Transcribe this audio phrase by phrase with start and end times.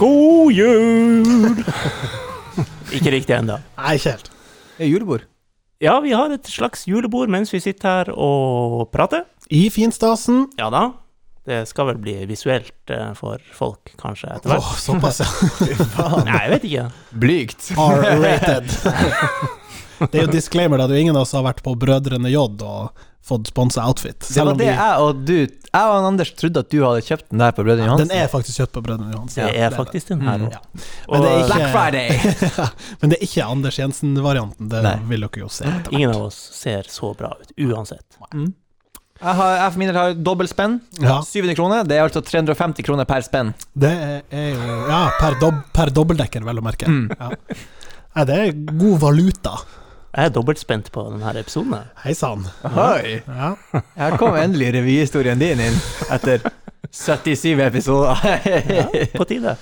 [0.00, 1.58] God jul!
[2.96, 3.58] ikke riktig ennå.
[3.76, 4.30] Nei, ikke helt.
[4.78, 5.26] Det er julebord.
[5.80, 9.26] Ja, vi har et slags julebord mens vi sitter her og prater.
[9.52, 10.46] I finstasen.
[10.60, 10.86] Ja da.
[11.50, 14.82] Det skal vel bli visuelt eh, for folk, kanskje, etter Åh, hvert.
[14.84, 16.08] såpass, ja.
[16.28, 16.84] Nei, jeg vet ikke.
[17.22, 17.70] Blygt.
[17.80, 18.68] R-rated.
[20.08, 20.86] Det er jo disclaimer, da.
[20.88, 24.16] Det er jo ingen av oss har vært på Brødrene J og fått sponsa outfit.
[24.32, 25.34] Det var det jeg og du
[25.70, 28.08] Jeg og Anders trodde at du hadde kjøpt den der på Brødrene Johansen.
[28.08, 29.44] Den er faktisk kjøpt på Brødrene Johansen.
[29.44, 30.48] Det er faktisk den her Mm.
[30.50, 30.60] Ja.
[31.12, 32.08] Men det ikke- Black Friday!
[33.02, 34.68] Men det er ikke Anders Jensen-varianten.
[34.72, 34.96] Det Nei.
[35.12, 35.68] vil dere jo se.
[35.92, 38.18] Ingen av oss ser så bra ut, uansett.
[38.32, 40.78] Jeg, har, jeg for min del har dobbeltspenn.
[41.04, 41.84] Ja, 700 kroner.
[41.84, 43.52] Det er altså 350 kroner per spenn.
[43.76, 43.92] det
[44.32, 46.88] er jo Ja, per, dob per dobbeltdekker, vel å merke.
[46.88, 47.12] Mm.
[47.20, 47.30] Ja.
[48.16, 49.58] Nei, det er god valuta.
[50.10, 51.76] Jeg er dobbelt spent på denne episoden.
[52.02, 52.42] Hei sann.
[52.74, 53.20] Hei.
[53.28, 53.52] Ja.
[53.94, 55.76] Her kom endelig revyhistorien din inn,
[56.10, 56.42] etter
[56.90, 58.18] 77 episoder.
[59.18, 59.54] På tide.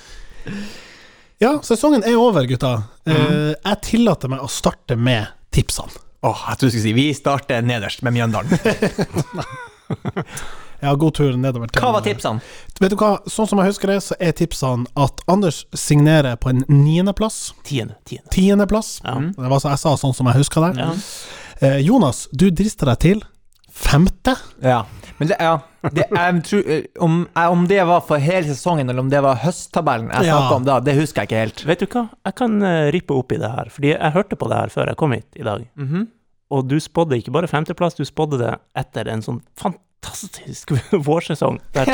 [1.37, 2.79] ja, sesongen er over, gutta.
[3.05, 3.13] Mm.
[3.13, 5.93] Eh, jeg tillater meg å starte med tipsene.
[6.25, 8.49] Åh, jeg trodde du skulle si vi starter nederst med Mjøndalen.
[10.81, 12.39] Ja, god tur nedover til Hva var tipsene?
[12.79, 16.53] Vet du hva, sånn som jeg husker det, så er tipsene at Anders signerer på
[16.53, 17.53] en niendeplass.
[17.67, 17.97] Tiende.
[18.07, 18.29] Tiende.
[18.31, 19.01] Tiendeplass.
[19.03, 19.17] Ja.
[19.35, 20.85] Det var så jeg sa sånn som jeg husker det.
[20.85, 20.93] Ja.
[21.59, 23.25] Eh, Jonas, du drister deg til
[23.79, 24.35] femte.
[24.63, 24.85] Ja.
[25.19, 25.57] Men det, ja,
[25.91, 29.41] det, jeg tror, eh, om, om det var for hele sesongen, eller om det var
[29.43, 30.39] høsttabellen jeg Ja.
[30.55, 31.65] om da, det husker jeg ikke helt.
[31.67, 34.47] Vet du hva, jeg kan eh, rippe opp i det her, fordi jeg hørte på
[34.51, 35.67] det her før jeg kom hit i dag.
[35.75, 36.07] Mhm.
[36.49, 39.85] Og du spådde ikke bare femteplass, du spådde det etter en sånn fantastisk
[41.05, 41.85] vårsesong, der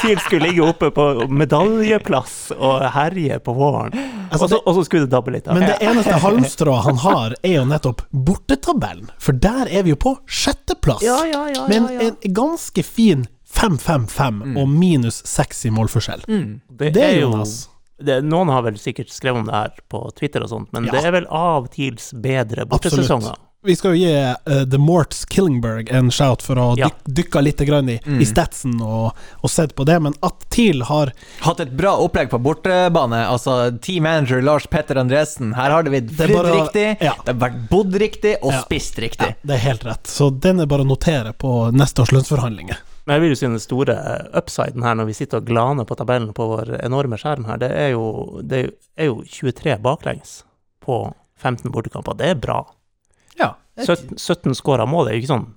[0.00, 3.92] TIL skulle ligge oppe på medaljeplass og herje på våren.
[4.30, 5.58] Altså, og, så, og så skulle det dabbe litt av.
[5.58, 9.10] Men det eneste halmstrået han har, er jo nettopp bortetabellen.
[9.18, 11.02] For der er vi jo på sjetteplass.
[11.06, 11.80] Ja, ja, ja, ja.
[11.80, 11.90] en,
[12.22, 16.22] en ganske fin 5-5-5 og minus 6 i målforskjell.
[16.28, 16.60] Mm.
[16.68, 17.56] Det, Det er jo Jonas.
[17.98, 20.92] det, Noen har vel sikkert skrevet om det her på Twitter og sånt, men Ja.
[20.94, 23.34] det er vel av TILs bedre bortesesonger.
[23.68, 26.88] Vi skal jo gi uh, The Morts Killingberg en shout for å Ja.
[26.88, 28.22] dyk, dykke litt grann i, Mm.
[28.22, 29.12] i statsen og,
[29.44, 31.12] og sett på det, men at TIL har
[31.44, 33.20] Hatt et bra opplegg på bortebane.
[33.28, 35.52] Altså team manager Lars Petter Andresen.
[35.58, 37.12] Her har det blitt flydd riktig, ja.
[37.26, 38.62] det har vært bodd riktig og Ja.
[38.64, 39.34] spist Ja, riktig.
[39.44, 40.04] det er helt rett.
[40.08, 42.80] Så den er bare å notere på neste års lønnsforhandlinger.
[43.06, 43.98] Men jeg vil jo si den store
[44.36, 47.70] upsiden her, når vi sitter og glaner på tabellen på vår enorme skjerm her, det
[47.72, 48.64] er jo, det
[48.96, 50.42] er jo 23 baklengs
[50.84, 52.16] på 15 bortekamper.
[52.16, 52.64] Det er bra.
[53.78, 53.84] Ja.
[53.94, 55.48] 17, 17 skåra mål er jo ikke sånn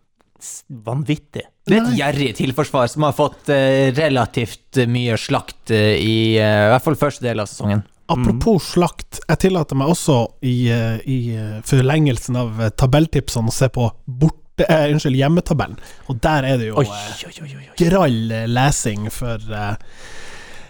[0.85, 1.43] vanvittig.
[1.69, 6.65] Det er et gjerrig tilforsvar som har fått eh, relativt mye slakt eh, i eh,
[6.65, 7.83] i hvert fall første del av sesongen.
[8.11, 13.55] Apropos slakt, jeg tillater meg også i, eh, i eh, forlengelsen av eh, tabelltipsene å
[13.55, 15.77] se på borte, eh, unnskyld, hjemmetabellen.
[16.11, 17.69] Og der er det jo Oi, eh, oi, oi, oi.
[17.79, 19.77] grall eh, lesing for eh,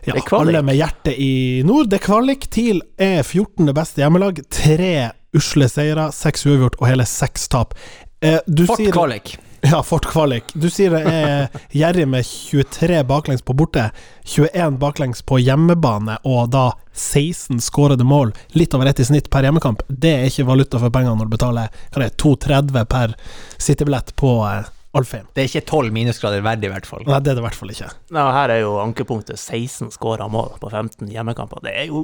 [0.03, 0.51] ja, Det er kvalik.
[0.51, 1.31] alle med hjertet i
[1.65, 1.89] nord.
[1.89, 2.45] Det er kvalik.
[2.53, 3.71] TIL er 14.
[3.77, 4.43] beste hjemmelag.
[4.51, 4.93] Tre
[5.37, 7.73] usle seire, seks uavgjort og hele seks tap.
[8.21, 9.37] Eh, du Fort sier- kvalik.
[9.61, 10.47] Ja, Fort Kvalik.
[10.57, 13.91] Du sier det er gjerrig med 23 baklengs på borte,
[14.25, 16.63] 21 baklengs på hjemmebane, og da
[16.97, 19.83] 16 skårede mål, litt over ett i snitt per hjemmekamp.
[19.85, 23.13] Det er ikke valuta for pengene når du betaler hva det er, 2,30 per
[23.61, 24.65] sittebillett på eh,
[24.97, 25.29] Alfheim.
[25.37, 27.05] Det er ikke tolv minusgrader verdig, i hvert fall.
[27.05, 27.91] Nei, det er det i hvert fall ikke.
[28.17, 31.61] Nei, og her er jo ankepunktet 16 skåra mål på 15 hjemmekamper.
[31.69, 32.01] Det er jo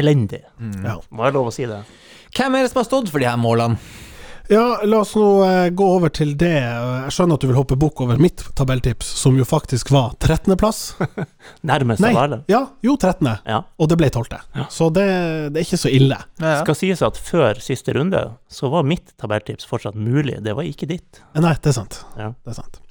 [0.00, 0.42] elendig.
[0.84, 0.98] Ja.
[1.10, 1.82] Må jeg lov å si det?
[2.34, 3.78] Hvem er det som har stått for de her målene?
[4.52, 6.50] Ja, la oss nå eh, gå over til det.
[6.52, 10.80] Jeg skjønner at du vil hoppe bukk over mitt tabelltips, som jo faktisk var 13.-plass.
[11.70, 12.38] Nærmest av alle.
[12.52, 13.62] ja, jo 13., Ja.
[13.80, 14.36] og det ble 12.
[14.58, 14.66] Ja.
[14.68, 15.06] Så det,
[15.54, 16.18] det er ikke så ille.
[16.44, 16.58] Ja.
[16.60, 18.20] Skal sies at før siste runde,
[18.52, 20.36] så var mitt tabelltips fortsatt mulig.
[20.44, 21.22] Det var ikke ditt.
[21.40, 22.02] Nei, det er sant.
[22.20, 22.34] Ja.
[22.44, 22.82] Det er sant.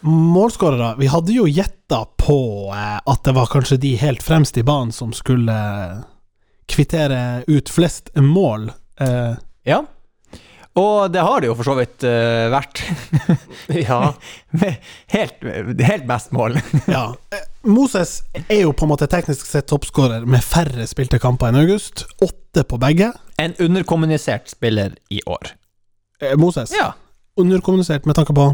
[0.00, 0.94] Målskårere.
[0.98, 2.38] Vi hadde jo gjetta på
[2.74, 6.02] eh, at det var kanskje de helt fremst i banen som skulle eh,
[6.70, 8.70] kvittere ut flest mål.
[9.00, 9.32] Eh,
[9.66, 9.84] ja.
[10.78, 12.84] Og det har det jo for så vidt uh, vært.
[13.88, 14.12] Ja.
[15.10, 15.40] Helt,
[15.82, 16.54] helt best mål.
[16.86, 17.08] ja.
[17.66, 22.04] Moses er jo på en måte teknisk sett toppskårer med færre spilte kamper enn August.
[22.22, 23.10] Åtte på begge.
[23.42, 25.50] En underkommunisert spiller i år.
[26.38, 26.92] Moses Ja.
[27.36, 28.46] underkommunisert med tanke på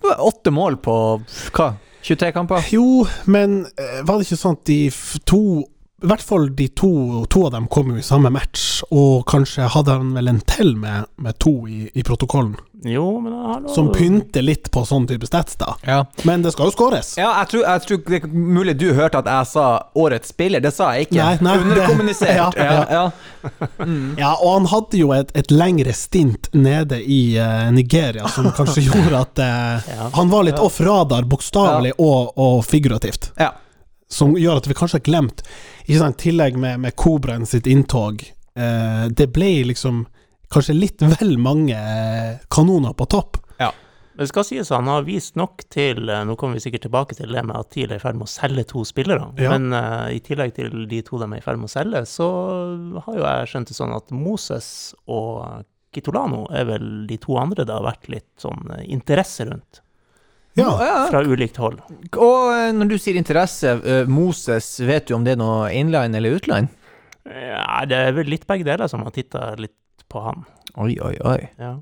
[0.00, 0.94] Åtte mål på
[1.54, 1.72] hva?
[2.02, 2.64] 23 kamper?
[2.74, 4.80] Jo, men eh, var det ikke sånn at de
[5.28, 5.42] to
[6.02, 6.88] I hvert fall de to,
[7.30, 10.74] to av dem kom jo i samme match, og kanskje hadde han vel en til
[10.76, 13.68] med, med to i, i protokollen, Jo, men hallo.
[13.70, 15.76] som pynter litt på sånn type stats, da.
[15.86, 16.00] Ja.
[16.26, 17.12] Men det skal jo skåres.
[17.20, 19.66] Ja, jeg tror, jeg tror det er mulig du hørte at jeg sa
[20.02, 20.58] årets spiller.
[20.64, 21.20] Det sa jeg ikke.
[21.22, 22.32] Nei, nei, det- Underkommunisert.
[22.36, 23.04] ja, ja, ja.
[23.06, 23.68] ja.
[24.22, 28.88] Ja, og han hadde jo et, et lengre stint nede i uh, Nigeria som kanskje
[28.88, 30.10] gjorde at uh, Ja.
[30.18, 33.30] han var litt off radar, bokstavelig og, og figurativt.
[33.38, 33.52] ja.
[34.12, 35.38] som gjør at vi kanskje har glemt
[35.86, 38.22] i tillegg med, med Kobraen sitt inntog.
[38.54, 40.04] Eh, det ble liksom
[40.52, 43.42] kanskje litt vel mange eh, kanoner på topp.
[44.12, 47.32] Det skal sies han har vist nok til eh, Nå kommer vi sikkert tilbake til
[47.32, 49.30] det med at TIL er i ferd med å selge to spillere.
[49.40, 49.54] Ja.
[49.54, 52.28] Men uh, i tillegg til de to de er i ferd med å selge, så
[53.06, 54.68] har jo jeg skjønt det sånn at Moses
[55.10, 59.82] og Kitolano er vel de to andre det har vært litt sånn interesse rundt,
[60.58, 60.96] Ja, ja.
[61.08, 61.80] fra ulikt hold.
[62.20, 66.18] Og eh, når du sier interesse, eh, Moses, vet du om det er noe inline
[66.18, 66.68] eller utline?
[67.24, 70.44] Ja, det er vel litt begge deler som har titta litt på han.
[70.82, 71.38] Oi, oi, oi.
[71.60, 71.76] Ja.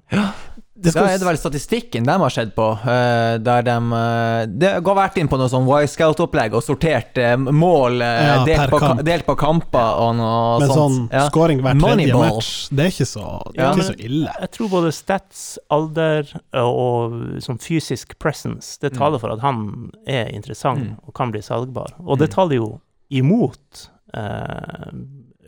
[0.82, 4.70] Det Da er det vel statistikken de har sett på, eh, der de eh, Det
[4.72, 9.02] har vært inn på noe sånn Y-Scout-opplegg og sortert eh, mål Ja, delt, på, kamp.
[9.04, 10.78] delt på kamper og noe Men sånt.
[10.78, 11.26] sånn Ja.
[11.28, 11.82] scoring hver tredje
[12.12, 12.34] Moneyball.
[12.36, 14.34] match, det er ikke så, det er Ja, ikke så ille.
[14.40, 17.12] Jeg tror både stats, alder og
[17.44, 20.96] sånn fysisk presence, det taler for at han er interessant Mm.
[21.06, 21.92] og kan bli salgbar.
[22.06, 22.34] Og det Mm.
[22.34, 22.80] taler jo
[23.10, 24.90] imot eh,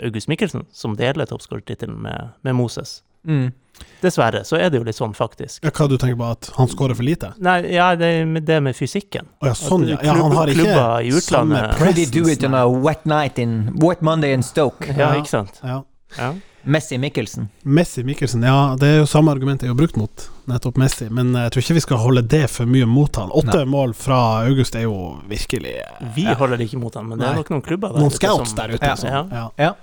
[0.04, 3.02] August Mikkelsen, som deler toppskårertittelen med, med Moses.
[3.26, 3.52] Mm.
[4.02, 5.62] Dessverre så er det jo litt sånn, faktisk.
[5.64, 7.32] Ja, hva du tenker på, at han scorer for lite?
[7.42, 9.26] Nei, ja, det er med det med fysikken.
[9.42, 9.96] Å ja, sånn, ja.
[10.02, 10.14] Ja.
[10.18, 13.72] Han har ikke klubber i utlandet- Could he do it on a wet night in
[13.80, 14.86] Wet Monday in Stoke?
[14.86, 15.20] Ja, Ja.
[15.20, 15.60] ikke sant?
[15.64, 15.82] Ja.
[16.18, 16.34] Ja.
[16.64, 17.48] Messi Mikkelsen.
[17.64, 21.32] Messi Mikkelsen, ja, det er jo samme argument jeg har brukt mot nettopp Messi, men
[21.34, 23.30] jeg tror ikke vi skal holde det for mye mot han.
[23.30, 25.74] Åtte mål fra August er jo virkelig
[26.14, 28.50] Vi holder det ikke mot han, men det er nok noen klubber der noen scouts
[28.50, 29.50] som- der ute.
[29.58, 29.74] Ja.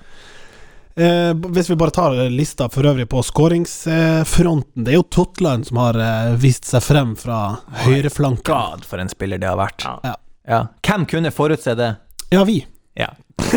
[0.99, 5.77] Eh, hvis vi bare tar lista for øvrig på skåringsfronten, det er jo Totland som
[5.79, 7.37] har eh, vist seg frem fra
[7.85, 8.43] høyreflanken.
[8.51, 9.85] God, for en spiller det har vært.
[9.87, 9.95] Ja.
[10.03, 10.15] Ja.
[10.49, 10.61] Ja.
[10.83, 11.93] Hvem kunne forutse det?
[12.33, 12.59] Ja, vi.
[12.99, 13.13] Ja.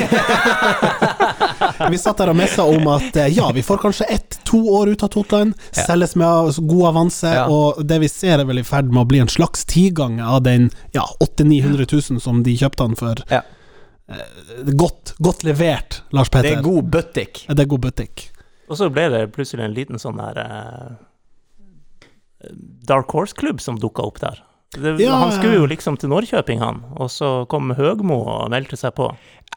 [1.90, 5.02] Vi satt der og messa om at eh, ja, vi får kanskje ett-to år ut
[5.02, 5.82] av Totland, Ja.
[5.88, 7.46] selges med god avanse, Ja.
[7.50, 10.42] og det vi ser er vel i ferd med å bli en slags tigang av
[10.46, 13.14] den ja, 800 000-900 000 som de kjøpte han for.
[13.30, 13.42] Ja.
[14.08, 17.44] Eh, godt, godt levert, Lars Det er god butikk.
[17.49, 18.28] Det er god butikk.
[18.69, 22.50] Og så ble det plutselig en liten sånn der eh,
[22.88, 24.43] Dark Horse-klubb som dukka opp der.
[24.72, 28.78] Det, Ja, han skulle jo liksom til Norrköping, han, og så kom Høgmo og meldte
[28.80, 29.10] seg på.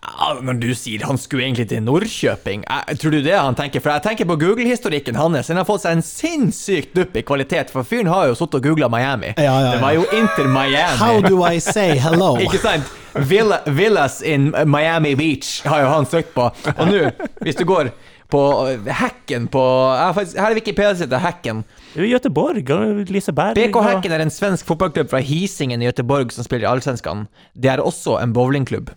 [0.05, 3.81] Ja, når du sier han skulle egentlig til Norrköping, jeg, tror du det han tenker?
[3.81, 5.47] For jeg tenker på Google-historikken hans.
[5.49, 8.67] Han har fått seg en sinnssykt dupp i kvalitet, for fyren har jo sittet og
[8.67, 9.31] googla Miami.
[9.39, 10.99] Ja, ja, Det var jo Inter Miami.
[10.99, 12.35] How do I say hello?
[12.45, 12.91] Ikke sant?
[13.15, 16.49] Villa, villas in Miami Beach har jo han søkt på.
[16.75, 17.05] Og nå,
[17.41, 17.93] hvis du går
[18.31, 18.41] på
[18.89, 21.63] hacken på jeg har faktisk, Her er Wikipedia sitt hacken.
[21.95, 23.55] Er Göteborg og Liseberg.
[23.55, 27.27] BK Hacken er en svensk fotballklubb fra Hisingen i Göteborg som spiller i Allsvenskan.
[27.53, 28.91] Det er også en bowlingklubb.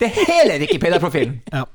[0.00, 1.40] Det er hele Wikipedia-profilen!
[1.52, 1.66] Ja.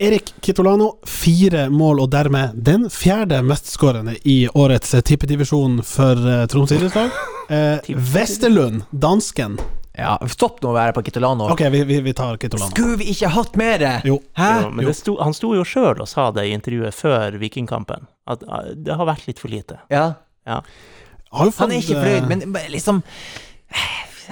[0.00, 6.44] Erik Kitolano, fire mål, og dermed den fjerde mestskårende i årets eh, tippedivisjon for uh,
[6.48, 7.12] Troms idrettslag.
[7.48, 9.58] Eh, Vesterlund, dansken.
[10.00, 11.46] Ja, stopp nå å være på Kitolano.
[11.52, 12.70] Ok, vi, vi, vi tar Kitolano.
[12.72, 13.84] Skulle vi ikke hatt mer?
[14.08, 14.16] Jo.
[14.38, 14.48] Hæ?
[14.64, 14.88] Jo, men Jo.
[14.92, 18.72] det sto, han sto jo sjøl og sa det i intervjuet før Vikingkampen, at eh,
[18.76, 19.78] det har vært litt for lite.
[19.92, 20.06] Ja.
[20.48, 20.62] Ja.
[21.30, 23.02] Har fått, Han er ikke eh, fornøyd, men men liksom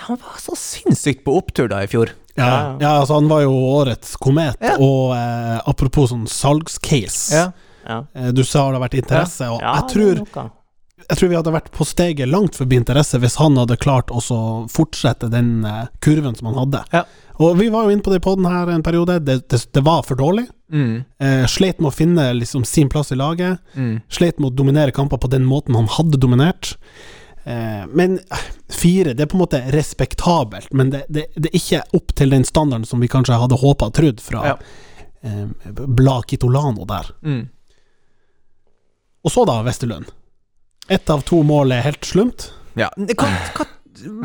[0.08, 2.10] Han var så sinnssykt på opptur da i fjor.
[2.38, 4.76] ja, ja, altså han var jo årets komet, Ja.
[4.78, 7.46] og eh, apropos sånn salgscase Ja.
[7.88, 8.04] Ja.
[8.14, 10.50] eh, Du sa det har vært interesse, og Ja, jeg, tror.
[11.08, 14.20] Jeg tror vi hadde vært på steget langt forbi interesse hvis han hadde klart å
[14.68, 16.82] fortsette den eh, kurven som han hadde.
[16.92, 17.04] Ja.
[17.38, 19.82] Og vi var jo inne på det i poden her en periode, det, det, det
[19.86, 20.44] var for dårlig.
[20.74, 21.04] Mm.
[21.22, 23.62] Eh, sleit med å finne liksom, sin plass i laget.
[23.78, 24.00] Mm.
[24.12, 26.74] Sleit med å dominere kamper på den måten han hadde dominert.
[27.48, 28.42] Eh, men eh,
[28.74, 32.34] fire, det er på en måte respektabelt, men det, det, det er ikke opp til
[32.34, 34.58] den standarden som vi kanskje hadde håpa og trodd fra Ja.
[35.22, 37.14] eh, Bla Kitolano der.
[37.24, 37.46] Mm.
[39.24, 40.10] Og så da, Westerlund.
[40.88, 42.49] Ett av to mål er helt slumt.
[42.78, 42.88] Ja.
[42.97, 43.66] Hva, hva,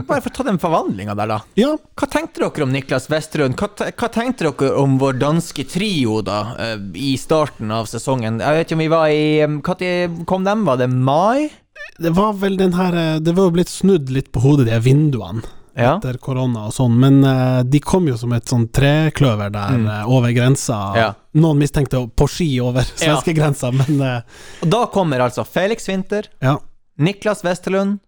[0.07, 1.39] bare for å ta den forvandlinga der, da.
[1.59, 3.57] Ja, Hva tenkte dere om Niklas Westerlund?
[3.59, 8.39] Hva, hva tenkte dere om vår danske trio da, eh, i starten av sesongen?
[8.39, 10.63] Jeg vet ikke om vi var i Når kom dem?
[10.69, 11.51] Var det mai?
[11.97, 15.43] det var vel den her eh, Det var blitt snudd litt på hodet, de vinduene.
[15.75, 15.95] Ja.
[15.97, 19.87] etter korona og sånn, men uh, de kom jo som et sånn trekløver der Mm.
[19.89, 20.79] uh, over grensa.
[20.95, 21.07] Ja.
[21.33, 24.21] Noen mistenkte på ski over svenskegrensa, men uh,
[24.61, 26.57] Og da kommer altså Felix Winther, ja,
[26.99, 27.99] Niklas Westerlund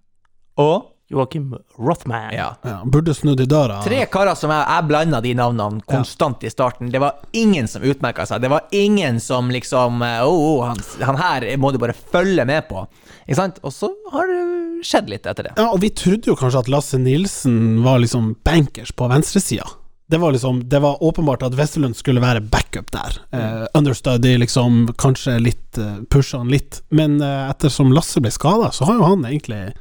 [0.62, 2.34] og Joakim Rothman.
[2.34, 2.56] ja.
[2.62, 3.78] ja, burde snudd i døra.
[3.86, 6.90] Tre karer som jeg, jeg blanda de navnene konstant i starten.
[6.94, 8.42] Det var ingen som utmerka seg.
[8.42, 12.66] Det var ingen som liksom eh, oh, han, han her må du bare følge med
[12.72, 12.88] på.
[13.26, 13.62] Ikke sant?
[13.62, 14.42] Og så har det
[14.86, 15.56] skjedd litt etter det.
[15.60, 19.70] Ja, og vi trodde jo kanskje at Lasse Nilsen var liksom bankers på venstresida.
[20.08, 23.18] Det var liksom Det var åpenbart at Westerlund skulle være backup der.
[23.32, 26.84] Eh, understudy, liksom, kanskje litt uh, Pusha han litt.
[26.90, 29.74] Men eh, ettersom Lasse ble skada, så har jo han egentlig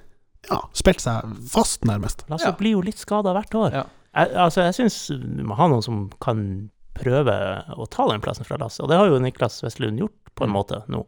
[0.50, 2.24] ja, spilt seg fast, nærmest.
[2.30, 2.52] Lasse Ja.
[2.58, 3.72] blir jo litt skada hvert år.
[3.72, 3.84] Ja.
[4.14, 7.34] Jeg, altså, jeg syns vi må ha noen som kan prøve
[7.74, 10.50] å ta den plassen fra Lasse, og det har jo Niklas Vestlund gjort, på en
[10.54, 11.04] måte, nå.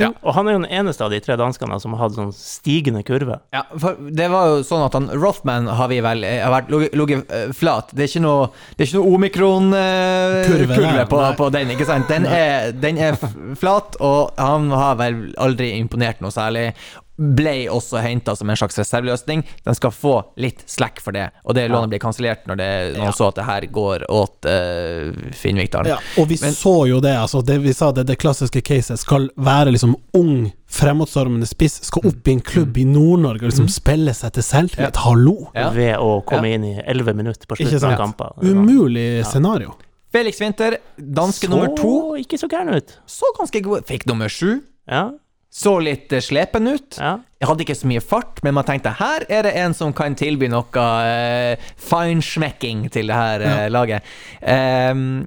[0.00, 0.08] Ja.
[0.24, 3.02] Og han er jo den eneste av de tre danskene som har hatt sånn stigende
[3.04, 3.36] kurve.
[3.52, 7.30] Ja, for det var jo sånn at han, Rothman har vi vel eh, har ligget-
[7.30, 7.90] eh, flat.
[7.92, 8.46] Det er ikke noe,
[8.78, 12.08] det er ikke noe Kurve omikron-kurve der, på, på den, ikke sant?
[12.08, 13.18] Den er, den er
[13.60, 16.70] flat, og han har vel aldri imponert noe særlig.
[17.16, 19.44] Ble også henta som en slags reserveløsning.
[19.62, 23.04] Den skal få litt slack for det, og det lånet blir kansellert når, det, når
[23.04, 25.86] han så at det her går åt uh, Finn Vikdal.
[25.92, 28.98] Ja, og vi Men- så jo det, altså det vi sa, det, det klassiske caset
[28.98, 33.70] skal være liksom ung, fremadstormende spiss, skal opp i en klubb i Nord-Norge og liksom
[33.70, 34.98] spille seg til selvtillit.
[35.06, 35.36] Hallo!
[35.54, 35.70] Ja.
[35.76, 38.34] Ved å komme inn i elleve minutter på slutten av kamper.
[38.42, 39.76] Umulig scenario.
[40.14, 42.98] Felix Winther, danske nummer to, Så ikke så gæren ut.
[43.06, 43.86] så ganske god.
[43.86, 44.60] Fikk nummer sju.
[44.90, 45.12] Ja,
[45.54, 46.98] Så litt eh, slepen ut.
[46.98, 47.18] ja.
[47.44, 50.14] Jeg hadde ikke så mye fart, men man tenkte her er det en som kan
[50.16, 54.06] tilby noe uh, feinschmecking til det her uh, laget.
[54.40, 55.26] Um,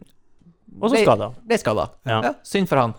[0.82, 1.28] Og så skada.
[1.46, 1.86] Ble skada.
[2.10, 2.18] Ja.
[2.26, 2.32] Ja.
[2.42, 2.96] synd for han.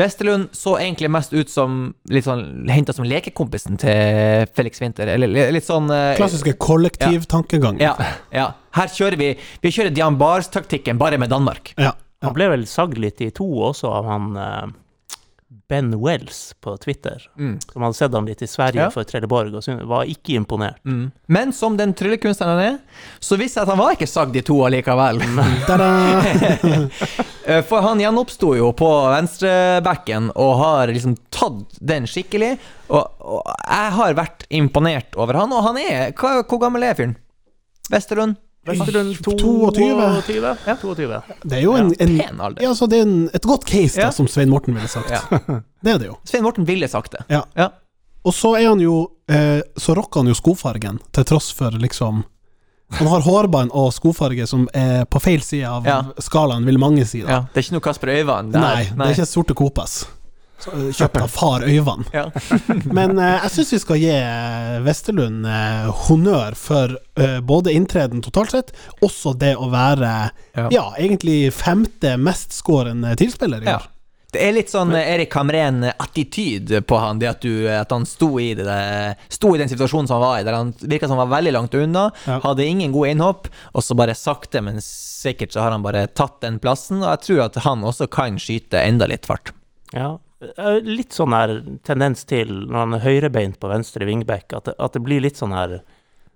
[0.00, 5.12] Westerlund så egentlig mest ut som litt sånn henta som lekekompisen til Felix Winther.
[5.18, 7.80] Eller litt sånn uh, Klassiske kollektivtankegang.
[7.84, 7.92] Ja,
[8.32, 8.50] ja.
[8.72, 11.74] Her kjører vi Vi kjører Dian Bars-taktikken, bare med Danmark.
[11.76, 11.92] Ja.
[12.24, 14.66] Han ble vel sagd litt i to også av han eh,
[15.72, 17.56] Ben Wells på Twitter, Mm.
[17.72, 18.90] som hadde sett han litt i Sverige Ja.
[18.92, 20.76] for Trelleborg, og var ikke imponert.
[20.84, 21.06] Mm.
[21.32, 22.78] Men som den tryllekunstneren han er,
[23.20, 25.22] så viste det at han var ikke sagd i to allikevel.
[27.44, 32.52] Eh, For han gjenoppsto jo på venstrebacken og har liksom tatt den skikkelig.
[32.86, 36.94] Og, og jeg har vært imponert over han, og han er hva, Hvor gammel er
[36.94, 37.16] fyren?
[37.90, 38.36] Vesterlund?
[38.66, 39.72] Vesterlund 22.
[39.74, 40.36] 22.
[40.38, 40.56] Ja.
[40.66, 40.76] Ja.
[40.80, 41.20] 22.
[41.42, 42.62] Det er jo en, en, Pen alder.
[42.62, 45.10] ja, så det er en, et godt case, da, som Svein Morten ville sagt.
[45.10, 45.22] Ja.
[45.82, 46.18] Det er det jo.
[46.28, 47.24] Svein Morten ville sagt det.
[47.32, 47.42] Ja.
[47.58, 47.70] Ja.
[48.22, 52.20] Og så er han jo eh, Så rocker han jo skofargen, til tross for liksom
[53.00, 55.96] Han har hårbånd og skofarge som er på feil side av Ja.
[56.22, 57.24] skalaen, vil mange si.
[57.26, 58.60] da Ja, det er ikke noe Kasper Øyvand der.
[58.62, 60.04] Nei, det er ikke sorte Copas.
[60.70, 62.10] Eh, Kjøpt av far Øyvand.
[62.14, 62.26] Ja.
[62.98, 65.46] Men eh, jeg syns vi skal gi eh, Vesterlund
[66.06, 66.96] honnør for
[67.46, 68.70] både inntreden totalt sett,
[69.04, 70.12] også det å være
[70.56, 70.68] Ja.
[70.72, 73.80] ja, egentlig femte mestskårende tilspiller i Ja.
[74.32, 78.54] Det er litt sånn Erik Hamren-attityd på han, det at, du, at han sto i,
[78.56, 78.76] det,
[79.28, 81.52] sto i den situasjonen som han var i, der han virka som han var veldig
[81.58, 82.38] langt unna, Ja.
[82.44, 86.40] hadde ingen gode innhopp, og så bare sakte, men sikkert så har han bare tatt
[86.40, 89.52] den plassen, og jeg tror at han også kan skyte enda litt fart.
[89.92, 90.14] Ja.
[90.42, 91.52] Eh, Litt sånn her
[91.86, 95.38] tendens til, når han er høyrebeint på venstre vingbekk, at det, at det blir litt
[95.40, 95.78] sånn her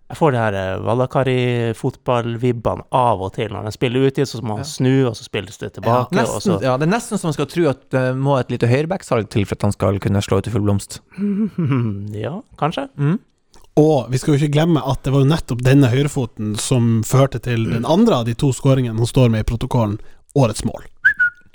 [0.06, 3.50] Jeg får det her eh, Valakari-fotball-vibbene av og til.
[3.50, 6.12] Når han spiller ute, så må han snu, og så spilles det tilbake.
[6.12, 8.52] og Nesten, så ja, det er nesten som man skal tro at det må et
[8.54, 11.00] lite høyrebacksalg til for at han skal kunne slå ut i full blomst.
[12.26, 12.86] Ja, kanskje.
[12.98, 13.18] Mm.
[13.76, 17.42] Og vi skal jo ikke glemme at det var jo nettopp denne høyrefoten som førte
[17.44, 19.98] til den andre av de to skåringene han står med i protokollen,
[20.38, 20.86] årets mål.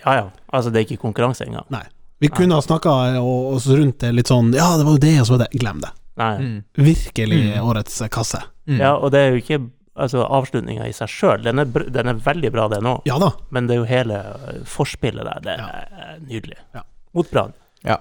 [0.03, 0.27] Ja ja.
[0.51, 1.65] Altså, det er ikke konkurranse engang.
[1.73, 1.85] Nei.
[2.21, 5.25] Vi kunne ha snakka oss rundt det litt sånn Ja, det var jo det, og
[5.27, 5.89] så var det Glem det.
[6.21, 6.33] Nei.
[6.37, 6.57] Mm.
[6.77, 7.65] Virkelig Mm.
[7.65, 8.43] årets kasse.
[8.69, 8.79] Mm.
[8.79, 9.61] Ja, og det er jo ikke
[10.01, 12.93] Altså, avslutninga i seg sjøl, den, er den er veldig bra, det nå.
[13.05, 13.33] Ja da.
[13.51, 15.41] Men det er jo hele eh, forspillet der.
[15.43, 16.55] Det er nydelig.
[16.73, 16.81] Ja.
[17.13, 17.51] Mot Brann.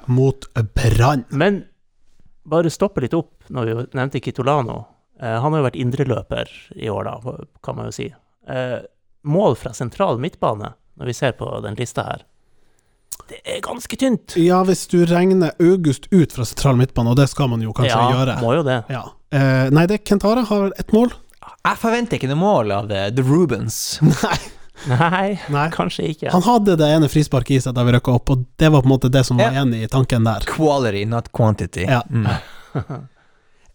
[0.06, 0.46] Mot
[0.76, 1.24] Brann.
[1.34, 1.64] Men
[2.46, 4.78] bare stoppe litt opp når vi nevnte Kitolano.
[5.20, 6.48] Eh, han har jo vært indreløper
[6.78, 7.34] i år, da,
[7.66, 8.06] kan man jo si.
[8.48, 8.78] Eh,
[9.26, 12.22] mål fra sentral midtbane, når vi ser på den lista her,
[13.28, 14.36] det er ganske tynt.
[14.40, 17.92] Ja, hvis du regner August ut fra sentral midtbane, og det skal man jo kanskje
[17.96, 18.38] ja, gjøre.
[18.40, 18.78] må jo det.
[18.90, 19.02] Ja.
[19.32, 21.12] Eh, nei, det Kentare har ett mål.
[21.60, 23.98] Jeg forventer ikke noe mål av det The Rubens.
[24.02, 24.38] Nei.
[24.88, 25.66] Nei, Nei.
[25.74, 26.30] kanskje ikke.
[26.32, 28.88] Han hadde det ene frisparket i seg da vi røkka opp, og det var på
[28.88, 29.60] en måte det som var Ja.
[29.60, 30.46] igjen i tanken der.
[30.48, 31.84] Quality, not quantity.
[31.84, 32.00] Ja.
[32.08, 32.26] Mm.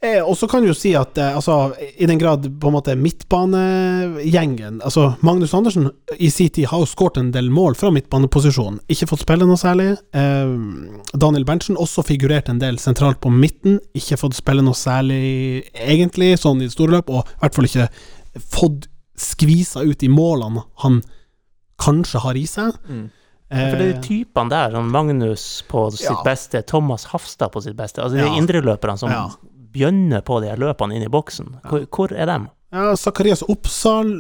[0.05, 1.55] Eh, og så kan du jo si at eh, altså,
[1.97, 6.89] i den grad på en måte midtbanegjengen Altså, Magnus Andersen i sin tid har jo
[6.89, 8.79] skåret en del mål fra midtbaneposisjon.
[8.91, 9.95] Ikke fått spille noe særlig.
[10.15, 10.55] Eh,
[11.17, 13.79] Daniel Berntsen også figurert en del sentralt på midten.
[13.97, 17.69] Ikke fått spille noe særlig, egentlig, sånn i det store løp, og i hvert fall
[17.69, 17.89] ikke
[18.55, 21.01] fått skvisa ut de målene han
[21.81, 22.75] kanskje har i seg.
[22.89, 23.05] Mm.
[23.55, 26.15] For det er de typene der, sånn Magnus på sitt Ja.
[26.25, 28.01] beste, Thomas Hafstad på sitt beste.
[28.01, 28.35] Altså de Ja.
[28.35, 29.29] indreløperne som Ja.
[29.75, 31.57] Bjønner på de løpene inn i boksen.
[31.69, 32.47] Hvor, hvor er dem?
[32.75, 34.17] Ja, Zakarias Oppsal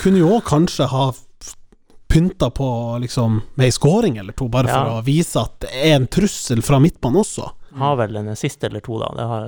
[0.00, 1.10] kunne jo òg kanskje ha
[2.12, 5.00] pynta på liksom med ei scoring eller to, bare for Ja.
[5.00, 7.46] å vise at det er en trussel fra midtbanen også.
[7.80, 9.08] Har vel en siste eller to, da.
[9.16, 9.46] Det har,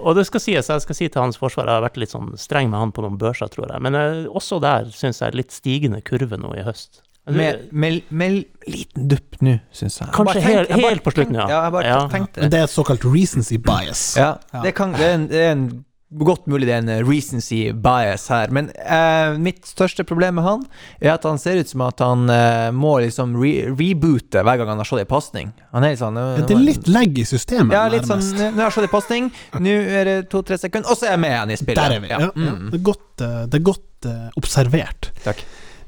[0.00, 2.30] og, det skal sies, jeg skal si til hans forsvar, jeg har vært litt sånn
[2.40, 3.82] streng med han på noen børser, tror jeg.
[3.84, 7.02] Men eh, også der syns jeg litt stigende kurve nå i høst.
[7.26, 10.10] Med, med, med liten dupp nå, syns jeg.
[10.12, 11.46] Kanskje helt- jeg bare helt på slutten, ja.
[11.48, 12.00] Ja, jeg bare Ja.
[12.12, 12.50] tenkte Men det.
[12.52, 14.02] det er et såkalt recency bias.
[14.16, 14.60] Ja, Ja.
[14.62, 17.72] det, kan, det, er en, det er en godt mulig det er en eh, recency
[17.72, 20.66] bias her, men uh, mitt største problem med han
[21.00, 24.68] er at han ser ut som at han uh, må liksom re reboote hver gang
[24.68, 25.50] han har slått en pasning.
[25.72, 28.20] Han er litt sånn uh, Det er litt legg i systemet, Ja, litt sånn.
[28.20, 31.24] Nå har jeg slått en pasning, nå er det to-tre sekunder, og så er jeg
[31.24, 31.82] med igjen i spillet.
[31.82, 32.12] Der er vi.
[32.12, 32.30] Ja, ja.
[32.36, 32.70] Mm.
[32.70, 33.06] Det er godt,
[33.48, 35.10] det er godt observert.
[35.24, 35.40] Takk.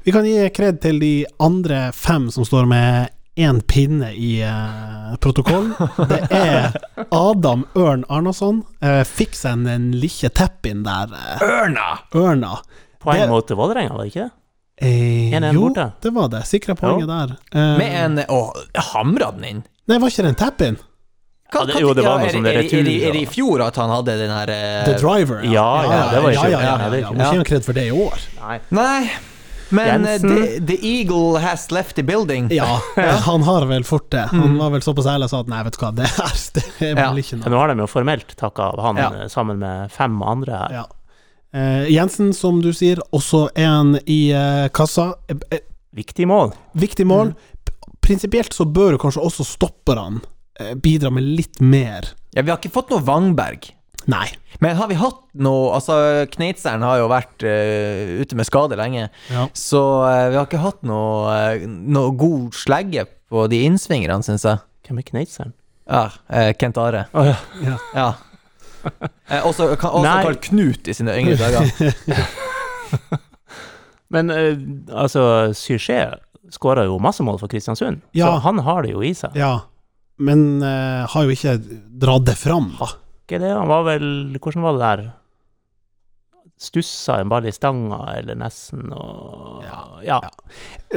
[0.07, 1.09] Vi kan gi kred til de
[1.43, 5.73] andre fem som står med én pinne i eh, protokollen.
[6.09, 6.77] Det er
[7.13, 8.61] Adam Ørn Arnason.
[8.79, 11.11] Uh, fikk seg en, en lille tepp-in der.
[11.11, 11.89] eh, Ørna!
[12.15, 12.53] Ørna.
[13.03, 14.31] Poeng Det- mot Vålerenga, var det ikke det?
[14.79, 15.85] Eh, 1-1 jo, borte.
[16.07, 16.41] det var det.
[16.47, 17.35] Sikra poenget der.
[17.51, 18.41] Eh, Med en Å,
[18.93, 19.61] hamra den inn?
[19.91, 20.79] Nei, var ikke det en tepp-in?
[21.51, 23.21] Hva- Ja, det- hva- jo, det var noe er sånn er- retur, Er er det
[23.21, 25.43] i fjor at han hadde den her eh, The Driver.
[25.43, 26.51] Ja, ja, det var i ja, fjor.
[26.51, 28.17] ja, ja, Ja, det er ja, Må ikke gi han kred for det i år.
[28.41, 28.59] Nei.
[28.71, 29.09] Nei,
[29.69, 32.49] men eh, the, the Eagle has left the building.
[32.51, 32.79] Ja,
[33.27, 34.27] han har vel fort det.
[34.31, 36.63] Han var vel såpass ærlig og sa at nei, vet du hva, det her det
[36.91, 37.23] er vel Ja.
[37.23, 37.49] ikke Men noe.
[37.55, 39.09] nå har de jo formelt takka av han Ja.
[39.23, 40.77] eh, sammen med fem andre her.
[40.81, 40.85] Ja.
[41.57, 45.13] Eh, Jensen, som du sier, også en i eh, kassa.
[45.31, 45.63] Eh, eh,
[45.97, 46.51] Viktig mål.
[46.77, 47.31] viktig mål.
[47.33, 47.93] Mm.
[48.03, 50.19] Prinsipielt så bør kanskje også stopperne
[50.59, 52.11] eh, bidra med litt mer.
[52.35, 53.71] Ja, vi har ikke fått noe Wangberg.
[54.07, 54.27] Nei.
[54.63, 55.95] Men har vi hatt noe Altså,
[56.31, 59.47] Kneitseren har jo vært uh, ute med skade lenge, Ja.
[59.53, 64.45] så uh, vi har ikke hatt noe, uh, noe god slegge på de innsvingerne, syns
[64.47, 64.63] jeg.
[64.87, 65.53] Hvem er Kneitseren?
[65.87, 66.05] Ja,
[66.59, 67.05] Kent Are.
[67.15, 67.35] Oh, ja.
[67.63, 67.75] Ja.
[67.95, 68.07] Ja.
[69.29, 71.95] Eh, også kalt Knut i sine yngre dager.
[74.13, 74.55] Men eh,
[74.95, 75.23] altså,
[75.55, 75.99] Syché
[76.55, 78.27] skåra jo masse mål for Kristiansund, Ja.
[78.29, 79.35] så han har det jo i seg.
[79.35, 79.57] ja.
[80.19, 81.51] Men eh, har jo ikke
[82.01, 82.87] dratt det fram, da.
[83.27, 84.05] Ikke det, han var vel
[84.39, 85.07] Hvordan var det der?
[86.57, 89.81] Stussa en ball i stanga, eller nesten, og Ja.
[90.01, 90.21] ja.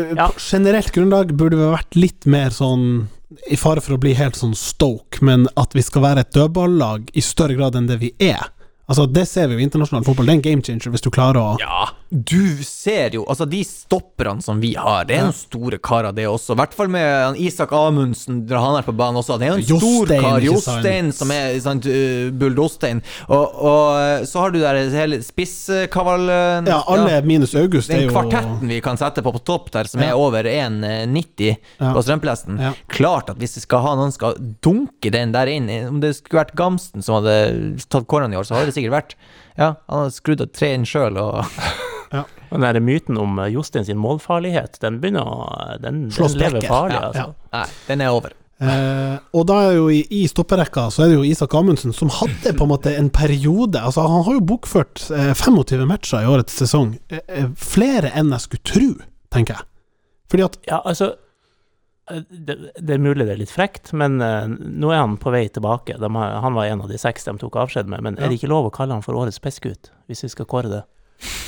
[0.07, 0.29] Ja.
[0.31, 3.09] På generelt grunnlag burde vi vært litt mer sånn
[3.51, 7.11] i fare for å bli helt sånn stoke, men at vi skal være et dødballag
[7.13, 8.49] i større grad enn det vi er.
[8.89, 10.27] Altså, det ser vi jo i internasjonal fotball.
[10.27, 13.61] Det er en game changer hvis du klarer å Ja, du ser jo Altså, de
[13.65, 16.57] stopperne som vi har, det er noen store karer, det også.
[16.57, 19.37] I hvert fall med Isak Amundsen, når han er på banen også.
[19.39, 20.41] Det er jo en stor kar.
[20.43, 23.03] Jostein, som er sant, uh, Bulldostein.
[23.29, 28.15] Og, og så har du der hele spisskavalen Ja, alle minus August er Den jo
[28.15, 30.09] kvartetten vi kan sette på på topp der, som Ja.
[30.11, 31.93] er over 1,90 Ja.
[31.95, 32.59] på strømplesten.
[32.59, 32.73] Ja.
[32.89, 36.43] Klart at hvis vi skal ha noen skal dunke den der inn Om det skulle
[36.45, 39.15] vært Gamsten som hadde tatt kårene i år, så hadde det sikkert vært
[39.57, 41.45] Ja, han hadde skrudd av treen sjøl og
[42.13, 45.37] Og den der myten om eh, Jostein sin målfarlighet, den begynner å
[45.79, 47.27] Den, den lever farlig, Ja, altså.
[47.31, 47.55] ja.
[47.55, 48.33] Nei, den er over.
[48.61, 52.11] Eh, og da er jo i, i stopperekka så er det jo Isak Amundsen som
[52.13, 56.29] hadde på en måte en periode Altså Han har jo bokført eh, 25 matcher i
[56.29, 56.91] årets sesong.
[57.09, 58.91] Eh, eh, flere enn jeg skulle tro,
[59.33, 59.69] tenker jeg.
[60.31, 61.09] Fordi at Ja, altså
[62.11, 65.33] eh, det, det er mulig det er litt frekt, men eh, nå er han på
[65.33, 65.97] vei tilbake.
[65.97, 68.27] De har, han var en av de seks de tok avskjed med, men Ja.
[68.27, 70.85] er det ikke lov å kalle han for årets pissgutt, hvis vi skal kåre det?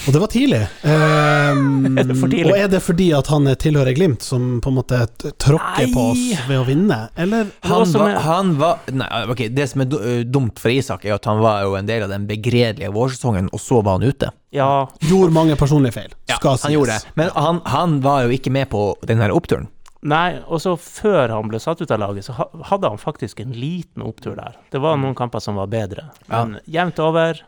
[0.07, 0.61] Og det var tidlig.
[0.93, 2.51] Ehm, for tidlig?
[2.53, 4.99] Og er det fordi at han tilhører Glimt, som på en måte
[5.41, 7.51] tråkker tråkker på oss ved å vinne, eller?
[7.69, 11.43] Han var, han var Nei, ok, det som er dumt for Isak, er at han
[11.43, 14.33] var jo en del av den begredelige vårsesongen, og så var han ute.
[14.53, 17.15] Ja, Gjorde mange personlige feil, skal han gjorde det.
[17.19, 19.71] Men han, han var jo ikke med på den her oppturen.
[20.03, 22.35] Nei, og så før han ble satt ut av laget, så
[22.67, 24.57] hadde han faktisk en liten opptur der.
[24.75, 27.39] Det var noen kamper som var bedre, men jevnt over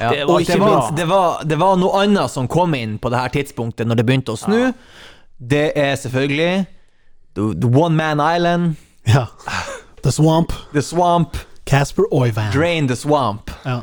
[0.00, 2.98] Ja, Det var og ikke minst, det var, det var noe annet som kom inn
[3.00, 4.72] på det her tidspunktet, når det begynte å snu.
[5.38, 6.66] Det er selvfølgelig
[7.36, 9.26] the, the One Man Island, Ja.
[10.02, 12.52] The Swamp, The Swamp, Casper Oyvan.
[12.52, 13.50] Drain the Swamp.
[13.64, 13.80] Ja.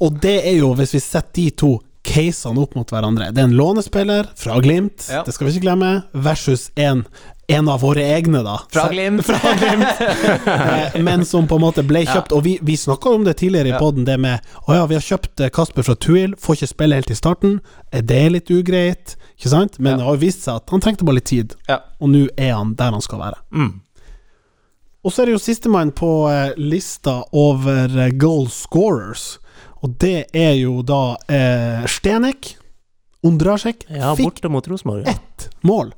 [0.00, 3.46] Og det er jo, hvis vi setter de to casene opp mot hverandre Det er
[3.50, 5.22] en lånespiller fra Glimt, Ja.
[5.26, 7.04] det skal vi ikke glemme, versus en,
[7.48, 8.56] en av våre egne, da.
[8.72, 9.28] Fra Glimt.
[9.30, 12.32] Eh, men som på en måte ble kjøpt.
[12.36, 14.96] Og vi, vi snakka om det tidligere i poden, podden det med Å ja, vi
[14.98, 17.60] har kjøpt eh, Kasper fra Tuil, får ikke spille helt i starten.
[17.92, 19.16] Er det litt ugreit?
[19.38, 19.78] Ikke sant?
[19.82, 21.80] Men det har vist seg at han trengte bare litt tid, Ja.
[22.00, 23.40] og nå er han der han skal være.
[23.54, 23.72] mm.
[25.02, 29.32] Og så er det jo sistemann på eh, lista over eh, goal scorers,
[29.82, 32.54] og det er jo da eh, Stenek.
[33.22, 35.06] Ondrasek Ja, fikk borte mot Rosenborg.
[35.06, 35.92] ett mål.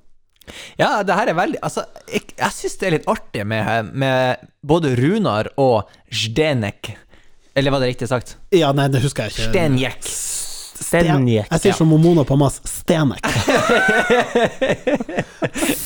[0.76, 4.42] Ja, det her er veldig Altså, jeg, jeg syns det er litt artig med, med
[4.60, 6.92] både Runar og Zdenek.
[7.56, 8.36] Eller var det riktig sagt?
[8.52, 9.48] Ja, nei, det husker jeg ikke.
[9.52, 10.10] Stenjek.
[10.74, 11.46] Stenjek.
[11.52, 11.76] Jeg sier ja.
[11.78, 13.22] som Momona på Mas, Stenek.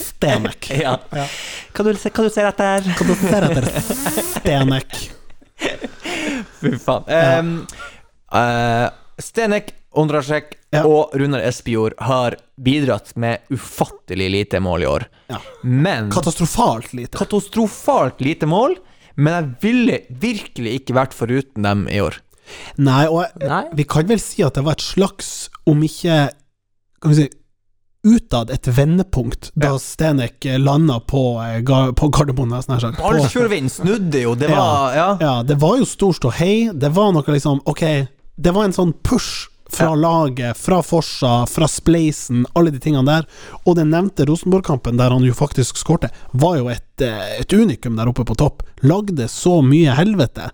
[0.08, 0.70] Stenek.
[0.80, 0.96] Ja.
[1.12, 1.26] Ja.
[1.76, 2.88] Hva du, hva du ser etter?
[2.96, 3.68] Hva du ser etter
[4.38, 4.98] Stenek?
[6.60, 7.04] Fy faen.
[7.08, 7.50] Um,
[8.34, 8.88] uh,
[9.22, 10.82] Stenek, Ondrasek Ja.
[10.84, 15.06] og Runar Espejord har bidratt med ufattelig lite mål i år.
[15.32, 15.38] Ja.
[15.64, 17.16] Men Katastrofalt lite.
[17.16, 18.76] Katastrofalt lite mål,
[19.16, 22.18] men jeg ville virkelig ikke vært foruten dem i år.
[22.76, 23.62] Nei, og jeg, Nei?
[23.80, 26.28] vi kan vel si at det var et slags, om ikke
[26.98, 27.26] Kan vi si
[28.08, 31.60] utad et vendepunkt, da Stenek landa på, eh,
[31.92, 32.54] på Gardermoen.
[32.54, 35.10] nesten Ballsfjordvind snudde jo, det var Ja.
[35.20, 36.72] Ja, det var jo stor ståhei.
[36.72, 37.84] Det var noe liksom Ok,
[38.36, 43.26] det var en sånn push fra laget, fra Forsa, fra Spleisen, alle de tingene der.
[43.66, 47.96] Og den nevnte Rosenborg-kampen, der han jo faktisk skårte, var jo et, eh, et unikum
[47.96, 48.62] der oppe på topp.
[48.82, 50.50] Lagde så mye helvete.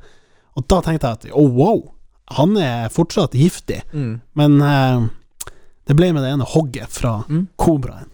[0.56, 1.92] Og da tenkte jeg at oh, wow,
[2.34, 3.82] han er fortsatt giftig.
[3.92, 4.20] Mm.
[4.34, 5.06] Men eh,
[5.86, 7.46] det ble med det ene hogget fra Mm.
[7.56, 8.08] Kobraen.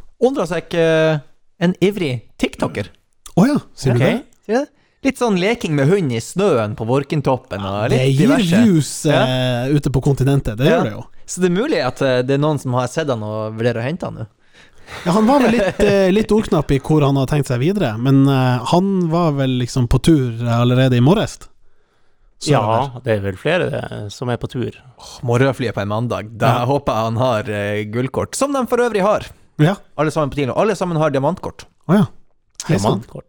[0.49, 1.19] seg eh,
[1.61, 2.91] en ivrig tiktoker.
[3.37, 4.23] Å ja, sier du det?
[4.47, 4.67] Du det?
[5.03, 8.59] Litt sånn leking med hund i snøen på Vorkentoppen og Det litt gir diverse.
[8.65, 10.79] views eh, ute på kontinentet, det Ja.
[10.81, 11.05] gjør det jo.
[11.27, 13.81] Så det er mulig at eh, det er noen som har sett han og vurderer
[13.81, 14.27] å hente han nå.
[15.07, 15.79] Ja, han var vel litt,
[16.19, 20.03] litt ordknapp i hvor han har tenkt seg videre, men han var vel liksom på
[20.03, 21.39] tur allerede i morges?
[22.41, 24.73] Så Ja, det er vel flere det, som er på tur.
[25.23, 26.31] Morgenflyet på en mandag.
[26.41, 26.65] Da Ja.
[26.65, 29.27] håper jeg han har eh, gullkort, som de for øvrig har.
[29.61, 29.75] Ja.
[29.99, 30.55] Alle sammen på Tilo.
[30.57, 31.67] Alle sammen har diamantkort.
[31.87, 32.07] Oh, ja.
[32.67, 33.27] Diamantkort.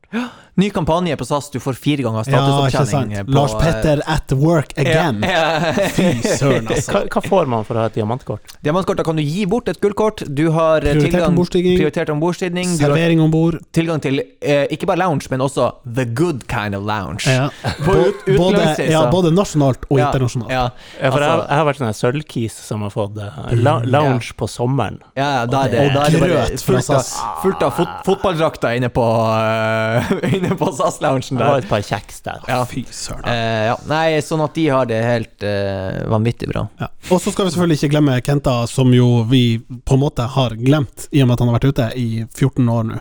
[0.59, 3.21] Ny kampanje på SAS, du får fire ganger Ja, statusopptjening.
[3.25, 5.21] på, Lars Petter at work again.
[5.23, 5.85] Ja, ja.
[5.95, 6.91] Fy søren, altså.
[6.91, 8.51] Hva, hva får man for å ha et diamantkort?
[8.61, 10.25] Diamantkort, Da kan du gi bort et gullkort.
[10.27, 12.67] Du har eh, Prioritert ombordstigning.
[12.75, 13.61] har Servering om bord.
[13.73, 17.23] tilgang til eh, ikke bare lounge, men også the good kind of lounge.
[17.31, 17.47] Ja.
[17.87, 20.51] På ut- både, ja, både nasjonalt og Ja, internasjonalt.
[20.51, 20.67] Ja,
[20.99, 24.35] Ja, for jeg, Altså- jeg har vært sånn sølvkis som har fått eh, la, lounge
[24.35, 24.99] på sommeren.
[25.15, 27.15] ja, ja, da er det, Og da er det bare grøt fra fullt av, SAS.
[27.41, 30.00] fullt av fot, fotballdrakter inne på, uh,
[30.35, 32.41] inne på SAS-loungen Det var et par kjeks der.
[32.47, 32.61] Ja.
[32.69, 33.25] Fy søren.
[33.27, 33.77] Eh, ja.
[33.89, 36.65] Nei, sånn at de har det helt eh, vanvittig bra.
[36.81, 36.91] Ja.
[37.09, 40.57] Og så skal vi selvfølgelig ikke glemme Kenta, som jo vi på en måte har
[40.59, 42.99] glemt, i og med at han har vært ute i 14 år nå.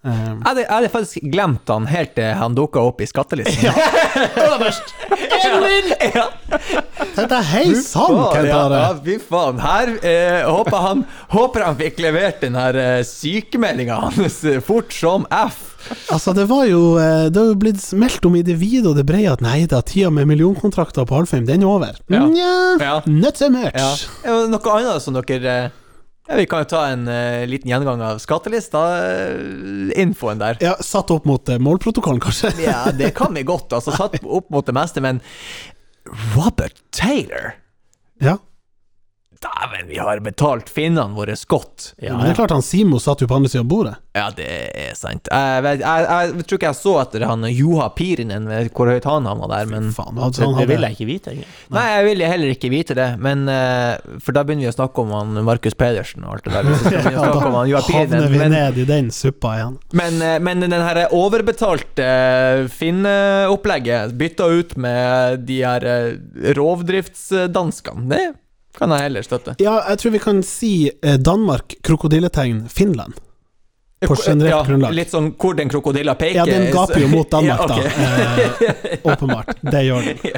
[0.00, 0.12] Um.
[0.40, 3.68] Jeg hadde, jeg hadde faktisk glemt han helt til han dukka opp i skattelisten.
[4.46, 4.94] Øverst!
[6.16, 6.24] ja.
[7.18, 8.78] Dette er hei sann, Kent ja, Are.
[8.80, 9.60] ja, fy faen.
[9.60, 15.28] Her eh, håper, han, håper han fikk levert den her eh, sykemeldinga hans fort som
[15.28, 15.69] F.
[16.12, 18.96] Altså, det var jo eh, Det har jo blitt meldt om i det vide og
[18.98, 21.94] det brede at nei da, tida med millionkontrakter på Alfheim, den er over.
[22.12, 22.22] Ja.
[22.28, 22.96] Nja, Ja.
[23.06, 23.74] not so much.
[23.74, 23.94] Ja.
[24.50, 25.68] Noe annet som dere eh,
[26.28, 30.54] ja, Vi kan jo ta en uh, liten gjennomgang av skattelista-infoen der.
[30.62, 32.52] Ja, satt opp mot uh, målprotokollen, kanskje.
[32.68, 33.72] Ja, det kan vi godt.
[33.74, 35.20] Altså, satt opp mot det meste, men
[36.36, 37.52] Robert Taylor
[38.22, 38.36] Ja.
[39.40, 41.94] Dæven, vi har betalt finnene våre godt.
[41.96, 43.94] Ja, Men det er klart, han Simo satt jo på andre sida av bordet.
[44.12, 45.30] Ja, det er sant.
[45.32, 49.28] Jeg, vet- jeg, jeg, tror ikke jeg så etter han Juha Pirinen, hvor høyt han
[49.30, 51.54] havna der, men Faen, altså, Det, det vil jeg ikke vite engang.
[51.72, 55.06] Nei, jeg vil heller ikke vite det, men eh, For da begynner vi å snakke
[55.06, 56.68] om han Markus Pedersen og alt det der.
[56.68, 59.10] Hvis vi skal begynne å snakke om han Juha havner vi men, ned i den
[59.14, 59.80] suppa igjen.
[60.02, 68.08] men, eh, men den her overbetalte uh, Finn-opplegget, bytta ut med de her eh, rovdriftsdanskene,
[68.12, 68.22] det
[68.78, 69.54] kan jeg heller støtte.
[69.58, 73.14] Ja, jeg tror vi kan si eh, Danmark, krokodilletegn, Finland.
[74.06, 74.94] På generelt ja, grunnlag.
[74.96, 76.38] Litt sånn hvor den krokodilla peker.
[76.38, 77.76] Ja, den gaper jo mot Danmark, Ja, da.
[77.84, 79.50] Eh, åpenbart.
[79.60, 80.18] Det gjør den.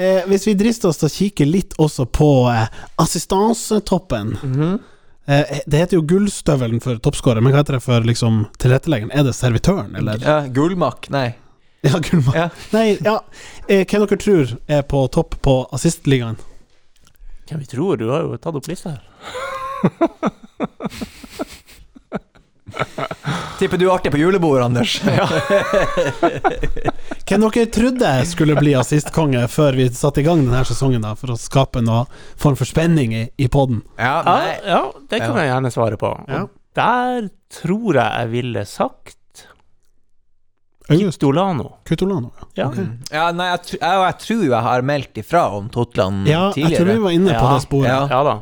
[0.00, 2.68] Eh, hvis vi drister oss til å kikke litt også på eh,
[3.02, 4.78] assistansetoppen Mhm.
[5.26, 9.10] eh, Det heter jo gullstøvelen for toppskårer, men hva heter det for liksom, tilretteleggeren?
[9.12, 10.18] Er det servitøren, eller?
[10.24, 11.34] Ja, gullmakk, nei.
[11.82, 12.34] Ja, gullmakk.
[12.36, 12.48] Ja.
[12.72, 13.18] Nei, ja.
[13.68, 16.38] Eh, hvem dere tror er på topp på assistligaen?
[17.50, 17.96] Hvem vi tror?
[17.98, 19.02] Du har jo tatt opp lista her.
[23.58, 25.00] Tipper du er artig på julebord, Anders.
[25.04, 25.26] Ja.
[27.30, 31.30] Hvem dere trodde skulle bli assistkonge før vi satte i gang denne sesongen, da, for
[31.34, 32.04] å skape noe
[32.40, 33.82] form for spenning i, i poden?
[34.00, 35.42] Ja, Ja, ja, det kan Ja.
[35.44, 36.10] jeg gjerne svare på.
[36.10, 36.42] Og Ja.
[36.74, 39.14] der tror jeg jeg ville sagt
[40.90, 41.68] August Dolano.
[41.86, 42.30] Kutolano.
[42.58, 42.66] Ja.
[42.68, 42.78] Ok.
[42.82, 42.92] Mm.
[43.14, 46.74] ja, nei, jeg, tr jeg, jeg tror jeg har meldt ifra om Totland Ja, jeg
[46.76, 47.88] tror vi var inne på Ja, det sporet.
[47.90, 48.00] ja.
[48.10, 48.36] Ja da.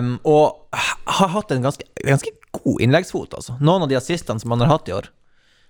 [0.00, 0.78] Um, og
[1.20, 3.56] har hatt en ganske, ganske god innleggsfot, altså.
[3.60, 5.10] Noen av de assistene som han har hatt i år.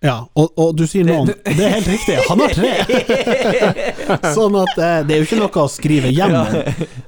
[0.03, 1.29] Ja, og, og du sier noen.
[1.47, 2.73] Det er helt riktig, han har tre!
[4.37, 6.35] sånn at eh, det er jo ikke noe å skrive hjem.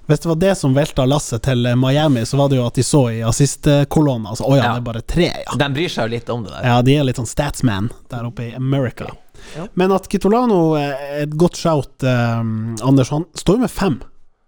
[0.07, 2.79] Hvis det var det som velta lasset til eh, Miami, så var det jo at
[2.79, 5.57] de så i assistkolonnen altså, Å ja, det er bare tre, ja.
[5.59, 6.69] De bryr seg jo litt om det der.
[6.71, 9.11] Ja, de er litt sånn statsman der oppe i America.
[9.77, 12.39] Men at Kitolano er et godt shout, eh,
[12.87, 13.99] Anders, han står jo med fem.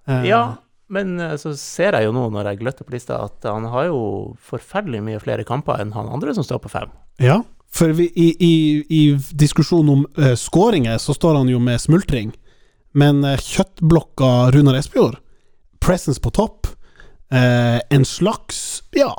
[0.08, 0.44] Eh, Ja,
[0.88, 3.88] men eh, så ser jeg jo nå når jeg gløtter på lista, at han har
[3.90, 3.98] jo
[4.38, 6.94] forferdelig mye flere kamper enn han andre som står på fem.
[7.22, 7.40] Ja,
[7.72, 8.54] for vi, i, i,
[8.88, 9.02] i
[9.36, 12.32] diskusjonen om uh, skåringer, så står han jo med smultring.
[12.96, 15.18] Men uh, kjøttblokka Runar Espejord,
[15.80, 16.66] presence på topp,
[17.32, 19.12] uh, en slags, ja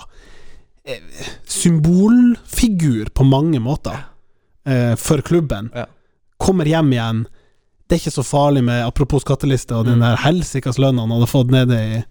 [1.67, 3.97] Symbolfigur på mange måter
[4.65, 5.69] eh, for klubben.
[5.75, 5.85] Ja.
[6.39, 7.25] Kommer hjem igjen.
[7.87, 10.05] det er ikke så farlig med Apropos skatteliste og den Mm.
[10.05, 12.03] der helsikas lønna han hadde fått nede i,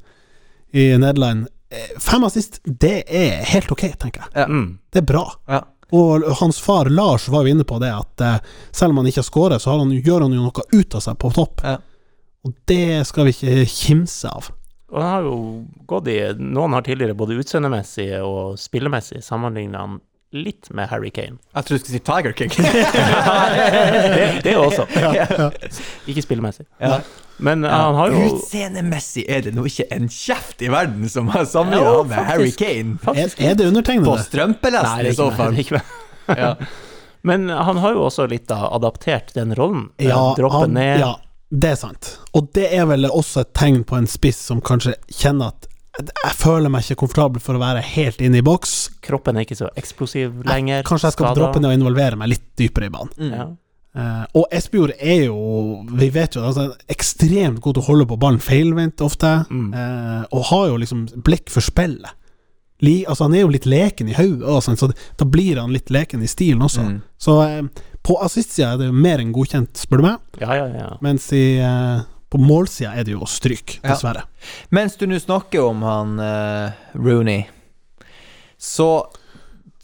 [0.73, 1.47] i Nederland.
[2.01, 4.31] Fem assist, det er helt ok, tenker jeg.
[4.35, 4.47] Ja.
[4.47, 4.79] Mm.
[4.93, 5.25] Det er bra.
[5.49, 5.63] Ja.
[5.95, 8.39] Og hans far Lars var jo inne på det, at eh,
[8.75, 11.05] selv om han ikke har skåret, så har han, gjør han jo noe ut av
[11.05, 11.63] seg på topp.
[11.63, 11.77] Ja.
[12.47, 14.51] Og det skal vi ikke kimse av.
[14.91, 15.37] Og han har jo
[15.91, 19.97] gått i Noen har tidligere både utseendemessig og spillemessig sammenligna han
[20.37, 21.39] litt med Harry Kane.
[21.55, 22.51] Jeg trodde du skulle si Tiger King.
[24.17, 24.87] Det, det også.
[24.95, 25.51] ja.
[26.07, 26.67] Ikke spillemessig.
[26.83, 26.99] Ja.
[27.39, 31.29] Men ja, han har jo Utseendemessig er det nå ikke en kjeft i verden som
[31.35, 32.51] har sammenlignet Ja, med Harry.
[32.57, 32.95] Kane.
[32.97, 35.59] Er, faktisk er det På strømpelesten i så fall.
[36.33, 36.55] Ja.
[37.27, 39.89] Men han har jo også litt da adaptert den rollen.
[39.99, 41.01] Eh, Ja, Droppe han, ned.
[41.03, 41.13] ja,
[41.51, 42.13] det er sant.
[42.39, 46.35] Og det er vel også et tegn på en spiss som kanskje kjenner at jeg
[46.37, 48.75] føler meg ikke komfortabel for å være helt inne i boks.
[49.05, 50.83] Kroppen er ikke så eksplosiv lenger.
[50.85, 51.41] Kanskje jeg skal skadet.
[51.41, 53.15] droppe ned og involvere meg litt dypere i banen.
[53.17, 53.31] Mm.
[53.33, 53.47] Ja.
[53.97, 55.37] Eh, og Espejord er jo,
[55.97, 59.73] vi vet jo, altså, ekstremt god til å holde på ballen feilvendt ofte, Mm.
[59.73, 62.13] uh, og har jo liksom blikk for spillet.
[62.85, 65.89] Li, altså Han er jo litt leken i hodet, sånn, så da blir han litt
[65.89, 66.83] leken i stilen også.
[66.85, 66.99] Mm.
[67.17, 67.63] Så uh,
[68.03, 70.91] på assist-sida er det jo mer enn godkjent, spør du meg, ja, ja, ja.
[71.01, 71.57] mens i,
[72.31, 74.27] på målsida er det jo stryk, stryke dessverre.
[74.71, 76.21] Mens du nå snakker om han
[76.95, 77.47] Rooney,
[78.59, 79.09] så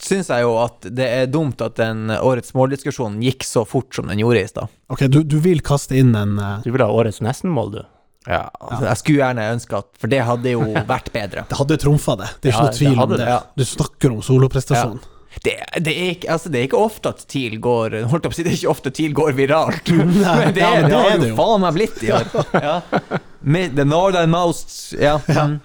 [0.03, 4.11] syns jeg jo at det er dumt at den årets måldiskusjonen gikk så fort som
[4.11, 4.73] den gjorde i stad.
[4.93, 6.57] Ok, du, du vil kaste inn en uh...
[6.65, 7.83] Du vil ha årets nestenmål, du?
[8.27, 11.43] Ja, altså, jeg skulle gjerne ønske at For det hadde jo vært bedre.
[11.51, 13.19] Det hadde trumfa det, det er ikke Ja, noe tvil det om det.
[13.23, 13.41] det, ja.
[13.59, 15.01] Du snakker om soloprestasjon.
[15.43, 18.37] Det, det, er ikke, altså, det er ikke ofte at TIL går Holdt opp å
[18.37, 19.89] si, det er ikke ofte TIL går viralt.
[19.97, 22.29] Men det, ja, men det det har jo faen meg blitt i år.
[22.69, 22.75] Ja.
[23.43, 25.17] Mid, the northernmost Ja.
[25.27, 25.57] Mm.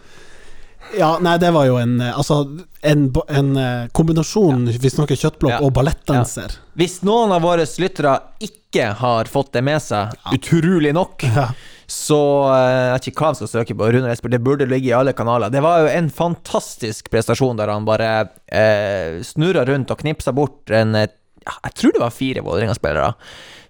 [0.96, 2.38] Ja, nei, det var jo en eh, Altså,
[2.82, 3.50] en, en
[3.92, 5.62] kombinasjon, kombinasjon Vi snakker kjøttblokk Ja.
[5.66, 6.54] og ballettdanser.
[6.80, 8.14] Hvis noen av våre lyttere
[8.46, 11.48] ikke har fått det med seg, utrolig nok, Ja.
[11.90, 12.20] så
[12.54, 13.88] eh, jeg vet ikke hva han skal søke på.
[13.96, 15.50] Rune Esper, det burde ligge i alle kanaler.
[15.54, 18.10] Det var jo en fantastisk prestasjon der han bare
[18.52, 21.08] eh, snurra rundt og knipsa bort en eh,
[21.48, 23.14] Jeg tror det var fire Vålerenga-spillere,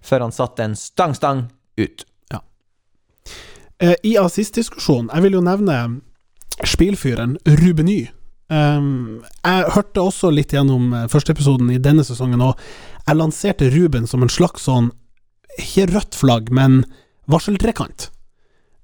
[0.01, 1.43] før han satte en stang-stang
[1.77, 2.05] ut.
[2.33, 2.39] Ja.
[4.01, 5.75] I assist-diskusjonen, jeg vil jo nevne
[6.65, 8.07] spillfyren Rubeny.
[8.47, 12.55] Um, jeg hørte også litt gjennom eh, første episoden i denne sesongen, og
[13.01, 14.87] jeg lanserte Ruben som en slags sånn
[15.59, 16.83] Ikke rødt flagg, men
[17.27, 18.07] varseltrekant.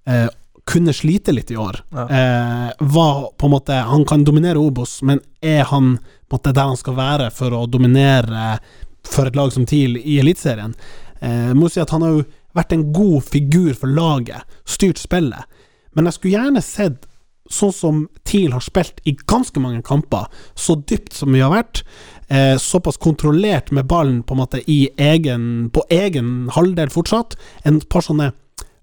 [0.09, 0.27] Uh,
[0.65, 1.79] kunne slite litt i år.
[1.89, 2.07] Ja.
[2.09, 6.53] Eh, var på en måte Han kan dominere Obos, men er han på en måte
[6.55, 8.57] der han skal være for å dominere
[9.03, 10.75] for et lag som TIL i Eliteserien?
[11.19, 12.23] Eh, må si at han har jo
[12.55, 15.49] vært en god figur for laget, styrt spillet,
[15.93, 17.07] men jeg skulle gjerne sett
[17.53, 21.83] sånn som TIL har spilt i ganske mange kamper, så dypt som vi har vært,
[22.29, 27.35] eh, såpass kontrollert med ballen på en måte i egen, på egen halvdel fortsatt,
[27.65, 28.31] en par sånne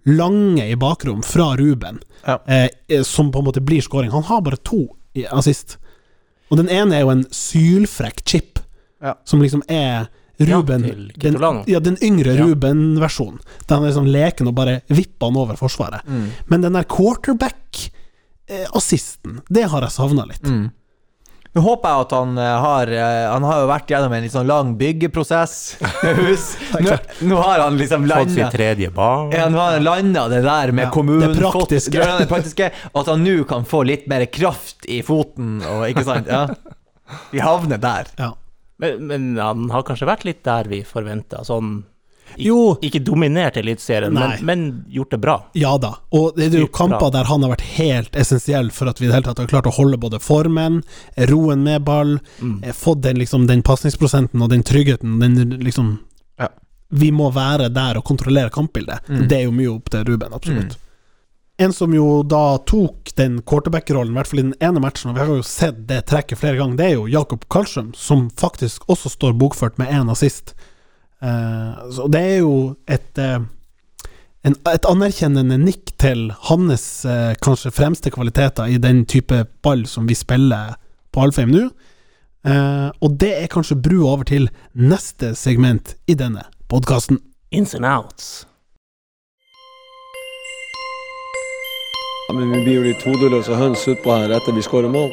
[0.07, 2.39] lange i bakrom fra Ruben, Ja.
[2.49, 4.11] eh, eh, som på en måte blir scoring.
[4.11, 4.87] Han har bare to
[5.33, 5.77] assist,
[6.51, 8.59] og den ene er jo en sylfrekk chip,
[9.03, 9.15] Ja.
[9.25, 10.09] som liksom er
[10.41, 10.95] Ruben, Ja,
[11.31, 12.33] den, ja, den yngre.
[12.39, 13.41] Ruben-versjonen.
[13.69, 16.01] Der han liksom leken og bare vipper han over forsvaret.
[16.09, 16.31] Mm.
[16.49, 16.85] Men den der
[18.51, 20.43] quarterback-assisten, det har jeg savna litt.
[20.45, 20.71] Mm.
[21.51, 24.31] Nå håper jeg at han eh, har eh, Han har jo vært gjennom en litt
[24.37, 25.55] sånn lang byggeprosess
[26.05, 26.45] med hus.
[26.79, 26.95] Nå,
[27.27, 29.33] nå har han liksom Fått sitt tredje barn.
[29.35, 31.33] ja, nå har han landa det der med Ja, kommunen.
[31.35, 31.99] det praktiske.
[31.99, 32.71] Fått, det, praktiske.
[32.95, 36.31] At han nå kan få litt mer kraft i foten, og ikke sant?
[36.31, 36.45] Ja.
[37.33, 38.15] Vi havner der.
[38.21, 38.31] Ja.
[38.81, 41.43] Men, men han har kanskje vært litt der vi forventa.
[41.45, 41.81] Sånn
[42.37, 42.77] ik Jo.
[42.83, 45.37] Ikke dominert Eliteserien, men, men gjort det bra.
[45.55, 49.01] Ja da, og det er jo kamper der han har vært helt essensiell for at
[49.01, 50.83] vi i det hele tatt har klart å holde både formen,
[51.31, 52.63] roen med ball, Mm.
[52.65, 55.99] eh, fått den, liksom, den pasningsprosenten og den tryggheten, den liksom
[56.39, 56.49] Ja.
[56.91, 59.01] Vi må være der og kontrollere kampbildet.
[59.09, 59.29] Mm.
[59.29, 60.77] Det er jo mye opp til Ruben, absolutt.
[61.61, 65.17] En som jo da tok den quarterback-rollen, i hvert fall i den ene matchen, og
[65.19, 68.87] vi har jo sett det trekket flere ganger, det er jo Jakob Karlstrøm, som faktisk
[68.89, 70.55] også står bokført med én assist.
[71.23, 72.55] Eh, så det er jo
[72.89, 73.41] et eh,
[74.47, 80.09] en, et anerkjennende nikk til hans eh, kanskje fremste kvaliteter i den type ball som
[80.09, 80.77] vi spiller
[81.13, 81.67] på Alfheim nå.
[82.49, 87.21] Eh, og det er kanskje bru over til neste segment i denne podkasten.
[87.53, 88.47] Ins and outs.
[92.31, 95.11] Ja, men vi blir jo litt hodeløse høns utpå her etter vi skårer mål.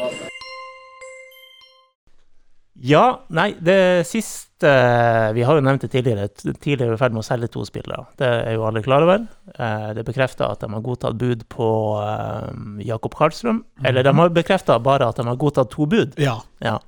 [2.77, 6.27] Ja, nei, det siste Vi har jo nevnt det tidligere.
[6.33, 8.07] Tidligere er i ferd med å selge to spillere.
[8.17, 9.25] Det er jo alle klar over.
[9.53, 11.67] Eh, Det er bekrefta at de har godtatt bud på
[12.01, 12.51] eh,
[12.87, 13.63] Jakob Karlstrøm.
[13.85, 16.15] Eller de har bekrefta bare at de har godtatt to bud.
[16.17, 16.39] Ja.
[16.63, 16.79] Ja.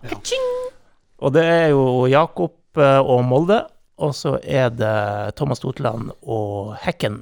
[1.20, 3.62] Og det er jo Jakob eh, og Molde.
[4.00, 7.18] Og så er det Thomas Totland og Hekken,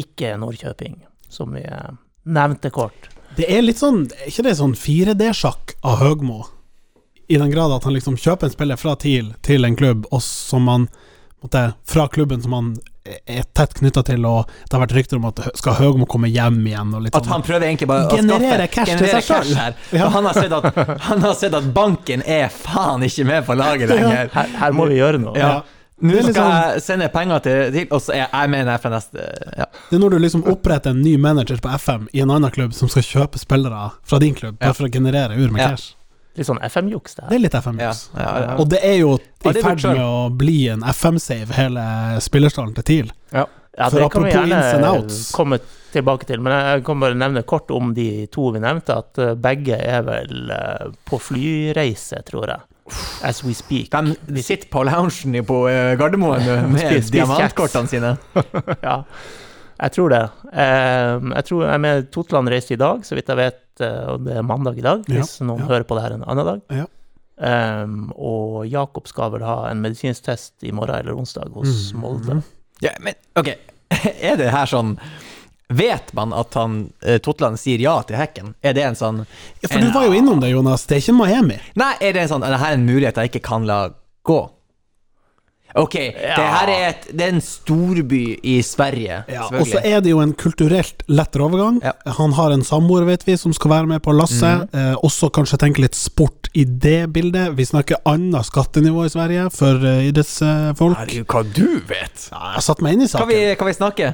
[0.00, 1.90] ikke Nordkjøping, som vi eh,
[2.24, 3.10] nevnte kort.
[3.36, 6.38] Det er litt sånn Er ikke det sånn 4D-sjakk av Høgmo?
[7.28, 10.22] I den grad at han liksom kjøper en spiller fra TIL til en klubb, og
[10.22, 10.88] som han
[11.42, 12.68] måtte, Fra klubben som han
[13.26, 16.56] er tett knytta til, og det har vært rykter om at skal Høgmo komme hjem
[16.66, 17.44] igjen og litt At han sånn.
[17.46, 19.52] prøver egentlig bare å Generere cash til seg cash.
[19.94, 20.08] Ja.
[20.10, 24.32] Han, han har sett at banken er faen ikke med på laget lenger.
[24.34, 25.36] Her, her må vi gjøre noe.
[25.38, 25.52] Ja.
[26.02, 28.90] Nå skal liksom, jeg sende penger til, til og så er jeg med der fra
[28.92, 29.22] neste
[29.56, 29.64] ja.
[29.88, 32.74] Det er når du liksom oppretter en ny manager på FM i en annen klubb
[32.76, 34.76] som skal kjøpe spillere fra din klubb, bare Ja.
[34.76, 35.70] for å generere ur med Ja.
[35.72, 35.94] cash.
[36.36, 37.30] Litt sånn FM-juks, det her.
[37.32, 38.02] Det er litt FM-juks.
[38.12, 38.56] Ja, ja, ja.
[38.60, 41.86] Og det er jo i er ferd med å bli en FM-save, hele
[42.24, 43.14] spillerstallen til TIL.
[43.32, 43.46] Ja,
[43.90, 45.18] For det kan vi apropos ins and gjerne outs.
[45.36, 45.58] komme
[45.96, 46.40] tilbake til.
[46.44, 50.04] Men jeg kan bare nevne kort om de to vi nevnte, at eh, begge er
[50.06, 52.64] vel eh, på flyreise, tror jeg.
[53.26, 53.90] As we speak.
[53.90, 58.14] De sitter på loungen på eh, Gardermoen med diamantkortene sine.
[58.88, 59.00] ja,
[59.76, 60.24] jeg tror det.
[60.56, 64.42] Jeg tror jeg med Totland reiste i dag, så vidt jeg vet, og det er
[64.46, 65.66] mandag i dag, Ja, hvis noen ja.
[65.70, 66.60] hører på det her en annen dag.
[66.72, 66.86] Ja.
[67.36, 72.00] Um, og Jakob skal vel ha en medisinsk test i morgen eller onsdag hos Mm.
[72.00, 72.38] Molde.
[72.80, 73.50] Ja, men ok,
[74.30, 74.98] er det her sånn
[75.68, 78.52] Vet man at han eh, Totland sier ja til hekken?
[78.62, 79.16] Er det en sånn
[79.60, 80.84] Ja, for du var jo innom det, Jonas.
[80.86, 81.56] Det er ikke Miami.
[81.74, 83.80] Nei, er det en sånn Er det her en mulighet jeg ikke kan la
[84.22, 84.36] gå?
[85.76, 90.00] Ok, det her er, et, det er en storby i Sverige, Ja, og så er
[90.00, 91.82] det jo en kulturelt lettere overgang.
[91.84, 91.92] Ja.
[92.16, 94.64] Han har en samboer, vet vi, som skal være med på lasset.
[94.72, 94.80] Mm.
[94.80, 97.52] eh, også kanskje tenke litt sport i det bildet.
[97.58, 100.96] Vi snakker annet skattenivå i Sverige for uh, idrettsfolk.
[100.96, 102.28] Herregud, hva du vet!
[102.32, 103.32] Ja, jeg satt meg inn i Kan saken.
[103.34, 104.12] vi, kan vi snakke?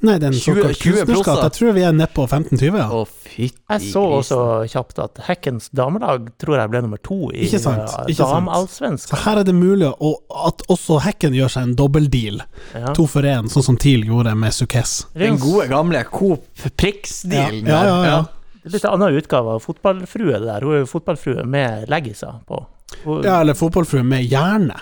[0.00, 1.40] Nei, den 20 såkalt 20 kunstnerskatt.
[1.42, 2.86] Jeg tror vi er nede på 15-20, ja.
[2.94, 4.38] Å, fytti Jeg så også
[4.70, 9.02] kjapt at Hekkens damelag tror jeg ble nummer to i Ikke sant, ikke sant.
[9.08, 10.12] Så her er det mulig å,
[10.46, 12.42] at også Hekken gjør seg en dobbeltdeal.
[12.78, 12.94] Ja.
[12.94, 15.00] To for én, sånn som TIL gjorde med Sukes.
[15.18, 16.46] Den gode, gamle Coop
[16.78, 18.18] Prix-dealen Ja, ja, ja.
[18.58, 20.64] Det er litt annen utgave av fotballfrue, det der.
[20.66, 22.62] Hun er jo fotballfrue med leggiser på.
[23.04, 24.76] Hun, Ja, eller fotballfrue med hjerne.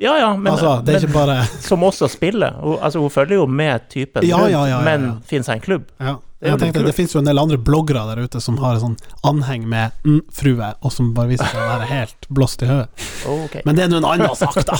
[0.00, 2.56] Ja, ja, men, altså, det er men ikke bare som også spiller.
[2.58, 5.88] Hun, altså, hun følger jo med typen Ja, ja, ja, men finner seg en klubb.
[6.02, 6.18] Ja.
[6.42, 8.82] Det Jeg tenkte Det finnes jo en del andre bloggere der ute som har en
[8.82, 8.96] sånn
[9.28, 13.06] anheng med mm, frue, og som bare viser seg å være helt blåst i hodet.
[13.30, 13.62] Okay.
[13.68, 14.74] Men det er nå en annen sak, da.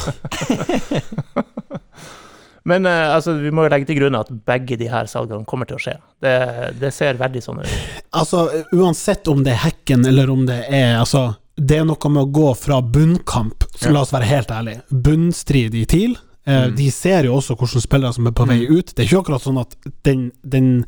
[2.65, 5.67] Men uh, altså, vi må jo legge til grunn at begge de her salgene kommer
[5.71, 5.97] til å skje.
[6.23, 6.35] Det,
[6.79, 7.79] det ser veldig sånn ut.
[8.15, 8.45] Altså,
[8.75, 12.31] uansett om det er hacken eller om det er Altså, det er noe med å
[12.33, 14.83] gå fra bunnkamp, så la oss være helt ærlige.
[14.91, 16.17] Bunnstrid i TIL.
[16.47, 16.77] Eh, Mm.
[16.77, 18.95] De ser jo også hvilke spillere som er på vei ut.
[18.95, 20.85] Det er ikke akkurat sånn at den, den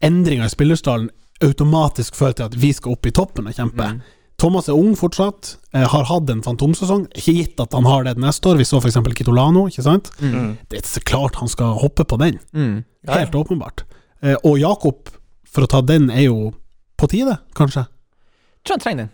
[0.00, 1.10] endringa i spillerstallen
[1.44, 3.84] automatisk fører til at vi skal opp i toppen og kjempe.
[3.84, 4.00] Mm.
[4.38, 7.08] Thomas er ung fortsatt, eh, har hatt en fantomsesong.
[7.18, 8.56] Ikke gitt at han har det neste år.
[8.56, 8.96] Vi så f.eks.
[9.18, 10.10] Kitolano, ikke sant?
[10.22, 10.56] Mm.
[10.70, 12.38] Det er så klart han skal hoppe på den.
[12.54, 12.84] Mm.
[13.06, 13.18] Ja, ja.
[13.26, 13.84] Helt åpenbart.
[14.22, 15.10] Eh, og Jakob,
[15.44, 16.54] for å ta den, er jo
[16.96, 17.84] på tide, kanskje.
[17.84, 19.10] Jeg tror han trenger den.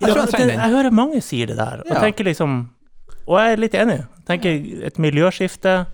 [0.00, 0.48] Jeg tror den.
[0.54, 2.00] jeg hører mange sier det der, og Ja.
[2.00, 2.68] tenker liksom
[3.28, 4.06] Og jeg er litt enig.
[4.26, 5.86] Tenker et miljøskifte.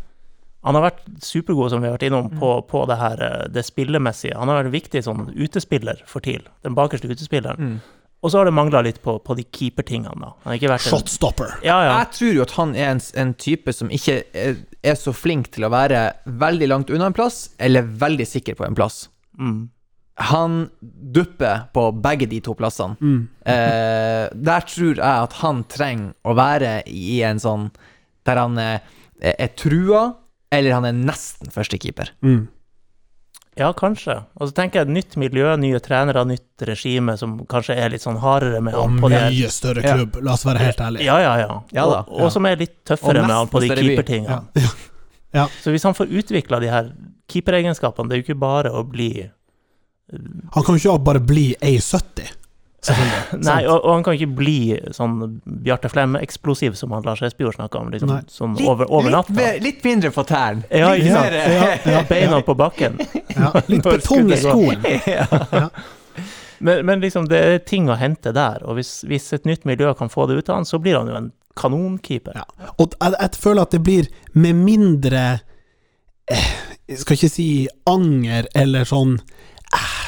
[0.65, 3.65] Han har vært supergod, som vi har vært innom, på, på det her eh, det
[3.67, 4.37] spillemessige.
[4.39, 6.45] Han har vært en viktig sånn utespiller for TIL.
[6.63, 7.59] Den bakerste utespilleren.
[7.59, 7.81] Mm.
[8.23, 10.31] Og så har det mangla litt på, på de keepertingene, da.
[10.45, 11.51] Han har ikke vært en Shotstopper.
[11.67, 11.99] Ja, ja.
[12.05, 15.51] Jeg tror jo at han er en, en type som ikke er, er så flink
[15.53, 19.09] til å være veldig langt unna en plass, eller veldig sikker på en plass.
[19.37, 19.69] Mm.
[20.17, 20.69] Han
[21.15, 22.95] dupper på begge de to plassene.
[23.01, 23.29] Mm.
[23.51, 27.71] Eh, der tror jeg at han trenger å være i en sånn
[28.25, 28.79] der han er,
[29.21, 30.05] er trua,
[30.55, 32.15] eller han er nesten førstekeeper.
[32.25, 32.47] Mm.
[33.59, 34.17] ja, kanskje.
[34.39, 38.03] Og så tenker jeg et nytt miljø, nye trenere, nytt regime som kanskje er litt
[38.07, 39.21] sånn hardere med Og han på det.
[39.29, 39.93] Og mye større Ja.
[39.99, 41.05] klubb, la oss være helt ærlige.
[41.11, 41.61] Ja, ja, ja.
[41.75, 44.41] Ja og, og som er litt tøffere med han på de keepertingene.
[44.55, 44.73] Ja.
[45.35, 45.49] Ja.
[45.63, 46.93] Så hvis han får utvikla de her
[47.31, 49.29] keeperegenskapene, det er jo ikke bare å bli
[50.13, 52.33] Han kan jo ikke bare bli A70.
[53.49, 54.59] Nei, og, og han kan ikke bli
[54.93, 59.37] sånn Bjarte Flem-eksplosiv som han Lars Espejord snakka om, liksom, sånn over, over litt, natta.
[59.39, 60.67] Litt, litt mindre på tærne.
[60.69, 61.39] Ja, Litt ikke sant?
[61.55, 62.03] Ja, ja.
[62.11, 63.01] Beina på bakken.
[63.35, 64.85] Ja, litt betong i skoen.
[65.11, 65.25] ja.
[66.63, 69.91] Men, men liksom, det er ting å hente der, og hvis, hvis et nytt miljø
[69.99, 72.37] kan få det ut av han, så blir han jo en kanonkeeper.
[72.39, 72.71] Ja.
[72.79, 74.07] Og jeg, jeg føler at det blir
[74.39, 75.25] med mindre
[76.31, 76.53] eh,
[76.87, 77.49] Jeg skal ikke si
[77.91, 79.17] anger eller sånn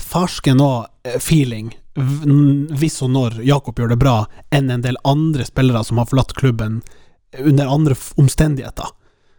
[0.06, 5.46] farsken og eh, feeling hvis og når Jakob gjør det bra, enn en del andre
[5.48, 6.82] spillere som har forlatt klubben
[7.40, 8.90] under andre omstendigheter.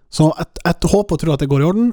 [0.10, 1.92] Så jeg, håper og tror at det går i orden.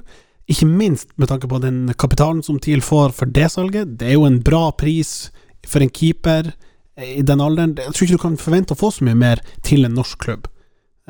[0.50, 3.98] Ikke minst med tanke på den kapitalen som TIL får for det salget.
[4.00, 5.30] Det er jo en bra pris
[5.68, 6.52] for en keeper
[7.00, 7.76] i den alderen.
[7.76, 10.48] Jeg tror ikke du kan forvente å få så mye mer til en norsk klubb.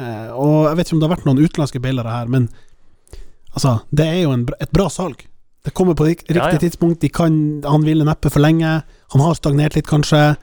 [0.01, 2.49] Eh, og jeg vet ikke om det har vært noen utenlandske bailere her, men
[3.55, 5.27] altså, det er jo en, et bra salg.
[5.65, 6.59] Det kommer på rik- riktig Ja, ja.
[6.61, 7.01] tidspunkt.
[7.01, 8.83] De kan, han ville neppe for lenge.
[9.15, 10.37] Han har stagnert litt, kanskje.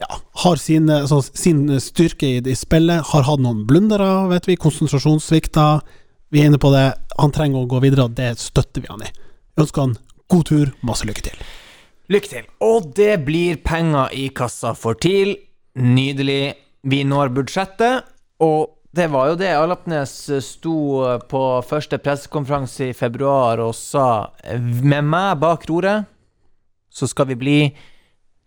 [0.00, 3.02] Ja, har sin, altså, sin styrke i, i spillet.
[3.12, 4.56] Har hatt noen blundere, vet vi.
[4.56, 5.80] Konsentrasjonssvikter.
[6.30, 6.86] Vi er inne på det.
[7.18, 9.10] Han trenger å gå videre, og det støtter vi han i.
[9.58, 9.96] Ønsker han
[10.30, 11.38] god tur, masse lykke til.
[12.12, 12.44] Lykke til.
[12.64, 15.36] Og det blir penger i kassa for TIL.
[15.78, 16.54] Nydelig.
[16.88, 18.04] Vi når budsjettet,
[18.40, 20.12] og det var jo det Alapnes
[20.44, 20.74] sto
[21.30, 24.06] på første pressekonferanse i februar og sa
[24.58, 26.08] Med meg bak roret,
[26.90, 27.58] så skal vi bli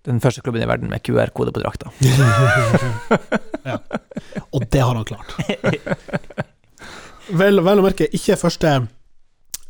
[0.08, 1.92] den første klubben i verden med QR-kode på drakta.
[3.70, 3.76] ja.
[4.50, 5.36] Og det har han klart.
[7.42, 8.72] vel, vel å merke, ikke første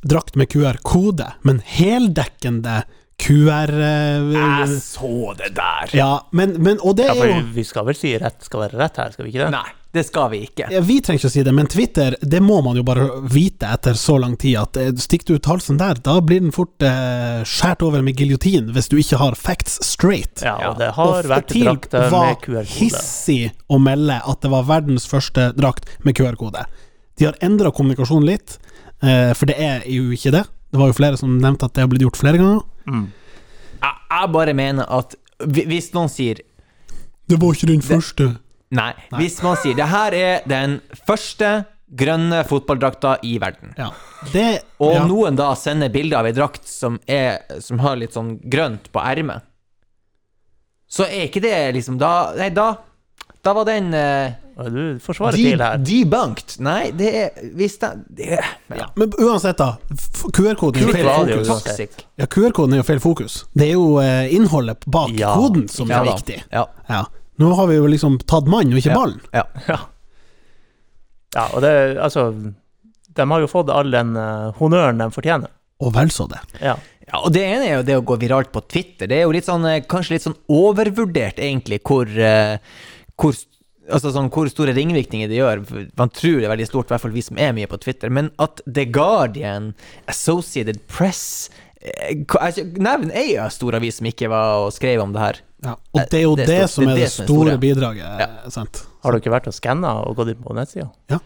[0.08, 2.80] drakt med QR-kode, men heldekkende
[3.22, 3.70] QR...
[3.76, 5.92] eh, Jeg så det der!
[6.00, 8.80] ja, men, men Og det Ja, er jo vi skal vel si rett skal være
[8.82, 9.52] rett her, skal vi ikke det?
[9.54, 10.70] Nei, det skal vi ikke.
[10.72, 13.68] ja, Vi trenger ikke å si det, men Twitter, det må man jo bare vite
[13.68, 16.80] etter så lang tid, at eh, stikker du ut halsen der, da blir den fort
[16.88, 20.44] eh, skåret over med giljotin hvis du ikke har facts straight.
[20.46, 22.56] Ja, og det har Og vært drakt drakter med QR-kode.
[22.62, 26.64] var hissig å melde at det var verdens første drakt med QR-kode.
[27.20, 28.56] De har endra kommunikasjonen litt,
[29.04, 30.46] eh, for det er jo ikke det.
[30.72, 32.64] Det var jo flere som nevnte at det har blitt gjort flere ganger.
[32.88, 33.10] Mm.
[33.82, 35.18] Jeg, jeg bare mener at
[35.52, 36.40] hvis noen sier
[37.28, 38.28] Det var ikke den første.
[38.72, 43.90] Nei, hvis man sier det her er den første grønne fotballdrakta i verden, Ja.
[44.32, 45.06] Det og ja.
[45.10, 49.02] noen da sender bilde av ei drakt som, er, som har litt sånn grønt på
[49.04, 49.42] ermet,
[50.92, 52.74] så er ikke det liksom Da Nei, da
[53.44, 55.78] Da var den eh, Og Du forsvarer de, TIL her.
[55.88, 56.58] debunked.
[56.62, 58.90] Nei, det er Hvis det, det ja.
[59.00, 59.78] Men uansett, da.
[59.96, 61.48] f- QR-koden er jo feil fokus.
[61.50, 61.80] uansett.
[61.96, 62.06] Toxic.
[62.20, 63.38] Ja, QR-koden er jo feil fokus.
[63.56, 65.34] Det er jo eh, innholdet bak Ja.
[65.40, 66.16] koden som Ja er da.
[66.20, 66.44] viktig.
[66.52, 66.66] Ja.
[66.92, 67.02] Ja.
[67.42, 69.00] Nå har vi jo liksom tatt mann, og ikke Ja.
[69.00, 69.22] ballen.
[69.34, 69.46] ja.
[69.68, 69.80] Ja.
[71.36, 72.30] ja, og det Altså,
[73.12, 75.52] de har jo fått all den uh, honnøren de fortjener.
[75.82, 76.40] Og vel så det.
[76.62, 76.78] Ja.
[77.12, 79.10] Ja, og det ene er jo det å gå viralt på Twitter.
[79.10, 82.62] Det er jo litt sånn, eh, kanskje litt sånn overvurdert, egentlig, hvor, eh,
[83.20, 83.36] hvor,
[83.92, 85.64] altså sånn, hvor store ringvirkninger det gjør.
[86.00, 88.14] Man tror det er veldig stort, i hvert fall vi som er mye på Twitter.
[88.14, 89.74] Men at The Guardian,
[90.08, 91.50] Associated Press
[91.82, 92.14] eh,
[92.80, 95.42] Nevn ei stor avis som ikke var og skrev om det her.
[95.64, 95.76] Ja.
[95.94, 97.28] Og det er jo Det det, er stort- som er er det det som er
[97.28, 97.58] store store.
[97.62, 98.20] bidraget.
[98.20, 98.50] Ja.
[98.50, 98.84] Sant?
[99.04, 100.90] Har du ikke vært og skanna og gått inn på nettsida?
[101.10, 101.20] Ja.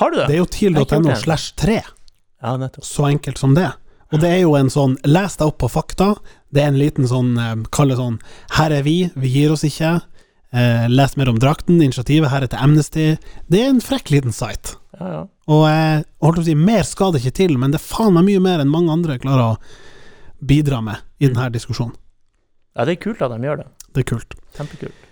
[0.00, 0.26] Har du det?
[0.28, 1.80] Det er jo TIL.no slash 3.
[2.42, 2.68] Ja.
[2.82, 3.70] Så enkelt som det.
[4.12, 6.12] Og det er jo en sånn Les deg opp på fakta.
[6.52, 8.20] Det er en liten sånn eh, Kall det sånn
[8.54, 9.96] Her er vi, vi gir oss ikke.
[10.52, 13.16] Eh, les mer om drakten, initiativet her etter Amnesty.
[13.50, 14.76] Det er en frekk liten site.
[15.00, 15.22] Ja, ja.
[15.48, 18.14] Og eh, holdt på å si, mer skal det ikke til, men det er faen
[18.14, 19.58] meg mye mer enn mange andre klarer å
[20.44, 21.94] bidra med i denne diskusjonen.
[22.76, 23.66] Ja, det er kult at de gjør det.
[23.96, 24.34] Det er kult.
[24.58, 25.02] Kjempekult.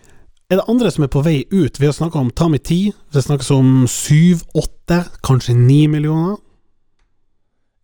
[0.52, 1.78] Er det andre som er på vei ut?
[1.80, 2.92] Vi har snakka om Tami 10.
[3.16, 6.36] Det snakkes om 7-8, kanskje 9 millioner.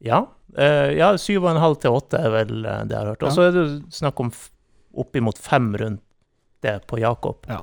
[0.04, 0.26] Ja.
[0.58, 3.22] Uh, ja, syv og en halv til åtte er vel eh, det jeg har hørt.
[3.22, 3.34] Og Ja.
[3.36, 4.32] så er det snakk om
[5.00, 6.02] oppimot fem rundt
[6.62, 7.46] det på Jakob.
[7.48, 7.62] Ja.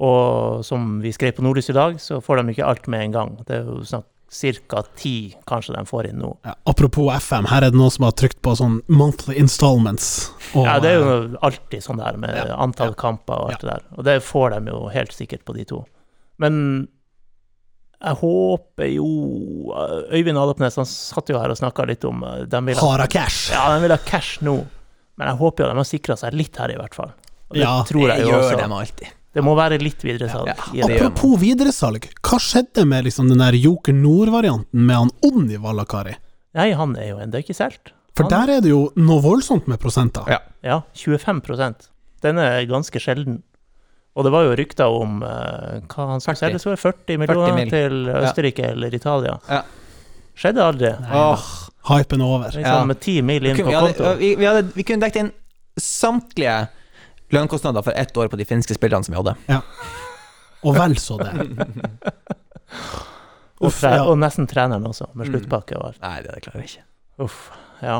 [0.00, 3.12] Og som vi skrev på Nordlys i dag, så får de ikke alt med en
[3.12, 3.32] gang.
[3.48, 4.06] Det er jo snakk
[4.68, 4.82] ca.
[4.96, 6.36] ti kanskje de får inn nå.
[6.46, 10.30] Ja, apropos FM, her er det noen som har trykt på sånn monthly installments.
[10.54, 13.50] Og, Ja, det er eh, jo alltid sånn der med Ja, antall ja, kamper og
[13.50, 13.82] alt det der.
[13.98, 15.82] Og det får de jo helt sikkert på de to.
[16.38, 16.88] Men
[18.00, 19.08] jeg håper jo
[20.14, 23.50] Øyvind Adopnes han satt jo her og snakka litt om eh, de vil ha, cash.
[23.52, 24.56] Ja, de vil ha cash nå.
[25.20, 27.10] Men jeg håper jo de har sikra seg litt her, i hvert fall.
[27.50, 28.60] Og det Ja, tror jeg Det jo gjør også.
[28.62, 29.16] dem alltid.
[29.34, 30.86] Det må være litt videresalg Ja, ja.
[30.88, 36.16] Apropos videresalg, hva skjedde med liksom den der Joker Nord-varianten med han Onni Valakari?
[36.58, 37.92] Nei, han er jo ennå ikke solgt.
[38.16, 40.26] For Han- der er det jo noe voldsomt med prosenter.
[40.28, 40.38] Ja.
[40.62, 41.86] Ja, 25%
[42.22, 43.42] Den er ganske sjelden.
[44.16, 46.40] Og det var jo rykter om uh, hva han skulle 40.
[46.58, 46.76] selges for.
[46.76, 47.70] 40 millioner mil.
[47.70, 49.38] til Østerrike eller Italia.
[49.48, 49.62] Ja.
[50.36, 50.90] Skjedde aldri.
[51.14, 51.46] Åh,
[51.88, 52.50] Hypen er over.
[52.50, 52.84] Liksom Ja.
[52.84, 54.18] med 10 mil inn på kunne, vi, konto.
[54.18, 55.32] vi, vi, vi kunne dekket inn
[55.78, 56.68] samtlige
[57.34, 59.36] lønnskostnader for ett år på de finske spillerne som vi hadde.
[59.48, 59.60] Ja.
[60.64, 61.32] Og vel så det.
[63.60, 64.04] Og, Uff, tre, ja.
[64.08, 65.34] og nesten treneren også, med Mm.
[65.34, 66.00] sluttpakke og alt.
[66.00, 66.84] Nei, det, klarer jeg ikke.
[67.26, 67.50] Uff,
[67.84, 67.98] ja.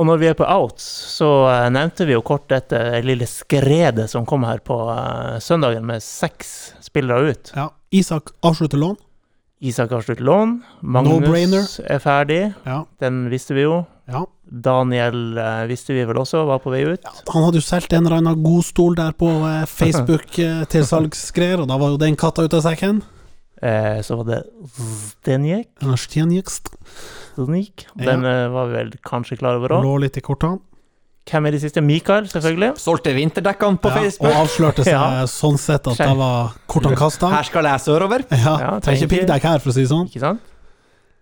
[0.00, 0.82] Og når vi er på outs,
[1.18, 5.84] så eh, nevnte vi jo kort dette lille skredet som kom her på eh, søndagen,
[5.86, 7.52] med seks spillere ut.
[7.54, 7.68] Ja.
[7.92, 8.96] Isak avslutter lån.
[9.62, 10.56] Isak avslutter lån.
[10.80, 11.68] Magnus No-brainer.
[11.86, 12.40] er ferdig.
[12.66, 12.80] Ja.
[12.98, 13.84] Den visste vi jo.
[14.10, 14.24] Ja.
[14.52, 17.04] Daniel eh, visste vi vel også var på vei ut.
[17.32, 21.78] Han hadde jo solgt en eller annen godstol der på eh, Facebook-tilsalgsgreier, til og da
[21.80, 23.02] var jo den katta ute av sekken.
[23.62, 24.40] Eh, så var det
[24.74, 25.68] Zdenjek.
[25.86, 26.72] En Stjenjekst
[27.38, 27.62] Ja.
[27.96, 29.86] Den eh, var vi vel kanskje klar over òg.
[29.86, 30.58] lå litt i kortene.
[31.30, 31.80] hvem er de siste?
[31.80, 32.74] Mikael, selvfølgelig.
[32.82, 35.24] Solgte vinterdekkene på Ja, og avslørte seg Ja.
[35.30, 37.30] sånn sett at det var kortene kasta.
[37.30, 38.26] Her skal jeg sørover.
[38.34, 40.10] Ja, Ja, trenger ikke piggdekk her, for å si det sånn.
[40.10, 40.40] Ikke sant?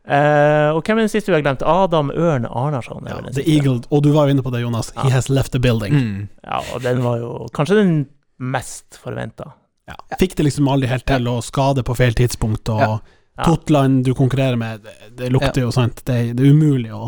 [0.09, 1.63] Eh, og hvem er den siste vi har glemt?
[1.63, 3.05] Adam Ørn Arnarsson.
[3.07, 3.51] Ja, The siste.
[3.53, 4.93] Eagle, og du var jo inne på det, Jonas.
[4.97, 5.93] He has left the building.
[5.95, 6.29] Mm.
[6.45, 7.95] Ja, og den var jo kanskje den
[8.41, 9.53] mest forventa.
[9.91, 9.97] Ja.
[10.19, 12.99] Fikk det liksom aldri helt til, og skade på feil tidspunkt, og Ja.
[13.41, 13.45] Ja.
[13.47, 16.03] Totland du konkurrerer med, det, det lukter jo sant.
[16.05, 17.07] Det, det er umulig å,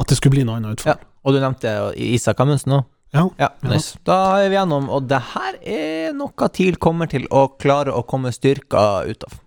[0.00, 0.92] at det skulle bli noe annet Ja.
[0.92, 1.06] utfall.
[1.24, 2.84] Og du nevnte Isak Amundsen òg.
[3.14, 3.22] Ja.
[3.38, 3.68] Ja, Ja.
[3.70, 3.96] nice.
[4.04, 8.04] Da er vi gjennom, og det her er noe TIL kommer til å klare å
[8.06, 9.38] komme styrka ut av.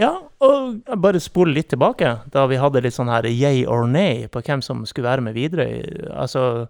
[0.00, 0.10] Ja,
[0.42, 4.42] og bare spole litt tilbake, da vi hadde litt sånn her yay or nay på
[4.42, 5.68] hvem som skulle være med videre.
[6.10, 6.66] Altså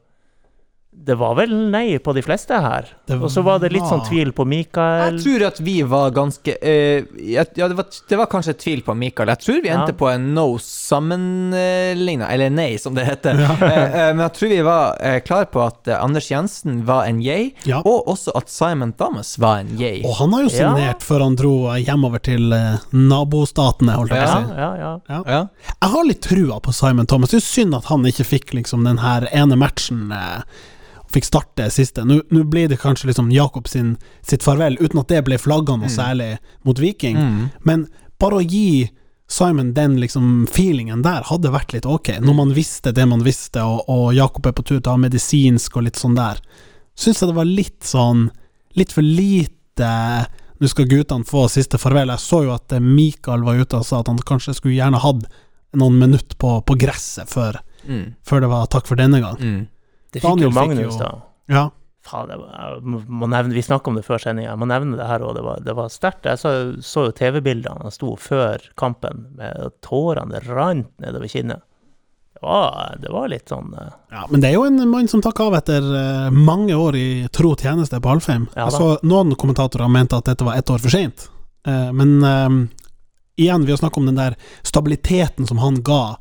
[1.05, 2.87] Det var vel nei på de fleste her.
[3.19, 5.19] Og så var det litt sånn tvil på Mikael.
[5.19, 8.95] Jeg tror at vi var ganske uh, Ja, det var, det var kanskje tvil på
[8.97, 9.29] Mikael.
[9.35, 9.75] Jeg tror vi Ja.
[9.83, 13.37] endte på en no sammenligna, eller nei, som det heter.
[13.45, 13.51] Ja.
[13.53, 17.21] uh, uh, men jeg tror vi var uh, klar på at Anders Jensen var en
[17.21, 17.83] yay, Ja.
[17.85, 20.01] og også at Simon Thomas var en yay.
[20.09, 20.57] Og han har jo Ja.
[20.57, 22.49] signert før han dro hjemover til
[22.93, 24.55] nabostatene, holdt jeg på å si.
[24.57, 25.23] ja, ja.
[25.29, 25.43] Ja.
[25.83, 27.31] Jeg har litt trua på Simon Thomas.
[27.35, 30.09] Det er synd at han ikke fikk liksom den her ene matchen
[31.15, 32.03] fikk starte siste.
[32.07, 33.95] Nå blir det kanskje liksom Jakob sin,
[34.27, 36.35] sitt farvel, uten at det ble flagga noe særlig
[36.67, 37.17] mot Viking.
[37.17, 37.41] Mm.
[37.65, 37.87] Men
[38.21, 38.91] bare å gi
[39.31, 43.63] Simon den liksom feelingen der hadde vært litt ok, når man visste det man visste,
[43.65, 46.43] og, og Jakob er på tur til å ha medisinsk og litt sånn der.
[46.95, 48.29] Syns jeg det var litt sånn
[48.79, 49.89] Litt for lite
[50.59, 52.11] Nå skal guttene få siste farvel.
[52.11, 54.99] Jeg så jo at eh, Mikael var ute og sa at han kanskje skulle gjerne
[55.03, 55.25] hatt
[55.79, 58.15] noen minutter på, på gresset før, Mm.
[58.25, 59.35] før det var takk for denne gang.
[59.43, 59.63] Mm.
[60.15, 61.11] Det fikk Daniel jo fikk jo- da.
[61.53, 61.65] Ja.
[62.05, 65.23] Faen, jeg må, nevne, vi snakka om det før sendinga, jeg må nevne det her
[65.25, 65.39] òg.
[65.39, 66.27] Det var, det var sterkt.
[66.29, 66.51] Jeg så,
[66.85, 71.65] så jo TV-bildene han sto før kampen, med tårene det rant nedover kinnet.
[72.35, 73.89] Det var, det var litt sånn uh...
[74.13, 77.09] Ja, men det er jo en mann som takker av etter uh, mange år i
[77.33, 78.49] tro tjeneste på Alfheim.
[78.53, 81.29] Ja jeg så noen kommentatorer mente at dette var ett år for seint,
[81.71, 82.59] uh, men eh,
[83.41, 84.37] igjen, vi har snakket om den der
[84.67, 86.19] stabiliteten som han ga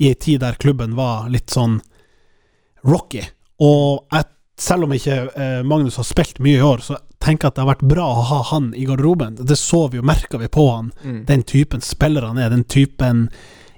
[0.00, 1.80] i ei tid der klubben var litt sånn
[2.86, 3.26] rocky.
[3.62, 4.24] Og jeg,
[4.58, 7.64] selv om ikke eh, Magnus har spilt mye i år, så tenker jeg at det
[7.64, 9.36] har vært bra å ha han i garderoben.
[9.40, 11.24] Det så vi jo, merka vi på han Mm.
[11.26, 13.28] den typen spiller han er, den typen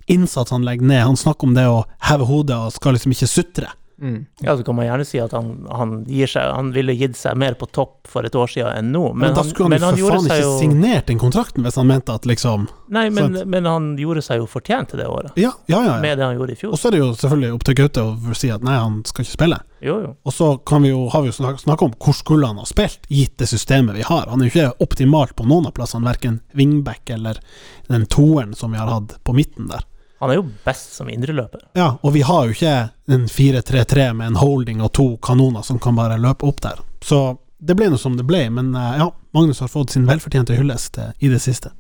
[0.09, 1.03] innsats han legger ned.
[1.05, 3.69] Han snakker om det å heve hodet og skal liksom ikke sutre.
[4.03, 4.27] Mm.
[4.41, 7.35] Ja, så kan man gjerne si at han, han gir seg Han ville gitt seg
[7.35, 9.99] mer på topp for et år siden enn nå, Men, men, da skulle han han
[9.99, 13.35] jo for faen ikke jo signert den kontrakten hvis han mente at liksom Nei, men,
[13.35, 13.51] sant.
[13.51, 15.97] men han gjorde seg jo fortjent til det året, Ja, ja, ja.
[15.97, 15.97] ja.
[16.05, 16.77] med det han gjorde i fjor.
[16.77, 19.27] Og så er det jo selvfølgelig opp til Gaute å si at nei, han skal
[19.27, 19.61] ikke spille.
[19.83, 20.15] Jo, jo.
[20.23, 23.05] Og så kan vi jo, har vi jo snakka om hvor skulle han ha spilt,
[23.11, 24.31] gitt det systemet vi har.
[24.31, 27.43] Han er jo ikke optimalt på noen av plassene, verken wingback eller
[27.91, 29.85] den toeren som vi har hatt på midten der.
[30.19, 31.61] Han er jo best som indreløper.
[31.79, 32.73] Ja, og vi har jo ikke
[33.15, 36.81] en 4-3-3 med en holding og to kanoner som kan bare løpe opp der.
[37.05, 40.57] Så det ble nå som det ble, men eh, ja, Magnus har fått sin velfortjente
[40.59, 41.71] hyllest eh, i det siste.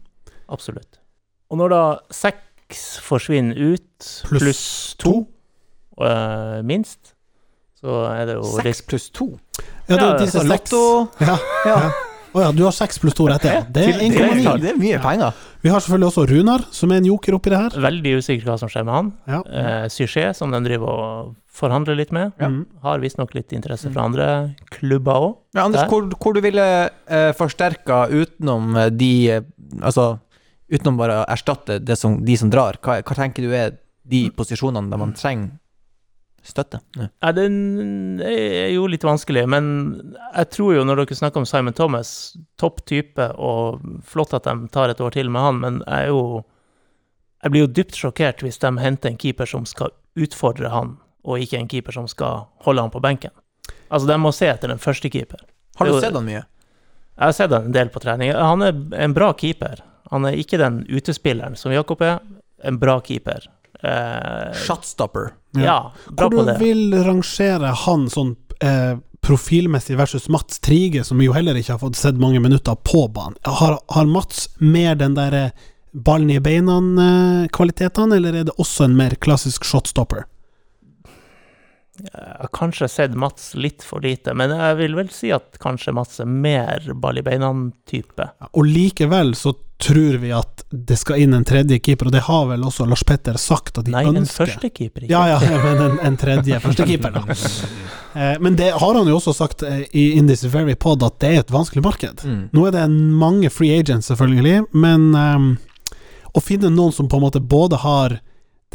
[0.49, 1.01] Absolutt.
[1.51, 1.83] Og når da
[2.15, 4.63] seks forsvinner ut, Pluss plus
[5.03, 5.15] to,
[6.03, 7.15] eh, minst,
[7.79, 9.33] så er det jo Seks pluss to.
[9.89, 10.75] Ja, det Ja, er disse seks
[11.23, 11.37] Ja,
[11.67, 11.79] ja.
[12.39, 13.51] Å ja, du har seks pluss to rette.
[13.75, 14.53] Det er er, 1,9.
[14.63, 15.39] det er mye penger.
[15.65, 17.79] Vi har selvfølgelig også Runar, som er en joker oppi det her.
[17.83, 19.11] veldig usikker hva som skjer med han.
[19.27, 19.41] Ja.
[19.43, 22.51] Eh, Syché, som de driver og forhandler litt med, ja.
[22.85, 24.29] har visstnok litt interesse fra andre
[24.71, 25.35] klubber òg.
[25.59, 29.47] Ja, Anders, hvor, hvor du ville eh, forsterka utenom eh, de eh,
[29.85, 30.15] Altså,
[30.73, 33.75] utenom bare å erstatte det som, de som drar, hva, hva tenker du er
[34.09, 35.58] de posisjonene der man trenger
[36.51, 36.81] støtte?
[36.97, 37.07] Ja.
[37.23, 39.69] Ja, den er jo litt vanskelig, men
[40.35, 42.11] jeg tror jo, når dere snakker om Simon Thomas,
[42.61, 46.15] topp type, og flott at de tar et år til med han, men jeg er
[46.15, 46.45] jo
[47.45, 51.39] Jeg blir jo dypt sjokkert hvis de henter en keeper som skal utfordre han, og
[51.39, 53.31] ikke en keeper som skal holde han på benken.
[53.93, 55.39] Altså, de må se etter den første keeper.
[55.79, 56.01] Har du Jo.
[56.01, 56.43] sett han mye?
[56.43, 58.33] Jeg har sett han en del på trening.
[58.35, 58.75] Han er
[59.05, 59.85] en bra keeper.
[60.11, 62.19] Han er ikke den utespilleren som Jakob er.
[62.65, 63.47] En bra keeper.
[63.83, 65.33] Eh, Shotstopper.
[65.55, 71.21] ja, bra Hvor på du vil rangere han sånn eh, profilmessig versus Mats Trige, som
[71.23, 73.39] jo heller ikke har fått sett mange minutter på banen.
[73.45, 75.51] Har, har Mats mer den derre
[75.93, 80.27] ballen i beina-kvalitetene, eller er det også en mer klassisk shotstopper?
[81.99, 85.95] Jeg har kanskje sett Mats litt for lite, men jeg vil vel si at kanskje
[85.97, 88.29] Mats er mer ball i beina-type.
[88.53, 92.49] Og likevel så tror vi at det skal inn en tredje keeper, og det har
[92.51, 95.13] vel også Lars Petter sagt at de Nei, en første førstekeeper, ikke?
[95.13, 97.39] Ja, ja, men en, en tredje førstekeeper, da.
[98.19, 101.19] Eh, men det har han jo også sagt eh, i In This Very Pod, at
[101.21, 102.23] det er et vanskelig marked.
[102.25, 102.39] Mm.
[102.57, 105.51] Nå er det mange free agents, selvfølgelig, men um,
[106.33, 108.17] å finne noen som på en måte både har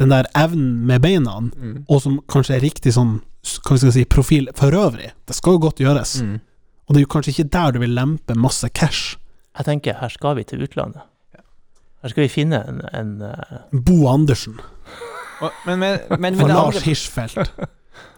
[0.00, 1.84] den der evnen med beina, Mm.
[1.88, 5.12] og som kanskje er riktig sånn hva skal si, profil for øvrig.
[5.26, 6.22] Det skal jo godt gjøres.
[6.22, 6.40] Mm.
[6.88, 9.16] Og det er jo kanskje ikke der du vil lempe masse cash.
[9.58, 11.02] Jeg tenker, her skal vi til utlandet.
[12.02, 13.60] Her skal vi finne en, en uh...
[13.72, 14.58] Bo Andersen
[15.66, 17.52] Men, men, men, men for Lars Hirschfeldt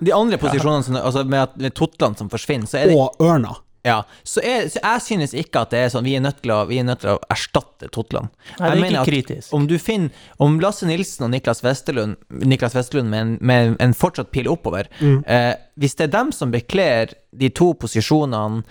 [0.01, 3.55] de andre posisjonene, som, altså med, med Totland som forsvinner, så er det og Ørna.
[3.87, 6.51] Ja, så, jeg, så jeg synes ikke at det er sånn Vi er nødt til
[6.55, 8.33] å, vi nødt til å erstatte Totland.
[8.59, 9.53] Nei, det er ikke kritisk.
[9.55, 10.11] Om du finner
[10.43, 14.91] Om Lasse Nilsen og Niklas Westerlund Niklas Westerlund med en, med en fortsatt pil oppover
[15.01, 15.23] Mm.
[15.27, 18.63] eh, Hvis det er dem som bekler de to posisjonene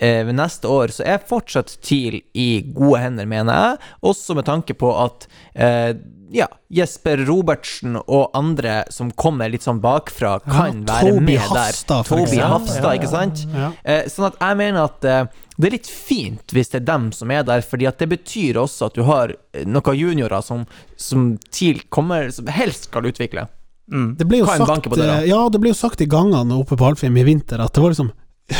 [0.00, 3.78] eh, ved neste år, så er fortsatt TIL i gode hender, mener jeg.
[4.12, 5.92] Også med tanke på at eh,
[6.32, 11.98] ja, Jesper Robertsen og andre som kommer litt sånn bakfra, kan Ja, være med Hafstad,
[12.02, 12.08] der.
[12.08, 12.38] for Toby.
[12.40, 13.42] Hafstad, Ja, ja, ikke sant?
[13.52, 13.70] Ja.
[13.84, 15.26] Eh, sånn at jeg mener at eh,
[15.58, 18.56] det er litt fint hvis det er dem som er der, fordi at det betyr
[18.62, 20.64] også at du har eh, noen juniorer som,
[20.96, 23.46] som TIL kommer Som helst skal utvikle.
[23.92, 24.14] Mm.
[24.16, 25.20] Det ble jo Kan sagt, banke på døra.
[25.20, 27.82] eh, ja, det ble jo sagt i gangene oppe på Alfheim i vinter at det
[27.84, 28.12] var liksom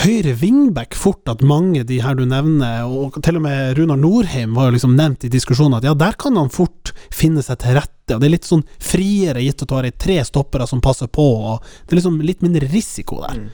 [0.03, 4.55] høyre wingback fort at mange de her du nevner, og til og med Runar Norheim
[4.57, 7.77] var jo liksom nevnt i diskusjonen at ja, der kan han fort finne seg til
[7.79, 11.11] rette, og det er litt sånn friere gitt at du har tre stoppere som passer
[11.13, 13.43] på, og det er liksom litt mindre risiko der.
[13.43, 13.51] Mm.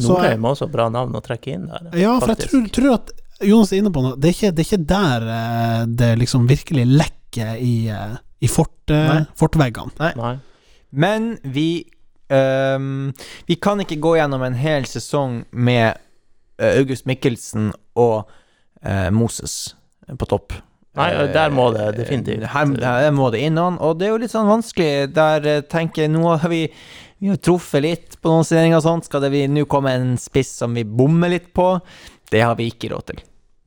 [0.00, 1.90] Nordheim er også bra navn å trekke inn der.
[1.98, 3.14] Ja, for jeg tror, tror at
[3.46, 6.44] Jonas er inne på noe, det er ikke, det er ikke der eh, det liksom
[6.50, 9.24] virkelig lekker i, eh, i fort, Nei.
[9.38, 10.12] fortveggene.
[10.20, 10.34] Nei.
[10.90, 11.84] Men vi
[12.30, 13.12] ehm,
[13.48, 15.98] Vi kan ikke gå gjennom en hel sesong med
[16.58, 18.30] eh, August Mikkelsen og
[18.86, 19.74] uh, Moses
[20.18, 20.56] på topp.
[20.98, 24.22] Nei, der må det definitivt- Eh, Her, der må det inn og det er jo
[24.24, 25.12] litt sånn vanskelig.
[25.14, 26.64] Der eh, tenker jeg Nå har vi
[27.20, 29.04] vi har truffet litt på noen signeringer og sånt.
[29.04, 31.74] Skal det vi nå komme en spiss som vi bommer litt på?
[32.32, 33.20] Det har vi ikke råd til.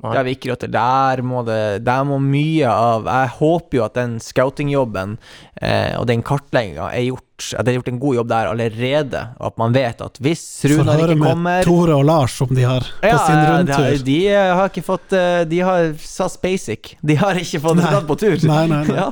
[0.03, 0.09] Nei.
[0.11, 0.71] Det har vi ikke råd til.
[0.73, 5.13] Der må det Der må mye av Jeg håper jo at den scoutingjobben
[5.61, 9.21] eh, og den kartlegginga er gjort At det er gjort en god jobb der allerede,
[9.39, 12.35] og at man vet at hvis Runar ikke kommer Så hører vi Tore og Lars
[12.43, 14.03] om de har på ja, sin rundtur.
[14.09, 16.95] de eh, har ikke fått eh, De har SAS Basic.
[17.01, 17.87] De har ikke fått Nei.
[17.93, 18.35] dratt på tur.
[18.49, 18.97] Nei, nei, nei.
[19.03, 19.11] Ja.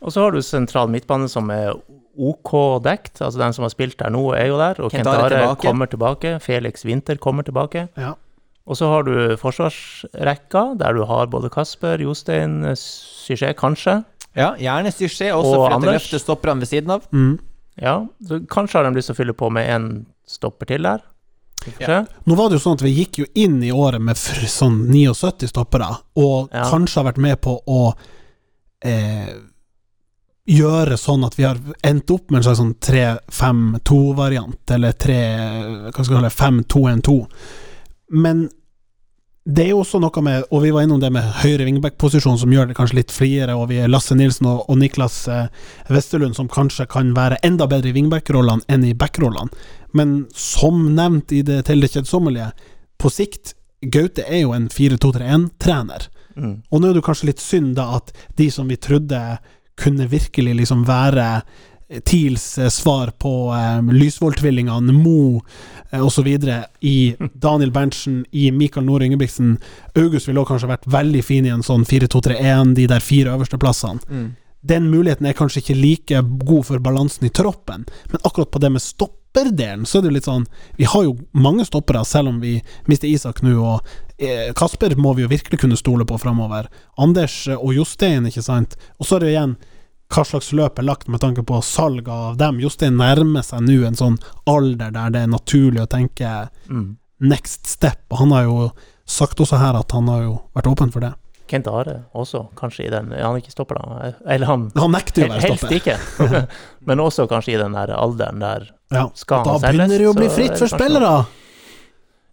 [0.00, 1.74] Og så har du sentral midtbane som er
[2.20, 2.54] OK
[2.84, 4.78] dekt, altså den som har spilt der nå, er jo der.
[4.80, 5.66] Og Kentare, Kent Are Are tilbake.
[5.66, 6.32] kommer tilbake.
[6.44, 7.88] Felix Winther kommer tilbake.
[8.00, 8.14] Ja.
[8.70, 13.96] Og så har du forsvarsrekka, der du har både Kasper, Jostein, Syché, kanskje.
[14.38, 15.96] ja, gjerne Syché, også Og for at Anders.
[16.04, 17.08] løfter stopperne ved siden av.
[17.10, 17.32] Mm.
[17.82, 17.96] Ja,
[18.28, 19.88] så kanskje har de lyst til å fylle på med én
[20.28, 21.02] stopper til der.
[21.80, 22.04] Ja.
[22.24, 25.48] Nå var det jo sånn at vi gikk jo inn i året med sånn 79
[25.50, 26.62] stoppere, og Ja.
[26.70, 27.94] kanskje har vært med på å
[28.82, 29.34] eh,
[30.48, 35.16] gjøre sånn at vi har endt opp med en slags sånn 3-5-2-variant, eller 3
[35.90, 37.16] Hva skal vi kalle det 5-2-1-2.
[38.10, 38.48] Men
[39.44, 42.52] det er jo også noe med, og vi var innom det med høyre wingback-posisjon, som
[42.52, 45.46] gjør det kanskje litt friere, og vi er Lasse Nilsen og, og Niklas eh,
[45.88, 49.48] Westerlund, som kanskje kan være enda bedre i wingback-rollene enn i back-rollene.
[49.96, 52.50] Men som nevnt i det til det kjedsommelige,
[53.00, 56.10] på sikt Gaute er jo en 4-2-3-1-trener.
[56.36, 56.54] Mm.
[56.68, 59.16] Og nå er det kanskje litt synd da at de som vi trodde
[59.80, 61.40] kunne virkelig liksom være
[61.98, 65.42] TILs eh, svar på um, Lysvold-tvillingene, Mo
[65.90, 66.28] eh, osv.
[66.80, 69.56] i Daniel Berntsen, i Mikael Nore Ingebrigtsen
[69.94, 73.58] August ville også kanskje vært veldig fin i en sånn 4-2-3-1, de der fire øverste
[73.58, 74.02] plassene.
[74.08, 74.28] Mm.
[74.60, 78.70] Den muligheten er kanskje ikke like god for balansen i troppen, men akkurat på det
[78.74, 80.44] med stopperdelen, så er det jo litt sånn
[80.76, 85.16] Vi har jo mange stoppere, selv om vi mister Isak nå, og eh, Kasper må
[85.16, 86.68] vi jo virkelig kunne stole på framover.
[87.00, 88.76] Anders eh, og Jostein, ikke sant.
[89.00, 89.58] Og så er det jo igjen
[90.10, 92.58] hva slags løp er lagt med tanke på salg av dem.
[92.60, 94.16] Jostein nærmer seg nå en sånn
[94.50, 96.96] alder der det er naturlig å tenke Mm.
[97.20, 98.70] next step, og han har jo
[99.06, 101.12] sagt også her at han har jo vært åpen for det.
[101.50, 104.12] Kent Are også, kanskje i den Han ikke stopper, da.
[104.26, 105.68] Eller han Han nekter jo å være stopper.
[105.68, 105.88] Helst
[106.20, 106.46] ikke.
[106.86, 109.76] Men også kanskje i den der alderen der Ja, skal da han selges.
[109.78, 111.26] begynner det jo å bli fritt for spillere!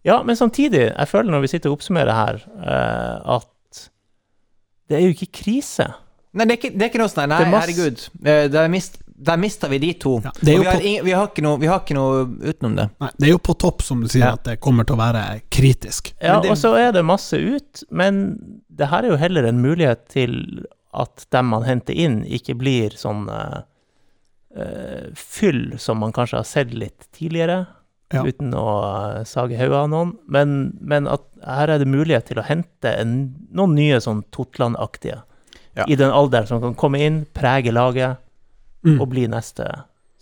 [0.05, 3.89] Ja, men samtidig, jeg føler når vi sitter og oppsummerer her, eh, at
[4.87, 5.87] det er jo ikke krise.
[6.33, 8.01] Nei, det er ikke, det er ikke noe sånn Nei, Det er herregud.
[8.25, 10.19] Eh, Der, mist, der mista vi de to.
[10.23, 11.79] Ja, det er Og jo vi, har på- ing, vi, har ikke noe, vi har
[11.81, 12.89] ikke noe utenom det.
[13.01, 14.33] Nei, det er jo på topp, som du sier, Ja.
[14.33, 16.13] at det kommer til å være kritisk.
[16.21, 19.45] Ja, Men det- og så er det masse ut, men det her er jo heller
[19.45, 23.61] en mulighet til at dem man henter inn, ikke blir sånn eh,
[24.55, 27.67] eh, fyll som man kanskje har sett litt tidligere,
[28.13, 28.23] Ja.
[28.23, 30.17] uten å eh, sage hodet av noen.
[30.27, 35.23] Men, men at her er det mulighet til å hente en, noen nye sånn Totland-aktige
[35.77, 35.85] Ja.
[35.87, 38.17] i den alderen som kan komme inn, prege laget
[38.85, 39.01] Mm.
[39.01, 39.65] og bli neste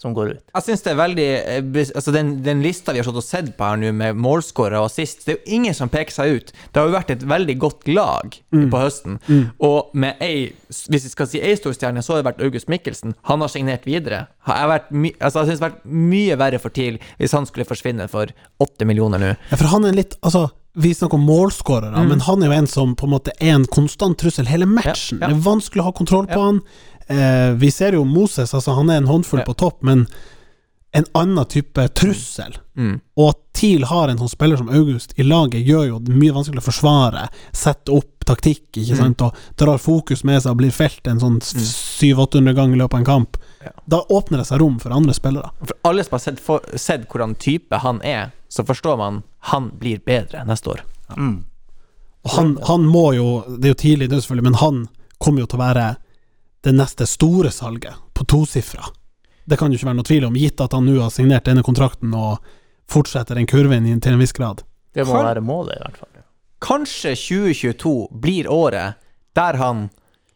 [0.06, 0.42] som går ut.
[0.54, 1.62] Jeg syns det er veldig eh,
[1.98, 4.90] Altså Den, den lista vi har stått og sett på her nå, med målskårere og
[4.92, 6.54] assist, det er jo ingen som peker seg ut.
[6.72, 9.18] Det har jo vært et veldig godt lag på høsten.
[9.66, 12.70] Og med ei Hvis vi skal si ei stor stjerne, så har det vært August
[12.72, 13.16] Mikkelsen.
[13.30, 14.26] Han har signert videre.
[14.48, 17.68] Jeg vært altså jeg synes det har vært mye verre for TIL hvis han skulle
[17.68, 18.32] forsvinne for
[18.62, 19.34] åtte millioner nå.
[19.52, 22.68] Ja, for han er litt Altså, vi snakker om målskårere, men han er jo en
[22.68, 25.22] som på en måte er en konstant trussel hele matchen.
[25.22, 25.32] Ja, ja.
[25.32, 26.60] Det er vanskelig å ha kontroll på han.
[27.08, 29.46] Eh, vi ser jo Moses, altså han er en håndfull Ja.
[29.46, 30.08] på topp, men
[30.96, 32.56] en annen type trussel.
[32.78, 33.02] Mm.
[33.18, 36.32] Og at TIL har en sånn spiller som August i laget, gjør jo det mye
[36.34, 37.26] vanskeligere å forsvare.
[37.52, 38.84] Sette opp taktikk, Mm.
[38.84, 42.80] ikke sant, og drar fokus med seg og blir felt en sånn 700-800 ganger i
[42.80, 43.38] løpet av en kamp.
[43.64, 43.72] Ja.
[43.88, 45.52] Da åpner det seg rom for andre spillere.
[45.64, 49.70] For alle som har sett, for, sett hvordan type han er, så forstår man han
[49.78, 50.82] blir bedre neste år.
[51.18, 51.44] Mm.
[52.26, 54.88] Og han, han må jo Det er jo tidlig det selvfølgelig, men han
[55.22, 55.98] kommer jo til å være
[56.66, 58.86] det neste store salget, på tosifra.
[59.46, 61.62] Det kan jo ikke være noe tvil om, gitt at han nå har signert denne
[61.66, 62.40] kontrakten og
[62.90, 64.64] fortsetter den kurven til en viss grad.
[64.96, 66.24] Det må være målet, i hvert fall.
[66.66, 67.94] Kanskje 2022
[68.24, 68.96] blir året
[69.38, 69.90] der han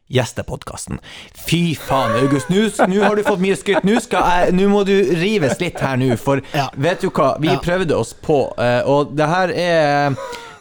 [0.09, 0.97] gjester podkasten.
[1.37, 2.49] Fy faen, August.
[2.49, 3.85] Nå har du fått mye skryt.
[3.85, 6.69] Nå må du rives litt her nå, for Ja.
[6.75, 7.35] vet du hva?
[7.39, 7.59] Vi Ja.
[7.59, 10.15] prøvde oss på, eh, og det her er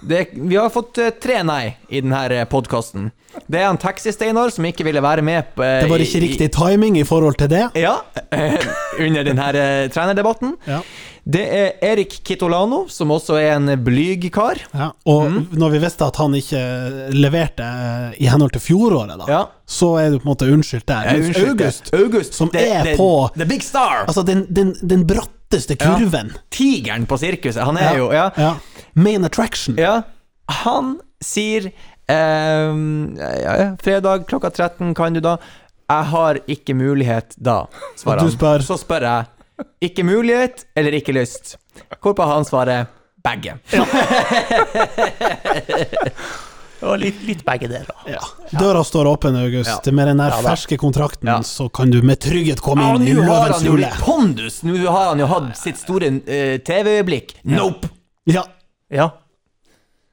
[0.07, 3.11] det, Vi har fått eh, tre nei i denne podkasten.
[3.47, 6.24] Det er en Taxi-Steinar som ikke ville være med på eh, Det var ikke i-
[6.24, 7.64] i- riktig timing i forhold til det.
[7.76, 7.97] Ja,
[8.32, 8.59] eh,
[9.01, 10.57] under denne eh, trenerdebatten.
[10.66, 10.80] Ja.
[11.28, 14.57] Det er Erik Kitolano, som også er en blyg kar.
[14.74, 15.49] Ja, og Mm.
[15.53, 19.45] når vi visste at han ikke leverte eh, i henhold til fjoråret, da, Ja.
[19.66, 21.05] så er du på en måte unnskyldt der.
[21.12, 24.07] Mens unnskyld, August, August som det- er det- på- The Big Star!
[24.07, 27.62] altså den, den, den bratteste kurven, Tigeren på sirkuset.
[27.64, 28.11] Han er jo
[28.95, 29.76] main attraction.
[29.78, 30.03] ja.
[30.49, 31.70] Han sier
[32.09, 35.37] ehm, ja, ja, fredag klokka 13 kan du da.
[35.89, 37.63] Jeg har ikke mulighet da,
[37.97, 38.31] svarer han.
[38.35, 38.61] spør?
[38.67, 39.25] Så spør jeg
[39.89, 41.57] ikke mulighet eller ikke lyst.
[42.03, 42.87] Hvorpå han svarer
[43.25, 43.55] begge.
[46.83, 47.89] Og litt, litt begge deler.
[48.07, 48.21] Ja.
[48.61, 49.87] Døra står åpen, August.
[49.89, 49.93] Ja.
[49.95, 51.41] Med den der Ja ferske kontrakten, Ja.
[51.43, 53.87] så kan du med trygghet komme Ja, inn i nå har han jo hule.
[53.89, 54.61] litt pondus!
[54.63, 57.35] Nå har han jo hatt sitt store uh, TV-øyeblikk.
[57.45, 57.89] Nope!
[58.31, 58.45] Ja.
[58.93, 59.11] Ja.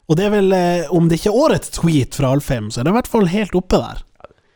[0.09, 2.85] Og det er vel, eh, om det ikke er årets tweet fra Alfheim, så er
[2.85, 4.03] det i hvert fall helt oppe der.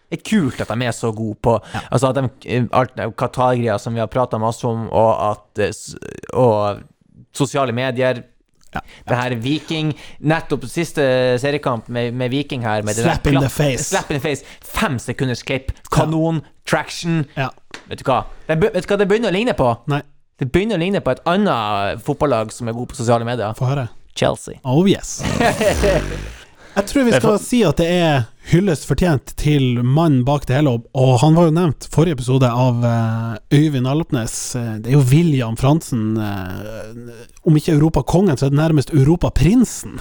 [0.09, 1.51] Det er kult at de er så gode på
[1.91, 6.79] Altså at de Alt Qatar-greia som vi har prata masse om, og at eh, Og
[7.33, 8.23] sosiale medier.
[8.73, 9.95] Det her Viking
[10.29, 11.01] Nettopp siste
[11.41, 13.83] seriekamp med, med Viking her med Slap in the face.
[13.89, 14.45] Slap in the face.
[14.61, 15.71] Fem sekunders klipp.
[15.93, 16.41] Kanon.
[16.69, 17.23] Traction.
[17.37, 17.49] Ja.
[17.89, 18.23] Vet du hva?
[18.47, 19.71] Det, vet du hva det begynner å ligne på?
[19.89, 20.01] Nei,
[20.39, 23.53] Det begynner å ligne på et annet fotballag som er god på sosiale medier.
[23.57, 23.87] få høre.
[24.19, 24.59] Chelsea.
[24.67, 25.19] Oh yes.
[26.79, 30.75] Jeg tror vi skal si at det er hyllest fortjent til mannen bak det hele,
[30.95, 34.35] og- han var jo nevnt forrige episode av eh, Øyvind Alpnes.
[34.55, 37.11] Eh, Det er jo William Fransen, eh,
[37.43, 39.99] om ikke Europakongen, så er det nærmest Europaprinsen.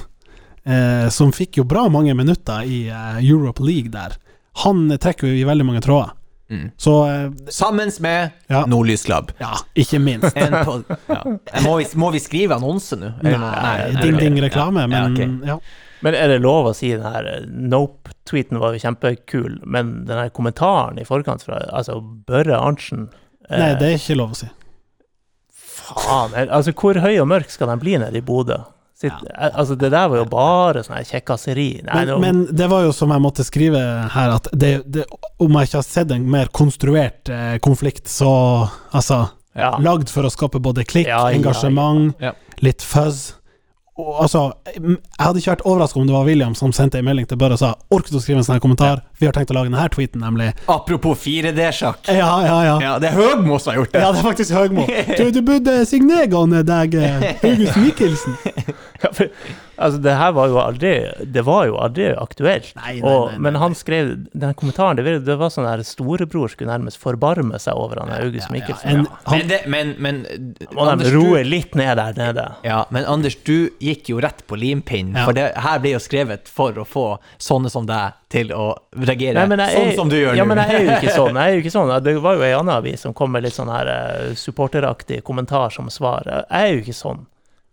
[0.65, 2.87] eh, Som fikk jo bra mange minutter i
[3.27, 4.15] Europe League der.
[4.65, 6.13] Han trekker jo i veldig mange tråder.
[6.49, 6.71] Mm.
[6.81, 8.63] Så eh, Sammen med Ja.
[8.67, 9.33] Nordlys Club.
[9.41, 10.37] ja, ikke minst.
[10.37, 10.79] En på,
[11.09, 11.19] ja.
[11.65, 13.11] må, vi, må vi skrive annonse nå?
[13.23, 15.59] Nei, ding-ding-reklame, Ja, men ja.
[16.01, 20.21] Men er det lov å si den her eh, Nope-tweeten var jo kjempekul, men den
[20.23, 23.09] her kommentaren i forkant fra altså Børre Arntzen
[23.51, 24.49] eh, Nei, det er ikke lov å si.
[25.89, 28.61] Faen, altså hvor høy og mørk skal den bli nede i Bodø?
[28.99, 29.51] Sitt, ja.
[29.55, 31.69] Altså Det der var jo bare sånn kjekkaseri.
[31.87, 33.79] Men, men det var jo som jeg måtte skrive
[34.11, 35.05] her, at det, det,
[35.39, 38.31] om jeg ikke har sett en mer konstruert eh, konflikt, så
[38.91, 39.29] altså
[39.59, 39.73] ja.
[39.83, 42.31] Lagd for å skape både klikk, Ja, ja, engasjement, ja.
[42.63, 43.38] litt fuzz.
[43.99, 47.39] Altså, jeg hadde ikke vært overraska om det var William som sendte en melding til
[47.41, 49.71] Børre og sa 'Orker du å skrive en sånn kommentar?' Vi har tenkt å lage
[49.71, 50.53] denne tweeten, nemlig.
[50.71, 52.07] Apropos 4D-sjakk.
[52.07, 52.77] Ja, ja, ja.
[52.81, 54.01] Ja, det er Høgmo som har gjort det.
[54.01, 54.87] Ja, det er faktisk Høgmo.
[55.19, 56.95] Du, du burde signere deg,
[57.43, 58.39] August Mikkelsen.
[59.03, 59.27] Ja, for,
[59.79, 60.93] altså, det her var jo aldri
[61.33, 62.73] Det var jo aldri aktuelt.
[62.77, 65.83] Nei, nei, og, nei, nei, men han skrev den kommentaren Det, det var sånn der
[65.87, 68.91] storebror skulle nærmest forbarme seg over han August Mikkelsen.
[69.05, 70.21] En, han, Men, det, men, men
[70.77, 72.47] Må de roe litt ned der nede.
[72.67, 75.17] ja, men Anders, du gikk jo rett på limpinnen.
[75.17, 75.25] Ja.
[75.29, 77.07] For det her blir jo skrevet for å få
[77.39, 80.49] sånne som deg til å reagere Nei, sånn er- som du gjør ja, nå.
[80.53, 81.39] men jeg er jo ikke sånn.
[81.41, 81.93] Jeg er jo ikke sånn.
[82.05, 85.71] Det var jo ei anna avis som kom med litt sånn her eh, supporteraktig kommentar
[85.73, 86.27] som svar.
[86.29, 87.25] Jeg er jo ikke sånn.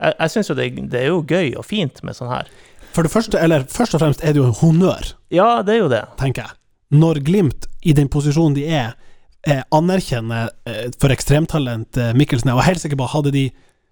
[0.01, 2.47] Jeg, jeg syns jo det, det er jo gøy og fint med sånn her.
[2.95, 5.13] for det første, eller først og fremst er det jo en honnør.
[5.31, 6.03] Ja, det er jo det.
[6.17, 6.51] tenker jeg.
[6.99, 8.93] Når Glimt, i den posisjonen de er,
[9.47, 13.49] eh, anerkjenner eh, for ekstremtalent eh, Mikkelsen, og jeg er helt sikker på hadde de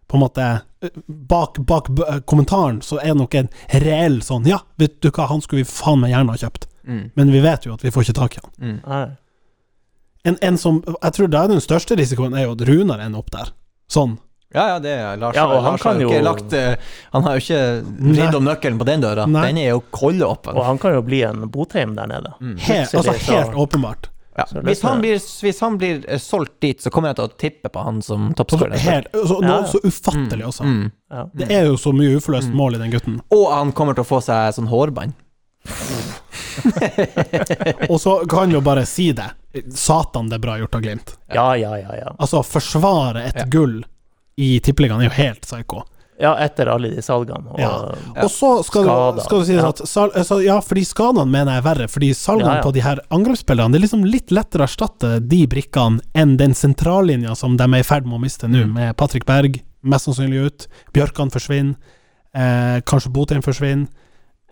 [0.08, 0.46] på en måte
[0.84, 3.50] eh, Bak, bak b- eh, kommentaren så er det nok en
[3.84, 7.12] reell sånn Ja, vet du hva, han skulle vi faen meg gjerne ha kjøpt, Mm,
[7.16, 8.52] men vi vet jo at vi får ikke tak i han.
[8.60, 8.80] mm.
[8.92, 9.06] Nei.
[10.28, 13.20] En, en som Jeg tror da er den største risikoen er jo at Runar ender
[13.22, 13.54] opp der.
[13.92, 14.18] Sånn.
[14.54, 15.36] Ja, ja, det er Lars.
[15.36, 16.76] Ja, og han Lars kan har jo ikke lagt eh,
[17.12, 17.62] Han har jo ikke
[18.14, 19.26] vridd om nøkkelen på den døra.
[19.26, 19.48] Nei.
[19.50, 20.54] Den er jo kollåpen.
[20.58, 22.34] Og han kan jo bli en Botheim der nede.
[22.68, 24.10] Helt, altså helt åpenbart.
[24.38, 24.46] Ja.
[24.66, 27.70] Hvis, han blir, hvis han blir eh, solgt dit, så kommer jeg til å tippe
[27.70, 29.06] på han som Altså, toppskårer.
[29.14, 29.66] altså, Ja, noe ja.
[29.70, 30.64] så ufattelig altså.
[30.66, 30.88] Mm.
[31.14, 31.28] Mm.
[31.38, 33.20] Det er jo så mye uforløst mål i den gutten.
[33.34, 35.14] Og han kommer til å få seg sånn hårbånd.
[37.90, 39.30] Og så kan han jo bare si det.
[39.74, 41.14] Satan, det er bra gjort av Glimt.
[41.34, 42.16] ja, ja, ja, ja.
[42.18, 43.46] Altså, forsvare et Ja.
[43.46, 43.84] gull
[44.38, 45.84] i tippeligaen er jo helt psycho.
[46.22, 47.50] Ja, etter alle de salgene.
[47.52, 47.72] Og, Ja.
[48.24, 49.24] Og så skal, Skader.
[49.24, 49.68] skal du si Ja.
[49.70, 51.88] at sal, altså, Ja, fordi skadene mener jeg er verre.
[51.90, 52.62] Fordi salgene Ja, ja.
[52.62, 56.52] på de her angrepsspillerne Det er liksom litt lettere å erstatte de brikkene enn den
[56.54, 58.74] sentrallinja som de er i ferd med å miste nå, Mm.
[58.74, 61.76] med Patrick Berg mest sannsynlig ut, Bjørkan forsvinner,
[62.36, 63.88] eh, kanskje Botheim forsvinner.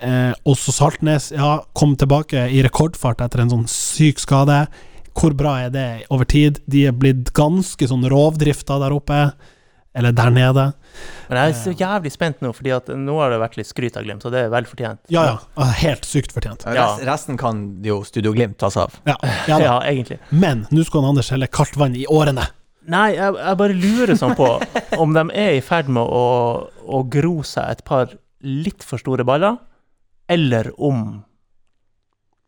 [0.01, 4.67] Eh, også Saltnes ja, kom tilbake i rekordfart etter en sånn syk skade.
[5.15, 6.59] Hvor bra er det over tid?
[6.67, 9.33] De er blitt ganske sånn rovdrifta der oppe,
[9.93, 10.65] eller der nede.
[11.27, 13.97] Men jeg er så jævlig spent nå, fordi at nå har det vært litt skryt
[13.99, 15.01] av Glimt, og det er vel fortjent.
[15.11, 15.67] Ja, ja.
[15.81, 16.63] Helt sykt fortjent.
[16.71, 16.87] Ja.
[17.07, 18.99] Resten kan jo Studio Glimt ta seg av.
[19.09, 19.17] Ja,
[19.51, 19.59] ja.
[19.65, 20.21] Ja, egentlig.
[20.31, 22.47] Men nå skal han Anders helle kaldt vann i årene.
[22.91, 24.47] Nei, jeg, jeg bare lurer sånn på
[24.97, 26.23] om de er i ferd med å,
[26.81, 29.59] å gro seg et par litt for store baller,
[30.31, 31.19] eller om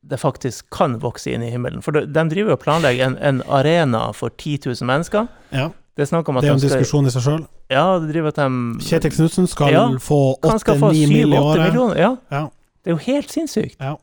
[0.04, 1.84] det faktisk kan vokse inn i himmelen.
[1.84, 5.30] For de, de driver jo og planlegger en, en arena for 10 000 mennesker.
[5.56, 7.42] Ja, Det er snakk om at Det er jo en diskusjon i seg sjøl.
[7.70, 8.48] Ja, det driver at de
[8.82, 11.34] Kjetil Knutsen skal Ja, få 8-9 mill.
[11.34, 11.98] i 7-8 året.
[12.02, 12.16] Ja.
[12.32, 12.48] Ja.
[12.84, 13.78] Det er jo helt sinnssykt.
[13.80, 13.96] Ja.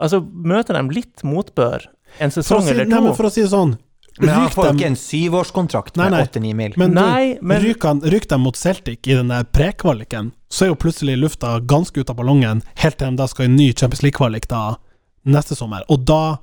[0.00, 1.88] Altså, møter de litt motbør
[2.20, 3.76] en sesong si, eller nei, to men for å si det sånn
[4.20, 6.26] Men han får dem- ikke en syvårskontrakt Nei, med nei.
[6.26, 6.72] 8-9 mil.
[6.76, 10.64] Men Nei, du, men ryk, han, ryk dem mot Celtic i den der prekvaliken, så
[10.66, 13.56] er jo plutselig lufta ganske ut av ballongen, helt til de da skal i en
[13.56, 14.76] ny Champions League-kvalik da
[15.24, 15.82] neste sommer.
[15.88, 16.36] Og da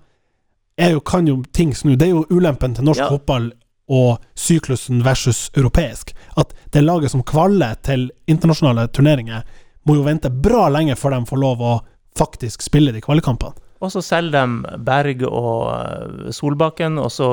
[0.80, 1.96] er jo, kan jo ting snu.
[1.96, 3.10] Det er jo ulempen til norsk Ja.
[3.10, 3.52] fotball
[3.90, 6.14] og syklusen versus europeisk.
[6.38, 9.44] At det laget som kvaler til internasjonale turneringer,
[9.88, 11.74] må jo vente bra lenge før de får lov å
[12.20, 13.58] faktisk spille de kvalikampene.
[13.80, 17.30] Og så selger de Berg og eh, Solbakken, og så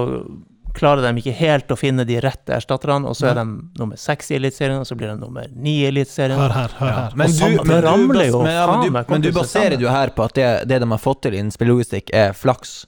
[0.76, 3.44] klarer de ikke helt å finne de rette erstatterne, og så er de
[3.80, 6.38] nummer seks i Eliteserien, og så blir de nummer ni i Eliteserien.
[6.38, 7.16] Hør her, hør her.
[7.18, 10.12] Men du, men, du, ramler jo men, ja, men, du, men du baserer jo her
[10.16, 12.82] på at det, det de har fått til innen spillelogistikk, er flaks.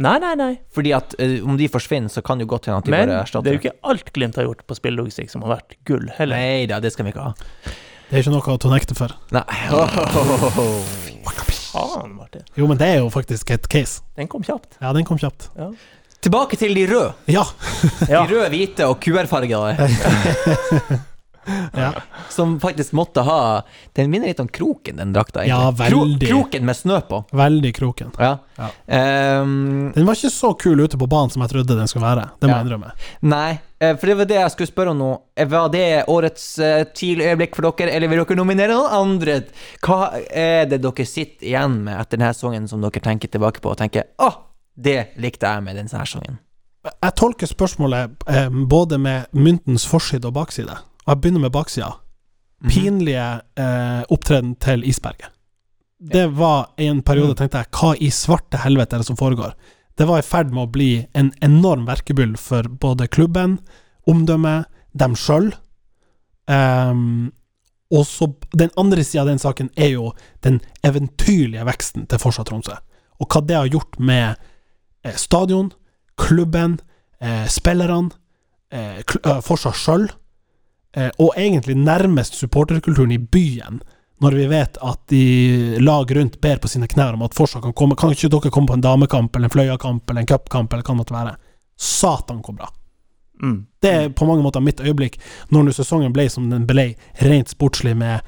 [0.00, 0.52] Nei, nei, nei.
[0.72, 3.02] Fordi at eh, om de forsvinner, så kan det jo godt hende at de Men
[3.08, 3.50] bare det erstatter.
[3.50, 6.36] er jo ikke alt Glimt har gjort på spillelogistikk som har vært gull, heller.
[6.36, 7.34] Nei da, det skal vi ikke ha.
[8.08, 9.12] Det er ikke noe å nekte for.
[9.32, 9.44] Nei.
[11.72, 12.44] Faen, Martin.
[12.56, 14.02] Jo, men det er jo faktisk et case.
[14.16, 14.76] Den kom kjapt.
[14.80, 15.50] Ja, den kom kjapt.
[16.22, 17.14] Tilbake til de røde.
[17.32, 17.44] Ja.
[18.08, 18.24] Ja.
[18.26, 19.88] De røde, hvite og QR-fargede.
[21.76, 21.92] ja.
[22.30, 23.62] Som faktisk måtte ha
[23.96, 25.44] Den minner litt om kroken, den drakta.
[25.46, 26.28] Ja, veldig.
[26.28, 27.24] kroken med snø på.
[27.32, 28.12] Veldig kroken.
[28.18, 28.36] Ja.
[28.56, 28.68] Ja.
[29.42, 32.28] Um, Den var ikke så kul ute på banen som jeg trodde den skulle være.
[32.38, 32.92] Det må jeg innrømme.
[33.26, 35.10] nei, eh, for det var det jeg skulle spørre om nå.
[35.36, 39.40] Eh, Var det årets uh, tidlige øyeblikk for dere, eller vil dere nominere noen andre?
[39.82, 43.72] Hva er det dere sitter igjen med etter denne sangen som dere tenker tilbake på
[43.74, 44.38] og tenker åh,
[44.76, 46.38] det likte jeg med denne sangen?
[46.82, 50.74] Jeg tolker spørsmålet eh, både med myntens forside og bakside.
[51.04, 51.92] Og jeg begynner med baksida.
[52.62, 52.70] Mhm.
[52.70, 53.28] Pinlige
[53.58, 55.30] eh, opptreden til Isberget.
[56.02, 59.54] Det var en periode, tenkte jeg, hva i svarte helvete er det som foregår?
[59.98, 63.60] Det var i ferd med å bli en enorm verkebyll for både klubben,
[64.10, 64.66] omdømmet,
[64.98, 65.52] dem sjøl.
[66.50, 67.30] Um,
[67.92, 72.42] og så Den andre sida av den saken er jo den eventyrlige veksten til Forsa
[72.44, 72.74] Tromsø.
[73.20, 74.34] Og hva det har gjort med
[75.04, 75.70] eh, stadion,
[76.18, 76.80] klubben,
[77.20, 78.10] eh, spillerne,
[78.72, 80.08] eh, eh, Forsa sjøl,
[80.92, 83.78] og egentlig nærmest supporterkulturen i byen,
[84.20, 85.22] når vi vet at de
[85.80, 88.70] lag rundt ber på sine knær om at fortsatt kan komme Kan ikke dere komme
[88.70, 91.32] på en damekamp eller en Fløya-kamp eller en cupkamp eller hva det måtte være?
[91.80, 92.68] Satan, hvor bra!
[93.42, 93.56] Mm.
[93.82, 95.18] Det er på mange måter mitt øyeblikk,
[95.50, 96.92] når nå sesongen ble som den ble,
[97.24, 98.20] rent sportslig med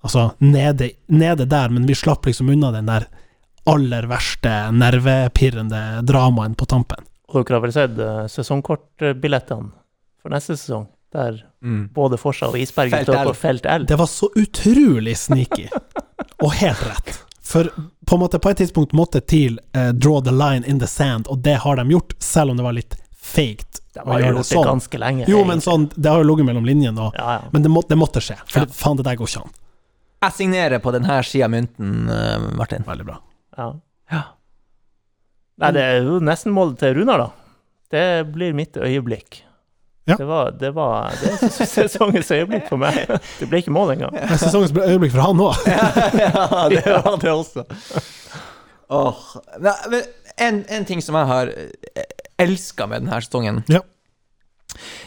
[0.00, 3.04] Altså, nede, nede der, men vi slapp liksom unna den der
[3.68, 7.04] aller verste, nervepirrende dramaen på tampen.
[7.28, 9.68] Og dere har vel sett uh, sesongkortbillettene
[10.22, 10.86] for neste sesong?
[11.12, 11.88] Der Mm.
[11.92, 13.82] både Forsa og Isberget Felt står på felt L.
[13.86, 15.66] Det var så utrolig sneaky,
[16.44, 17.18] og helt rett.
[17.44, 17.64] For
[18.06, 21.26] på en måte, på et tidspunkt måtte TIL eh, draw the line in the sand,
[21.28, 24.36] og det har de gjort, selv om det var litt faked De har det gjort
[24.38, 24.64] det sånn.
[24.70, 25.26] ganske lenge.
[25.28, 27.50] Jo, men sånn, det har jo ligget mellom linjene, og, Ja, ja.
[27.52, 28.38] men det, må, det måtte skje.
[28.46, 28.64] For Ja.
[28.64, 29.52] det, faen, det der går ikke an.
[30.22, 32.84] Jeg signerer på denne sida av mynten, eh, Martin.
[32.86, 33.18] Veldig bra.
[33.58, 33.72] ja.
[34.12, 34.22] Ja.
[35.60, 37.30] Nei, det er jo nesten målet til Runar, da.
[37.90, 39.42] Det blir mitt øyeblikk.
[40.08, 40.16] Ja.
[40.16, 43.04] Det var, det var det er sesongens øyeblikk for meg.
[43.38, 44.14] Det ble ikke mål engang.
[44.16, 45.54] Det er sesongens øyeblikk for han òg.
[46.24, 47.64] ja, det var det også.
[48.90, 49.20] Oh,
[50.40, 51.52] en, en ting som jeg har
[52.42, 53.82] elska med denne sesongen, Ja.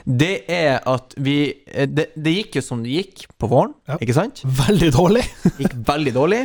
[0.06, 1.36] det er at vi
[1.68, 3.98] eh, Det, det gikk jo som det gikk på våren, Ja.
[4.00, 4.44] ikke sant?
[4.46, 5.24] Veldig dårlig.
[5.60, 6.42] Gikk veldig dårlig.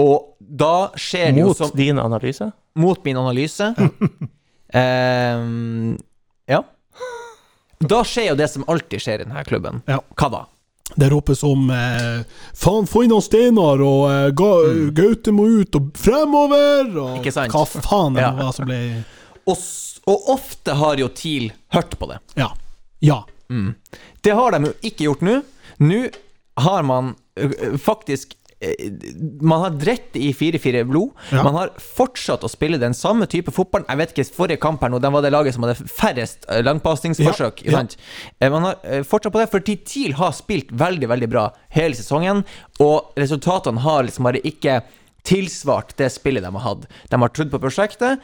[0.00, 2.48] Og da skjer det jo Mot din analyse?
[2.80, 3.66] Mot min analyse.
[4.74, 5.98] um,
[6.48, 6.62] ja.
[7.88, 9.82] Da skjer jo det som alltid skjer i denne klubben.
[9.90, 10.00] Ja.
[10.16, 10.42] Hva da?
[10.94, 12.24] Det ropes om eh,
[12.54, 14.50] 'faen, få inn noen steiner', og eh, ga,
[14.92, 17.50] 'Gaute må ut', og 'fremover', og Mm.
[17.54, 18.32] Hva faen det Ja.
[18.36, 19.04] var som ble
[19.46, 19.56] Og,
[20.06, 22.18] og ofte har jo TIL hørt på det.
[22.36, 22.50] Ja.
[23.00, 23.24] Ja.
[23.50, 23.74] Mm.
[24.22, 25.42] Det har de jo ikke gjort nå.
[25.80, 26.10] Nå
[26.58, 28.34] har man ø, faktisk
[29.42, 31.10] Man har dritt i 4-4 blod.
[31.32, 31.42] Ja.
[31.46, 33.88] Man har fortsatt å spille den samme type fotballen.
[33.90, 36.60] Jeg vet ikke, Forrige kamp her nå, den var det laget som hadde færrest ø,
[36.66, 37.64] langpasningsforsøk.
[37.66, 38.26] Ja, ja.
[38.38, 42.44] Eh, Man har fortsatt på det, fordi TIL har spilt veldig, veldig bra hele sesongen,
[42.82, 44.80] og resultatene har liksom bare ikke
[45.28, 46.86] tilsvart det spillet de har hatt.
[47.10, 48.22] De har trodd på prosjektet,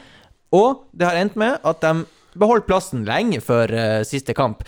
[0.55, 2.07] og det har endt med at de
[2.39, 4.63] beholdt plassen lenge før uh, siste kamp.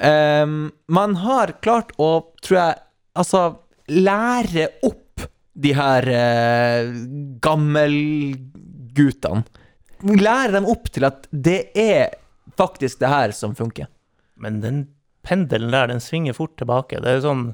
[0.00, 2.10] Um, man har klart å,
[2.44, 2.78] tror jeg,
[3.18, 3.42] altså
[3.90, 5.09] lære opp
[5.60, 6.88] de her eh,
[7.44, 9.42] gammelguttene.
[10.00, 12.14] Lære dem opp til at det er
[12.56, 13.90] faktisk det her som funker.
[14.40, 14.78] Men den
[15.26, 17.00] pendelen der, den svinger fort tilbake.
[17.04, 17.50] Det er sånn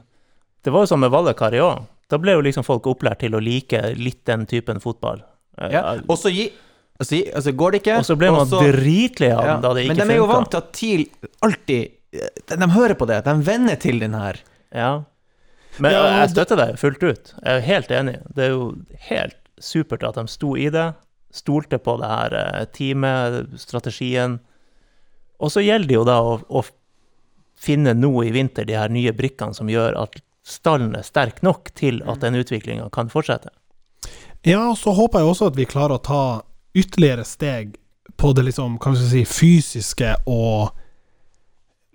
[0.66, 1.82] Det var jo sånn med Vallekari òg.
[2.10, 5.20] Da ble jo liksom folk opplært til å like litt den typen fotball.
[5.58, 5.82] Eh, Ja.
[6.08, 6.48] Og så gi
[6.96, 9.82] Altså, altså går det ikke Og så ble man og dritlei av Ja, da det
[9.90, 10.36] Men de er jo funka.
[10.38, 11.02] vant til at TIL
[11.44, 11.90] alltid
[12.48, 13.18] de, de hører på det.
[13.26, 14.38] De venner til den her.
[14.72, 15.02] Ja.
[15.82, 17.34] Men Ja, jeg støtter deg fullt ut.
[17.42, 18.16] Jeg er helt enig.
[18.36, 18.70] Det er jo
[19.10, 20.90] helt supert at de sto i det,
[21.34, 24.38] stolte på det her eh, teamet, strategien.
[25.40, 26.64] Og så gjelder det jo da å, å
[27.60, 31.72] finne nå i vinter de her nye brikkene som gjør at stallen er sterk nok
[31.76, 33.50] til at den utviklinga kan fortsette.
[34.46, 36.24] Ja, og så håper jeg også at vi klarer å ta
[36.76, 37.74] ytterligere steg
[38.16, 40.76] på det liksom, kan vi si, fysiske og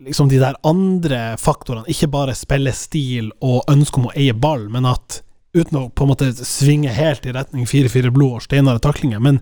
[0.05, 1.87] liksom de der andre faktorene.
[1.91, 5.21] Ikke bare spillestil og ønske om å eie ball, men at
[5.53, 9.19] uten å på en måte svinge helt i retning 4-4 blod og steinere taklinger.
[9.23, 9.41] Men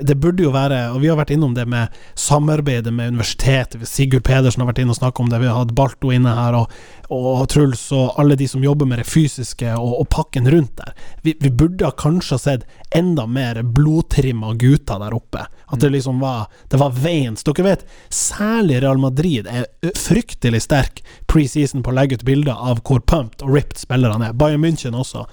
[0.00, 4.24] det burde jo være, og vi har vært innom det med samarbeidet med universitetet, Sigurd
[4.26, 6.74] Pedersen har vært inne og snakket om det, vi har hatt Balto inne her, og,
[7.12, 10.94] og Truls og alle de som jobber med det fysiske og, og pakken rundt der.
[11.26, 15.44] Vi, vi burde ha kanskje ha sett enda mer blodtrimma gutter der oppe.
[15.70, 17.36] At det liksom var Det var veien.
[17.36, 19.66] Så dere vet, særlig Real Madrid er
[19.98, 24.38] fryktelig sterk preseason på å legge ut bilder av hvor pumped og ripped spillerne er.
[24.38, 25.26] Bayern München også.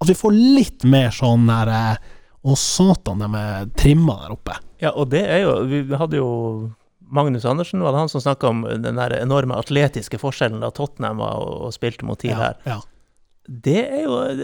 [0.00, 1.96] At vi får litt mer sånn der
[2.44, 4.56] Å, satan, de er trimma der oppe.
[4.82, 6.28] Ja, og det er jo Vi hadde jo
[7.14, 11.20] Magnus Andersen, var det han som snakka om den der enorme atletiske forskjellen da Tottenham
[11.22, 12.58] var og, og spilte mot TIL Ja, her.
[12.68, 12.80] ja.
[13.44, 14.40] Det er jo Er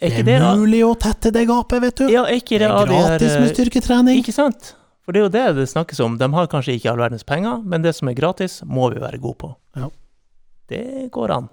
[0.00, 2.06] Det er det mulig å tette det gapet, vet du.
[2.08, 4.20] Ja, er ikke det det er gratis de med eh, styrketrening.
[4.22, 4.70] Ikke sant?
[5.04, 6.16] For det er jo det det snakkes om.
[6.20, 9.20] De har kanskje ikke all verdens penger, men det som er gratis, må vi være
[9.20, 9.50] gode på.
[9.76, 9.88] Ja.
[10.68, 10.82] Det
[11.12, 11.48] går an.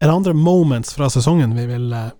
[0.00, 2.10] Er det andre moments fra sesongen vi vil eh,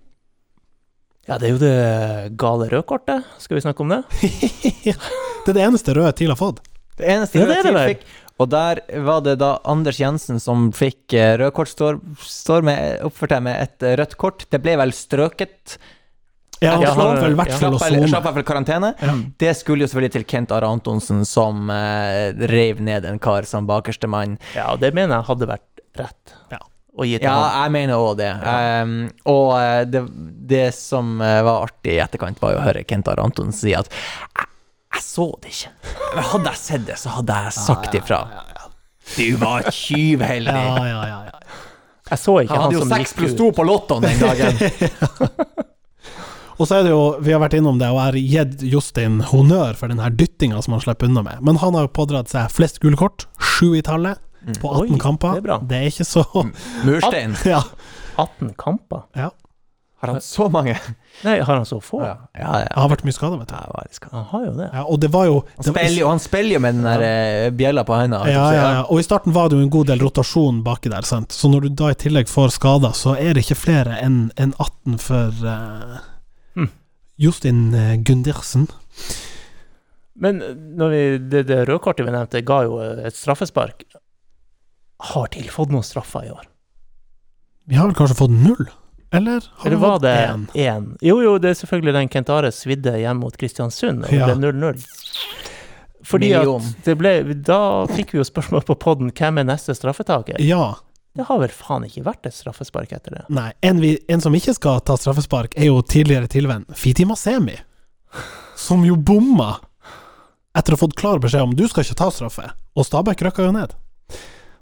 [1.25, 3.25] Ja, det er jo det gale rødkortet.
[3.41, 4.03] Skal vi snakke om det?
[5.45, 6.61] Det er det eneste røde TIL har fått.
[6.97, 8.05] Det eneste Ja, røde det TIL fikk
[8.41, 13.37] Og der var det da Anders Jensen som fikk rødt rødkort, står, står med, oppførte
[13.37, 14.45] jeg med et eh, rødt kort.
[14.49, 15.77] Det ble vel strøket.
[16.63, 18.09] Ja, han slapp vel i hvert fall å sone.
[18.09, 18.93] slapp i hvert fall karantene.
[19.01, 19.15] Ja.
[19.45, 23.67] Det skulle jo selvfølgelig til Kent Are Antonsen, som eh, reiv ned en kar som
[23.69, 24.37] bakerste mann.
[24.55, 26.35] Ja, og det mener jeg hadde vært rett.
[26.53, 26.61] Ja.
[26.95, 27.55] Å gi til Ja, han.
[27.65, 28.29] jeg mener òg det.
[28.47, 28.93] Um,
[29.27, 30.01] og eh, det,
[30.47, 33.89] det som eh, var artig i etterkant, var jo å høre Kent Anton si at
[33.91, 34.47] jeg,
[34.95, 35.73] jeg så det ikke.
[36.15, 38.21] Men hadde jeg sett det, så hadde jeg sagt ifra.
[39.17, 40.55] Du var tyvheldig.
[40.55, 41.61] Ja, ja, ja, ja.
[42.05, 43.37] Jeg så ikke Han han, hadde jo som seks pluss ut.
[43.41, 45.65] to på lottoen den dagen.
[46.55, 48.17] Og så er det jo, vi har vært innom det, og jeg har
[48.47, 51.41] gitt Jostein honnør for den her dyttinga som han slipper unna med.
[51.43, 54.21] Men han har jo pådratt seg flest gule kort, sju i tallet,
[54.61, 55.33] på 18 Oi, kamper.
[55.37, 55.57] det er bra.
[55.71, 56.25] Det er ikke så
[56.85, 57.35] Murstein.
[57.55, 57.63] Ja.
[58.17, 59.09] 18 kamper?
[59.15, 59.31] ja.
[60.05, 60.75] Har han så mange?
[61.23, 62.01] Nei, har han så få?
[62.03, 62.49] Ja, ja.
[62.75, 63.55] Han har vært mye skada, vet du.
[63.55, 64.67] Ja, Han har jo det.
[64.73, 67.05] Ja, og det var jo Han det spiller jo, han spiller jo med den der
[67.05, 67.53] ja.
[67.55, 68.19] bjella på henda.
[68.29, 68.83] ja, ja, ja.
[68.83, 71.33] Og i starten var det jo en god del rotasjon baki der, sant.
[71.33, 74.53] Så når du da i tillegg får skader, så er det ikke flere enn en
[74.59, 76.03] 18 for uh,
[76.55, 76.69] Hm.
[77.19, 78.67] Justin eh, Gundersen.
[80.15, 80.39] Men
[80.77, 83.83] når vi, det, det rødkortet vi nevnte, ga jo et straffespark.
[84.99, 86.45] Har TIL fått noen straffer i år?
[87.67, 88.67] Vi har vel kanskje fått null?
[89.15, 90.47] Eller har Eller var det én?
[90.53, 90.85] én?
[91.01, 94.25] Jo, jo, det er selvfølgelig den Kent Are svidde hjem mot Kristiansund, og det Ja.
[94.35, 94.85] ble 0-0.
[96.05, 100.39] Fordi at det ble Da fikk vi jo spørsmål på poden hvem er neste straffetaker.
[100.39, 100.75] Ja.
[101.15, 103.23] Det har vel faen ikke vært et straffespark etter det.
[103.29, 107.55] Nei, en, vi, en som ikke skal ta straffespark, er jo tidligere tilvenn Fiti Masemi.
[108.55, 109.55] Som jo bomma.
[110.55, 113.43] etter å ha fått klar beskjed om du skal ikke ta straffe, og Stabæk røkka
[113.43, 113.73] jo ned.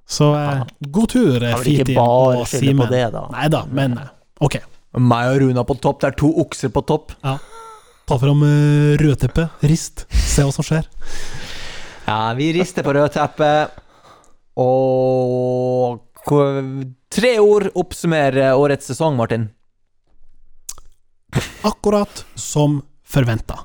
[0.10, 1.50] Så eh, god tur, Fiti.
[1.50, 2.92] Kan vel ikke bare og skylde på Simen.
[2.92, 3.26] det, da.
[3.34, 4.60] Nei da, men eh, ok.
[5.02, 6.02] Meg og Runa på topp.
[6.04, 7.16] Det er to okser på topp.
[7.24, 7.38] Ja.
[8.10, 10.90] Ta fram uh, rødteppet, rist, se hva som skjer.
[12.04, 13.80] Ja, vi rister på rødteppet.
[14.60, 16.04] Og
[17.14, 19.50] Tre ord oppsummerer årets sesong, Martin.
[21.62, 23.60] Akkurat som forventa.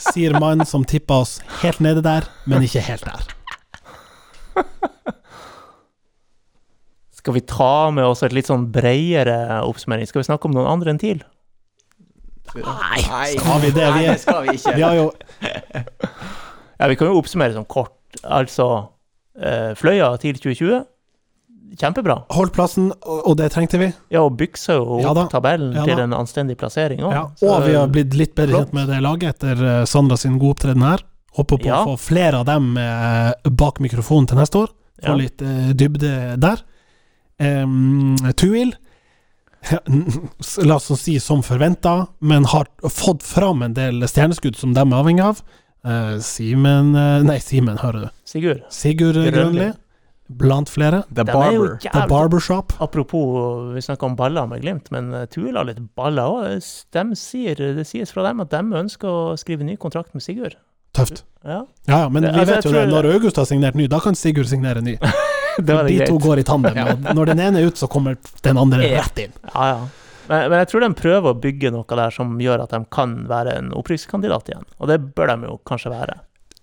[0.00, 3.28] Sier mannen som tippa oss helt nede der, men ikke helt der.
[7.20, 10.08] Skal vi ta med oss et litt sånn bredere oppsummering?
[10.08, 11.20] Skal vi snakke om noen andre enn TIL?
[12.56, 13.00] Nei,
[13.36, 13.84] Skal vi det?
[13.94, 14.72] Vi, Nei, det skal vi ikke.
[14.74, 15.10] vi har jo
[16.80, 17.92] Ja, vi kan jo oppsummere sånn kort.
[18.24, 18.66] Altså,
[19.36, 20.80] eh, Fløya TIL 2020,
[21.78, 22.16] kjempebra.
[22.34, 23.90] holdt plassen, og det trengte vi.
[24.10, 27.12] Ja, og byksa jo opp Ja tabellen Ja til en anstendig plassering òg.
[27.14, 30.40] Ja, og vi har blitt litt bedre kjent med det laget etter eh, Sandra sin
[30.40, 31.04] gode opptreden her.
[31.36, 31.82] Håper på Ja.
[31.84, 34.72] å få flere av dem eh, bak mikrofonen til neste år.
[35.04, 35.20] Få Ja.
[35.20, 35.44] litt
[35.78, 36.64] dybde der.
[37.40, 38.74] Um, Tuil
[40.64, 44.96] La oss si som forventa, men har fått fram en del stjerneskudd som de er
[44.96, 45.42] avhengig av.
[45.84, 48.10] Eh, Simen eh, Nei, Simen, hører du.
[48.28, 48.64] Sigurd.
[48.72, 49.70] Sigurd Grønli.
[50.40, 51.02] Blant flere.
[51.10, 51.76] The er Barber.
[51.82, 52.72] The Barbershop.
[52.80, 56.68] Apropos, vi snakker om baller med Glimt, men uh, Tuil har litt baller òg.
[56.94, 57.02] De
[57.58, 60.54] det sies fra dem at de ønsker å skrive ny kontrakt med Sigurd.
[60.94, 61.24] Tøft.
[61.44, 62.88] Ja, Ja, ja, men Det- vi altså, vet jo det.
[62.88, 64.96] Når August har signert ny, da kan Sigurd signere ny.
[65.58, 66.78] det var det De to går i tandem.
[67.08, 69.32] og Når den ene er ute, så kommer den andre rett inn.
[69.54, 69.80] Ja, ja.
[70.30, 73.16] Men, men jeg tror de prøver å bygge noe der som gjør at de kan
[73.30, 74.66] være en opprykkskandidat igjen.
[74.78, 76.20] Og det bør de jo kanskje være.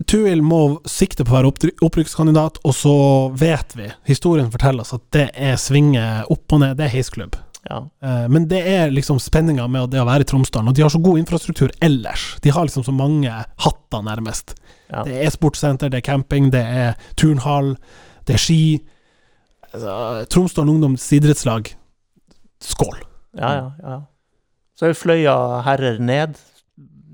[0.08, 2.94] Tuil må sikte på å være opprykkskandidat, og så
[3.34, 7.36] vet vi, historien forteller oss at det er svinge opp og ned, det er heisklubb.
[7.68, 7.82] Ja.
[8.06, 10.94] Eh, Men det er liksom spenninga med det å være i Tromsdalen, og de har
[10.94, 12.28] så god infrastruktur ellers.
[12.46, 14.54] De har liksom så mange hatter, nærmest.
[14.94, 15.02] ja.
[15.04, 17.74] Det er sportssenter, det er camping, det er turnhall,
[18.28, 18.60] det er ski.
[19.72, 21.74] Altså, Tromsdalen Ungdoms idrettslag,
[22.64, 23.02] skål.
[23.38, 23.98] Ja, ja, ja.
[24.78, 25.34] Så er Fløya
[25.66, 26.38] herrer ned,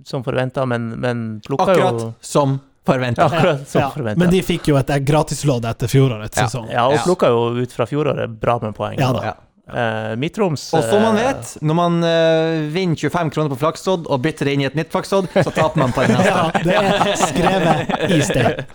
[0.06, 3.24] som forventa, men, men plukka jo Akkurat som forventa.
[3.24, 4.20] Ja, akkurat som Ja, forventa.
[4.20, 6.48] Men de fikk jo et eh, gratislodd etter fjorårets Ja.
[6.50, 6.68] sesong.
[6.74, 7.04] Ja, og Ja.
[7.08, 9.00] plukka jo ut fra fjoråret bra med poeng.
[9.00, 9.24] Ja da.
[9.32, 9.34] Ja.
[9.64, 14.10] Uh, Midt-Troms Og som man eh, vet, når man uh, vinner 25 kroner på flakslodd
[14.12, 16.34] og bytter det inn i et nytt flakslodd, så taper man på den neste.
[16.36, 18.66] Ja, det er skrevet i sted.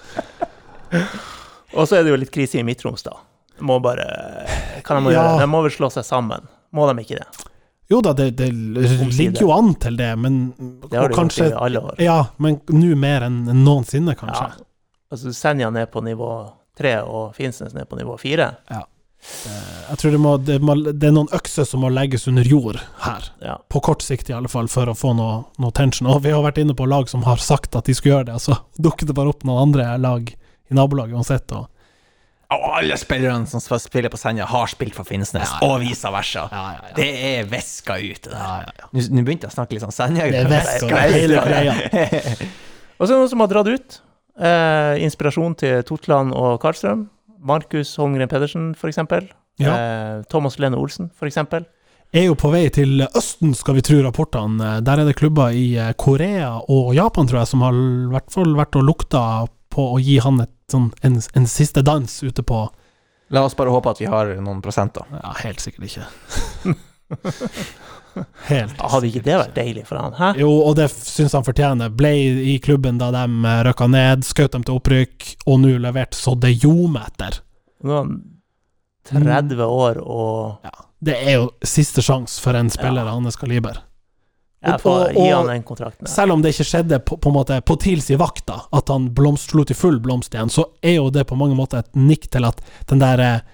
[1.75, 3.17] Og så er det jo litt krise i Midt-Troms, da.
[3.61, 4.07] Må bare
[4.85, 5.23] Hva de må Ja.
[5.23, 5.41] gjøre?
[5.43, 6.47] De må vel slå seg sammen?
[6.73, 7.27] Må de ikke det?
[7.91, 10.53] Jo da, det, det ligger jo an til det, men
[10.91, 11.95] Det har de kanskje, gjort i alle år.
[12.05, 14.45] Ja, men nå mer enn noensinne, kanskje.
[14.45, 14.65] Ja.
[15.11, 16.29] Altså Senja ned på nivå
[16.77, 18.51] tre og Finnsnes ned på nivå fire.
[18.69, 22.77] Jeg tror det, må, det, må, det er noen økser som må legges under jord
[23.03, 23.25] her.
[23.43, 23.57] Ja.
[23.73, 26.07] På kort sikt i alle fall, for å få noe, noe tension.
[26.13, 28.37] Og vi har vært inne på lag som har sagt at de skulle gjøre det,
[28.39, 30.29] og så dukker det bare opp noen andre lag
[30.71, 31.53] i nabolaget uansett.
[31.57, 31.67] Og,
[32.51, 35.69] Og alle spillerne som spiller på Senja, har spilt for Finnsnes, Ja, ja.
[35.69, 36.47] og vice versa.
[36.53, 36.95] ja, ja, ja.
[36.97, 38.37] Det er viska ut, der.
[38.39, 39.07] ja, ja, ja.
[39.13, 40.31] Nå begynte jeg å snakke litt sånn Senja.
[40.33, 41.75] Det er veska hele greia.
[42.99, 43.99] Og så er det noen som har dratt ut.
[44.39, 47.09] Eh, inspirasjon til Totland og Karlstrøm.
[47.39, 49.29] Markus Holmgren Pedersen, eksempel.
[49.61, 49.75] Ja.
[49.75, 51.67] Eh, Thomas Lene Olsen, eksempel.
[52.17, 54.79] Er jo på vei til Østen, skal vi tro rapportene.
[54.81, 58.33] Der er det klubber i eh, Korea og Japan, tror jeg, som har i hvert
[58.33, 59.23] fall vært og lukta
[59.79, 62.67] på å gi han et, sånn, en, en siste dans ute på
[63.29, 65.05] La oss bare håpe at vi har noen prosenter.
[65.13, 66.07] Ja, helt sikkert ikke.
[68.49, 68.71] helt.
[68.71, 68.87] sikkert.
[68.95, 70.17] Hadde ikke det vært deilig for han?
[70.17, 70.31] Hæ?
[70.41, 71.93] Jo, og det syns han fortjener.
[71.93, 72.15] Ble
[72.55, 76.33] i klubben da de eh, røkka ned, skjøt dem til opprykk, og nå levert så
[76.41, 77.43] det ljomer etter.
[77.85, 78.01] Nå er
[79.13, 80.77] han 30 år og Ja.
[80.99, 83.85] Det er jo siste sjanse for en spiller av hans kaliber.
[84.61, 86.09] Jeg får gi han den kontrakten.
[86.11, 89.53] Selv om det ikke skjedde på, på måte på TILs i vakta, at han blomst,
[89.53, 92.49] slo til full blomst igjen, så er jo det på mange måter et nikk til
[92.49, 92.59] at
[92.91, 93.45] den der eh,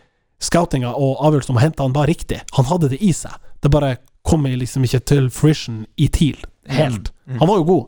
[0.40, 2.40] scoutinga og avgjørelsen om å hente han var riktig.
[2.56, 3.36] Han hadde det i seg.
[3.60, 6.40] Det bare kom liksom ikke til fruition i TIL,
[6.72, 7.12] helt.
[7.28, 7.38] Mm.
[7.42, 7.84] Han var jo god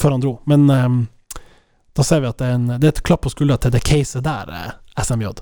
[0.00, 0.88] før han dro, men eh,
[1.96, 3.84] da ser vi at det er, en, det er et klapp på skuldra til det
[3.84, 5.34] caset der, eh, SMJ.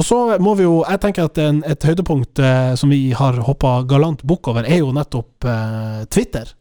[0.00, 3.36] Og så må vi jo Jeg tenker at en, et høydepunkt eh, som vi har
[3.44, 6.54] hoppa galant bukk over, er jo nettopp eh, Twitter.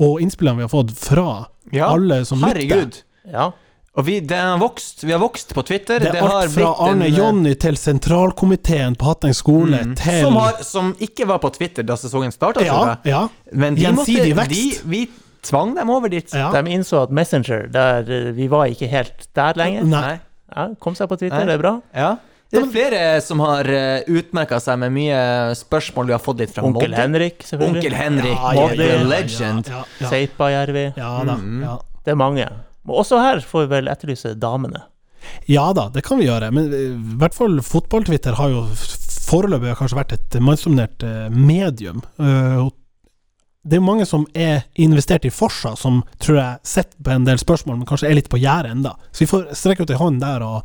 [0.00, 1.28] Og innspillene vi har fått fra
[1.74, 2.56] Ja, alle som lytter.
[2.62, 3.00] herregud.
[3.32, 3.50] Ja.
[3.96, 5.04] Og vi, det har vokst.
[5.08, 6.00] Vi har vokst på Twitter.
[6.04, 9.94] Det er det alt fra Arne en, eh, Jonny til sentralkomiteen på Hatteng skole mm,
[10.00, 13.12] til som, har, som ikke var på Twitter da sesongen starta, Ja, tror jeg.
[13.12, 13.22] ja.
[13.56, 14.84] Men de Gjensidig måtte, vekst.
[14.84, 15.02] De, vi
[15.48, 16.28] tvang dem over dit.
[16.36, 16.48] ja.
[16.52, 19.84] De innså at Messenger, der eh, vi var ikke helt der lenger.
[19.92, 20.14] Nei.
[20.52, 21.48] Ja, kom seg på Twitter, Nei.
[21.48, 21.74] det er bra.
[21.96, 22.12] Ja.
[22.52, 25.18] Det er flere som har uh, utmerka seg med mye
[25.58, 27.00] spørsmål vi har fått litt fra Onkel Molde.
[27.00, 27.80] Henrik, selvfølgelig.
[27.82, 29.70] Onkel Henrik, Ja, Molde ja, legend.
[29.72, 30.84] Ja, ja, Seipajärvi.
[30.96, 31.10] ja.
[31.26, 31.62] Mm.
[31.66, 31.76] Ja.
[32.06, 32.46] Det er mange.
[32.86, 34.84] Og også her får vi vel etterlyse damene.
[35.50, 36.52] Ja da, det kan vi gjøre.
[36.54, 38.60] Men eh, i hvert fall fotball-Twitter har jo
[39.26, 42.04] foreløpig kanskje vært et mannsdominert eh, medium.
[42.22, 42.68] Eh,
[43.66, 47.40] Det er mange som er investert i Forsa, som tror jeg sitter på en del
[47.42, 48.92] spørsmål, men kanskje er litt på gjerdet enda.
[49.10, 50.62] Så vi får strekke ut ei hånd der og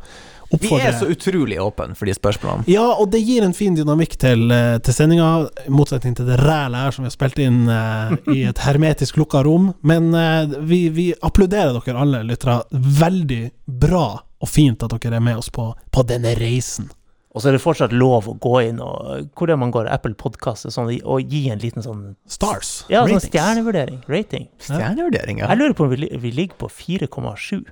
[0.60, 2.66] Vi er så utrolig åpne for de spørsmålene.
[2.70, 6.38] Ja, og det gir en fin dynamikk til, eh, til sendinga, i motsetning til det
[6.42, 9.72] rælet her som vi har spilt inn uh, i et hermetisk lukka rom.
[9.86, 12.62] Men uh, vi, vi applauderer dere alle lyttere.
[12.72, 14.06] Veldig bra
[14.42, 16.90] og fint at dere er med oss på, på denne reisen.
[17.32, 19.88] Og så er det fortsatt lov å gå inn og Hvor er man går?
[19.88, 22.82] Apple Podcast og sånn, og gi en liten sånn Stars.
[22.92, 24.02] Ja, sånn stjernevurdering.
[24.12, 24.50] Rating.
[24.60, 25.48] Stjernevurdering, ja.
[25.52, 27.62] Jeg lurer på om vi, vi ligger på 4,7.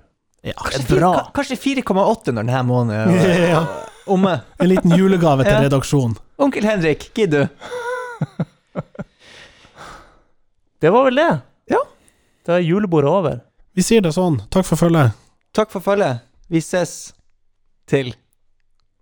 [0.47, 0.53] Ja.
[0.57, 1.11] Kanskje bra.
[1.37, 3.63] Kanskje 4,8 når denne måneden er ja.
[4.11, 4.39] omme.
[4.59, 5.61] En liten julegave til Ja.
[5.67, 6.17] redaksjonen.
[6.41, 7.49] Onkel Henrik, gidder du?
[10.81, 11.29] Det var vel det.
[11.69, 11.81] Ja.
[12.47, 13.41] Da er julebordet over.
[13.77, 14.39] Vi sier det sånn.
[14.53, 15.13] Takk for følget.
[15.57, 16.23] Takk for følget.
[16.51, 17.13] Vi ses
[17.91, 18.15] til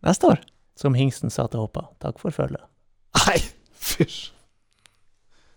[0.05, 0.43] neste år.
[0.79, 1.87] Som hingsten sa til Hoppa.
[2.03, 2.63] Takk for følget.
[3.19, 3.39] Nei,
[3.79, 4.19] fysj.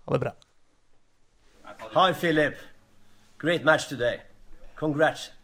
[0.05, 0.31] Ha det bra.
[1.97, 2.55] Hi, Philip.
[3.41, 4.19] Great match today.
[4.79, 5.31] Congrats,